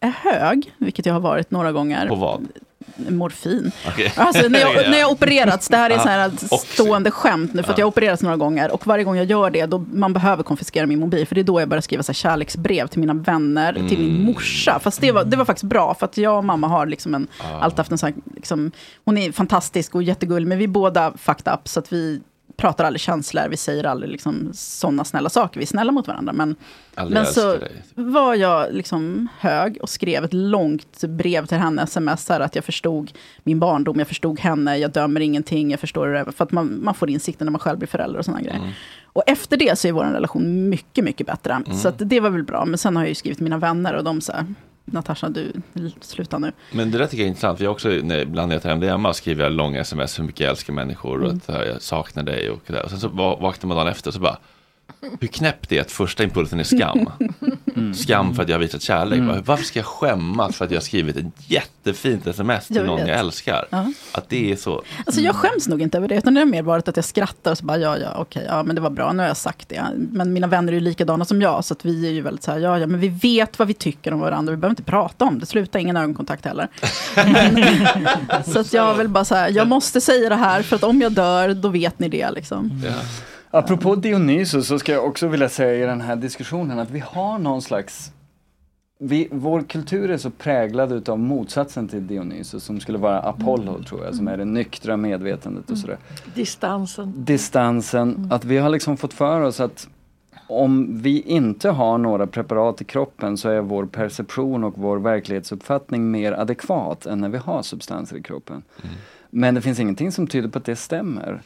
är 0.00 0.12
hög, 0.16 0.72
vilket 0.78 1.06
jag 1.06 1.12
har 1.14 1.20
varit 1.20 1.50
några 1.50 1.72
gånger, 1.72 2.08
på 2.08 2.14
vad? 2.14 2.48
Morfin. 2.96 3.72
Okej. 3.88 4.12
Alltså 4.16 4.48
när 4.48 4.60
jag, 4.60 4.74
Ja. 4.76 4.90
när 4.90 4.98
jag 4.98 5.10
opererats, 5.10 5.68
det 5.68 5.76
här 5.76 5.90
är 5.90 5.98
så 5.98 6.08
här 6.08 6.30
stående 6.74 7.10
skämt 7.10 7.54
nu, 7.54 7.62
för 7.62 7.72
att 7.72 7.78
Ja. 7.78 7.82
jag 7.82 7.86
har 7.86 7.90
opererats 7.90 8.22
några 8.22 8.36
gånger. 8.36 8.70
Och 8.70 8.86
varje 8.86 9.04
gång 9.04 9.16
jag 9.16 9.26
gör 9.26 9.50
det, 9.50 9.66
då 9.66 9.78
man 9.92 10.12
behöver 10.12 10.42
konfiskera 10.42 10.86
min 10.86 11.00
mobil. 11.00 11.26
För 11.26 11.34
det 11.34 11.40
är 11.40 11.44
då 11.44 11.60
jag 11.60 11.68
börjar 11.68 11.80
skriva 11.82 12.02
så 12.02 12.12
här 12.12 12.14
kärleksbrev 12.14 12.86
till 12.86 13.00
mina 13.00 13.14
vänner, 13.14 13.72
till 13.88 13.98
min 13.98 14.10
Mm. 14.10 14.22
morsa. 14.24 14.78
Fast 14.82 15.00
det 15.00 15.12
var, 15.12 15.24
det 15.24 15.36
var 15.36 15.44
faktiskt 15.44 15.64
bra, 15.64 15.94
för 15.94 16.06
att 16.06 16.16
jag 16.16 16.36
och 16.38 16.44
mamma 16.44 16.68
har 16.68 16.86
liksom 16.86 17.14
en, 17.14 17.26
alltid 17.60 17.78
haft 17.78 17.90
en 17.92 17.98
sån 17.98 18.06
här, 18.06 18.16
liksom, 18.36 18.70
hon 19.04 19.18
är 19.18 19.32
fantastisk 19.32 19.94
och 19.94 20.02
jättegullig, 20.02 20.46
men 20.48 20.58
vi 20.58 20.64
är 20.64 20.68
båda 20.68 21.12
fucked 21.18 21.52
up, 21.54 21.68
så 21.68 21.78
att 21.80 21.92
vi 21.92 22.20
pratar 22.60 22.84
aldrig 22.84 23.00
känslor, 23.00 23.48
vi 23.50 23.56
säger 23.56 23.84
aldrig 23.84 24.12
liksom 24.12 24.50
sådana 24.52 25.04
snälla 25.04 25.28
saker, 25.28 25.60
vi 25.60 25.64
är 25.64 25.66
snälla 25.66 25.92
mot 25.92 26.08
varandra. 26.08 26.32
Men, 26.32 26.56
Aldrig 26.94 27.14
men 27.14 27.26
så 27.26 27.56
dig. 27.56 27.82
var 27.94 28.34
jag 28.34 28.74
liksom 28.74 29.28
hög 29.38 29.78
och 29.82 29.88
skrev 29.88 30.24
ett 30.24 30.32
långt 30.32 31.04
brev 31.04 31.46
till 31.46 31.58
henne, 31.58 31.82
sms, 31.82 32.28
här 32.28 32.40
att 32.40 32.54
jag 32.54 32.64
förstod 32.64 33.12
min 33.42 33.60
barndom, 33.60 33.98
jag 33.98 34.08
förstod 34.08 34.40
henne, 34.40 34.76
jag 34.76 34.90
dömer 34.90 35.20
ingenting, 35.20 35.70
jag 35.70 35.80
förstår 35.80 36.08
det, 36.08 36.32
för 36.32 36.44
att 36.44 36.52
man, 36.52 36.80
man 36.84 36.94
får 36.94 37.10
insikten 37.10 37.46
när 37.46 37.52
man 37.52 37.58
själv 37.58 37.78
blir 37.78 37.88
förälder 37.88 38.18
och 38.18 38.24
sådana 38.24 38.42
grejer. 38.42 38.74
Och 39.12 39.22
efter 39.26 39.56
det 39.56 39.78
så 39.78 39.88
är 39.88 39.92
vår 39.92 40.04
relation 40.04 40.68
mycket, 40.68 41.04
mycket 41.04 41.26
bättre. 41.26 41.52
Mm. 41.52 41.78
Så 41.78 41.90
det 41.90 42.20
var 42.20 42.30
väl 42.30 42.44
bra, 42.44 42.64
men 42.64 42.78
sen 42.78 42.96
har 42.96 43.02
jag 43.02 43.08
ju 43.08 43.14
skrivit 43.14 43.40
mina 43.40 43.58
vänner 43.58 43.94
och 43.94 44.04
de 44.04 44.20
så 44.20 44.32
här, 44.32 44.54
Natasha, 44.90 45.28
du, 45.28 45.52
sluta 46.00 46.38
nu. 46.38 46.52
Men 46.72 46.90
det 46.90 46.98
där 46.98 47.06
tycker 47.06 47.22
jag 47.22 47.24
är 47.26 47.28
intressant. 47.28 47.58
för 47.58 47.64
Jag 47.64 47.72
också, 47.72 47.88
när, 47.88 48.18
ibland 48.18 48.48
när 48.48 48.54
jag 48.54 48.62
tar 48.62 48.70
hem 48.70 48.80
det 48.80 48.86
hemma 48.88 49.12
skriver 49.14 49.42
jag 49.44 49.52
långa 49.52 49.80
sms 49.80 50.18
hur 50.18 50.24
mycket 50.24 50.40
jag 50.40 50.50
älskar 50.50 50.72
människor 50.72 51.18
och 51.22 51.24
Mm. 51.30 51.40
att 51.46 51.66
jag 51.66 51.82
saknar 51.82 52.22
dig 52.22 52.50
och 52.50 52.60
det. 52.66 52.82
Och 52.82 52.90
sen 52.90 53.00
så 53.00 53.08
va- 53.08 53.36
vaknar 53.40 53.68
man 53.68 53.76
dagen 53.76 53.88
efter 53.88 54.10
och 54.10 54.14
så 54.14 54.20
bara 54.20 54.38
hur 55.20 55.28
knäppt 55.28 55.68
det 55.68 55.76
är 55.76 55.80
att 55.80 55.90
första 55.90 56.22
impulsen 56.22 56.60
är 56.60 56.64
skam. 56.64 57.10
Skam 57.94 58.34
för 58.34 58.42
att 58.42 58.48
jag 58.48 58.56
har 58.56 58.60
visat 58.60 58.82
kärlek. 58.82 59.18
Mm. 59.18 59.42
Varför 59.44 59.64
ska 59.64 59.78
jag 59.78 59.86
skämmas 59.86 60.56
för 60.56 60.64
att 60.64 60.70
jag 60.70 60.78
har 60.78 60.84
skrivit 60.84 61.16
ett 61.16 61.24
jättefint 61.36 62.26
sms 62.26 62.66
till 62.66 62.76
Jag 62.76 62.86
någon 62.86 63.06
jag 63.06 63.18
älskar? 63.18 63.66
Ja. 63.70 63.92
Att 64.12 64.28
det 64.28 64.52
är 64.52 64.56
så. 64.56 64.82
Alltså 65.06 65.20
jag 65.20 65.34
skäms 65.34 65.68
nog 65.68 65.82
inte 65.82 65.98
över 65.98 66.08
det, 66.08 66.14
utan 66.14 66.34
det 66.34 66.40
har 66.40 66.46
mer 66.46 66.62
varit 66.62 66.88
att 66.88 66.96
jag 66.96 67.04
skrattar 67.04 67.50
och 67.50 67.58
så 67.58 67.64
bara, 67.64 67.78
ja, 67.78 67.98
ja, 67.98 68.14
okej, 68.16 68.44
ja, 68.48 68.62
men 68.62 68.74
det 68.74 68.80
var 68.80 68.90
bra, 68.90 69.12
nu 69.12 69.22
har 69.22 69.28
jag 69.28 69.36
sagt 69.36 69.68
det. 69.68 69.84
Men 69.96 70.32
mina 70.32 70.46
vänner 70.46 70.72
är 70.72 70.74
ju 70.74 70.80
likadana 70.80 71.24
som 71.24 71.42
jag, 71.42 71.64
så 71.64 71.74
att 71.74 71.84
vi 71.84 72.06
är 72.06 72.10
ju 72.10 72.20
väldigt 72.20 72.42
så 72.42 72.50
här, 72.50 72.58
ja, 72.58 72.78
ja, 72.78 72.86
men 72.86 73.00
vi 73.00 73.08
vet 73.08 73.58
vad 73.58 73.68
vi 73.68 73.74
tycker 73.74 74.12
om 74.12 74.20
varandra, 74.20 74.50
vi 74.50 74.56
behöver 74.56 74.72
inte 74.72 74.82
prata 74.82 75.24
om 75.24 75.38
det, 75.38 75.46
sluta 75.46 75.78
ingen 75.78 75.96
ögonkontakt 75.96 76.44
heller. 76.44 76.68
Så 78.52 78.60
att 78.60 78.72
jag 78.72 78.94
vill 78.94 79.08
bara 79.08 79.24
så 79.24 79.34
här, 79.34 79.50
jag 79.50 79.68
måste 79.68 80.00
säga 80.00 80.28
det 80.28 80.36
här, 80.36 80.62
för 80.62 80.76
att 80.76 80.84
om 80.84 81.00
jag 81.00 81.12
dör, 81.12 81.54
då 81.54 81.68
vet 81.68 81.98
ni 81.98 82.08
det 82.08 82.30
liksom. 82.30 82.82
Apropå 83.50 83.94
Dionysos 83.94 84.66
så 84.66 84.78
ska 84.78 84.92
jag 84.92 85.04
också 85.04 85.28
vilja 85.28 85.48
säga 85.48 85.84
i 85.84 85.86
den 85.86 86.00
här 86.00 86.16
diskussionen 86.16 86.78
att 86.78 86.90
vi 86.90 86.98
har 86.98 87.38
någon 87.38 87.62
slags 87.62 88.12
vi, 89.02 89.28
vår 89.30 89.62
kultur 89.62 90.10
är 90.10 90.16
så 90.16 90.30
präglad 90.30 90.92
utav 90.92 91.18
motsatsen 91.18 91.88
till 91.88 92.06
Dionysos 92.06 92.64
som 92.64 92.80
skulle 92.80 92.98
vara 92.98 93.20
Apollo 93.20 93.82
tror 93.82 94.04
jag, 94.04 94.14
som 94.14 94.28
är 94.28 94.36
det 94.36 94.44
nyktra 94.44 94.96
medvetandet 94.96 95.70
och 95.70 95.78
sådär. 95.78 95.98
Distansen. 96.34 97.12
Distansen, 97.16 98.28
att 98.30 98.44
vi 98.44 98.58
har 98.58 98.68
liksom 98.68 98.96
fått 98.96 99.12
för 99.12 99.40
oss 99.40 99.60
att 99.60 99.88
om 100.46 101.02
vi 101.02 101.20
inte 101.20 101.70
har 101.70 101.98
några 101.98 102.26
preparat 102.26 102.80
i 102.80 102.84
kroppen 102.84 103.36
så 103.36 103.48
är 103.48 103.60
vår 103.60 103.86
perception 103.86 104.64
och 104.64 104.78
vår 104.78 104.98
verklighetsuppfattning 104.98 106.10
mer 106.10 106.32
adekvat 106.32 107.06
än 107.06 107.20
när 107.20 107.28
vi 107.28 107.38
har 107.38 107.62
substanser 107.62 108.16
i 108.16 108.22
kroppen. 108.22 108.62
Men 109.30 109.54
det 109.54 109.60
finns 109.60 109.80
ingenting 109.80 110.12
som 110.12 110.26
tyder 110.26 110.48
på 110.48 110.58
att 110.58 110.64
det 110.64 110.76
stämmer. 110.76 111.40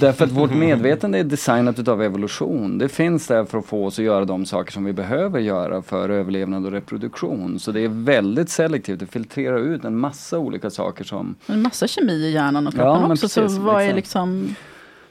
Därför 0.00 0.24
att 0.24 0.30
vårt 0.30 0.54
medvetande 0.54 1.18
är 1.18 1.24
designat 1.24 1.78
utav 1.78 2.02
evolution. 2.02 2.78
Det 2.78 2.88
finns 2.88 3.26
där 3.26 3.44
för 3.44 3.58
att 3.58 3.66
få 3.66 3.86
oss 3.86 3.98
att 3.98 4.04
göra 4.04 4.24
de 4.24 4.46
saker 4.46 4.72
som 4.72 4.84
vi 4.84 4.92
behöver 4.92 5.40
göra 5.40 5.82
för 5.82 6.08
överlevnad 6.08 6.66
och 6.66 6.72
reproduktion. 6.72 7.58
Så 7.58 7.72
det 7.72 7.80
är 7.80 7.88
väldigt 7.88 8.48
selektivt, 8.50 9.00
det 9.00 9.06
filtrerar 9.06 9.58
ut 9.58 9.84
en 9.84 9.98
massa 9.98 10.38
olika 10.38 10.70
saker 10.70 11.04
som 11.04 11.34
En 11.46 11.62
massa 11.62 11.86
kemi 11.86 12.12
i 12.12 12.32
hjärnan 12.32 12.66
och 12.66 12.74
Ja, 12.74 12.82
kroppen 12.82 13.02
men 13.02 13.10
också, 13.10 13.24
precis, 13.24 13.56
så 13.56 13.62
vad 13.62 13.82
är 13.82 13.94
liksom... 13.94 14.54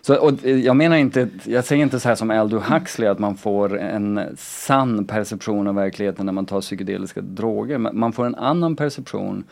Så, 0.02 0.16
och 0.16 0.46
eh, 0.46 0.60
jag 0.60 0.76
menar 0.76 0.98
inte, 0.98 1.30
jag 1.44 1.66
säger 1.66 1.84
inte 1.84 2.00
så 2.00 2.08
här 2.08 2.16
som 2.16 2.32
Aldous 2.32 2.64
Huxley 2.64 3.10
att 3.10 3.20
man 3.20 3.38
får 3.38 3.80
en 3.80 4.20
sann 4.38 5.06
perception 5.06 5.68
av 5.68 5.76
verkligheten 5.76 6.26
när 6.26 6.34
man 6.34 6.46
tar 6.46 6.62
psykedeliska 6.62 7.22
droger. 7.22 7.78
Man 7.78 8.14
får 8.14 8.26
en 8.26 8.36
annan 8.36 8.76
perception 8.76 9.44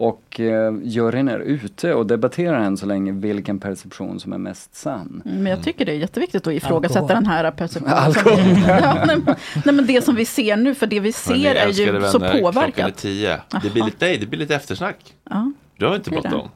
och 0.00 0.40
eh, 0.40 0.74
juryn 0.82 1.28
är 1.28 1.38
ute 1.38 1.94
och 1.94 2.06
debatterar 2.06 2.60
än 2.60 2.76
så 2.76 2.86
länge 2.86 3.12
vilken 3.12 3.58
perception 3.58 4.20
som 4.20 4.32
är 4.32 4.38
mest 4.38 4.74
sann. 4.76 5.22
Men 5.24 5.46
jag 5.46 5.62
tycker 5.62 5.84
det 5.86 5.92
är 5.92 5.96
jätteviktigt 5.96 6.46
att 6.46 6.52
ifrågasätta 6.52 7.00
Alkohol. 7.00 7.22
den 7.22 7.26
här 7.26 7.50
perceptionen. 7.50 7.94
Alkohol. 7.98 8.38
ja, 8.68 9.04
nej, 9.06 9.16
men- 9.24 9.34
nej, 9.64 9.74
men 9.74 9.86
det 9.86 10.04
som 10.04 10.14
vi 10.14 10.24
ser 10.24 10.56
nu, 10.56 10.74
för 10.74 10.86
det 10.86 11.00
vi 11.00 11.12
ser 11.12 11.54
är 11.54 11.68
ju 11.68 11.72
så 12.10 12.18
vänner, 12.18 12.34
är 12.34 12.40
påverkat. 12.42 12.96
tio. 12.96 13.36
Det 13.62 13.72
blir 13.72 13.84
lite, 13.84 14.06
nej, 14.06 14.18
det 14.18 14.26
blir 14.26 14.38
lite 14.38 14.54
eftersnack. 14.54 14.96
Ja, 15.30 15.52
Du 15.78 15.86
har 15.86 15.96
inte 15.96 16.10
bråttom. 16.10 16.48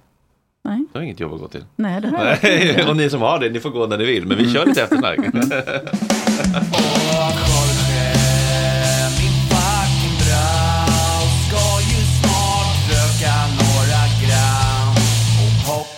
Nej. 0.65 0.85
Du 0.93 0.99
har 0.99 1.05
inget 1.05 1.21
jobb 1.21 1.33
att 1.35 1.41
gå 1.41 1.49
till. 1.49 1.65
nej, 1.77 2.01
det 2.01 2.09
här 2.09 2.39
Nej, 2.43 2.85
och 2.89 2.97
ni 2.97 3.11
som 3.11 3.21
har 3.21 3.39
det, 3.39 3.51
ni 3.51 3.61
får 3.61 3.71
gå 3.71 3.87
när 3.87 3.99
ni 3.99 4.05
vill. 4.05 4.27
Men 4.27 4.39
vi 4.39 4.53
kör 4.53 4.67
lite 4.67 4.83
eftersnack. 4.83 5.19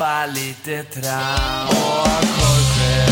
och 0.04 0.34
lite. 0.34 0.86
Åh 1.70 2.20
Jorge, 2.40 3.06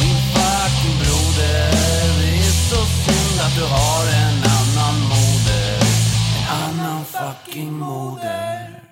min 0.00 0.18
fucking 0.34 0.96
broder, 1.02 1.70
det 2.20 2.38
är 2.38 2.52
så 2.70 2.80
synd 3.04 3.40
att 3.40 3.54
du 3.54 3.64
har 3.64 4.04
en 4.06 4.38
annan 4.58 5.00
moder. 5.00 5.80
En 6.36 6.80
annan 6.80 7.04
fucking 7.04 7.72
moder. 7.72 8.82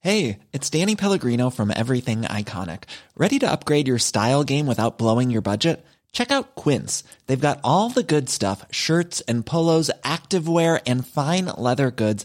Hey, 0.00 0.38
it's 0.52 0.70
Danny 0.70 0.96
Pellegrino 0.96 1.50
from 1.50 1.70
Everything 1.70 2.22
Iconic. 2.22 2.84
Ready 3.16 3.38
to 3.40 3.50
upgrade 3.50 3.88
your 3.88 3.98
style 3.98 4.44
game 4.44 4.66
without 4.66 4.96
blowing 4.96 5.30
your 5.30 5.42
budget? 5.42 5.84
Check 6.12 6.30
out 6.30 6.54
Quince. 6.54 7.04
They've 7.26 7.48
got 7.48 7.60
all 7.62 7.90
the 7.90 8.02
good 8.02 8.28
stuff 8.28 8.64
shirts 8.70 9.20
and 9.28 9.44
polos, 9.44 9.90
activewear, 10.04 10.80
and 10.86 11.06
fine 11.06 11.46
leather 11.46 11.90
goods, 11.90 12.24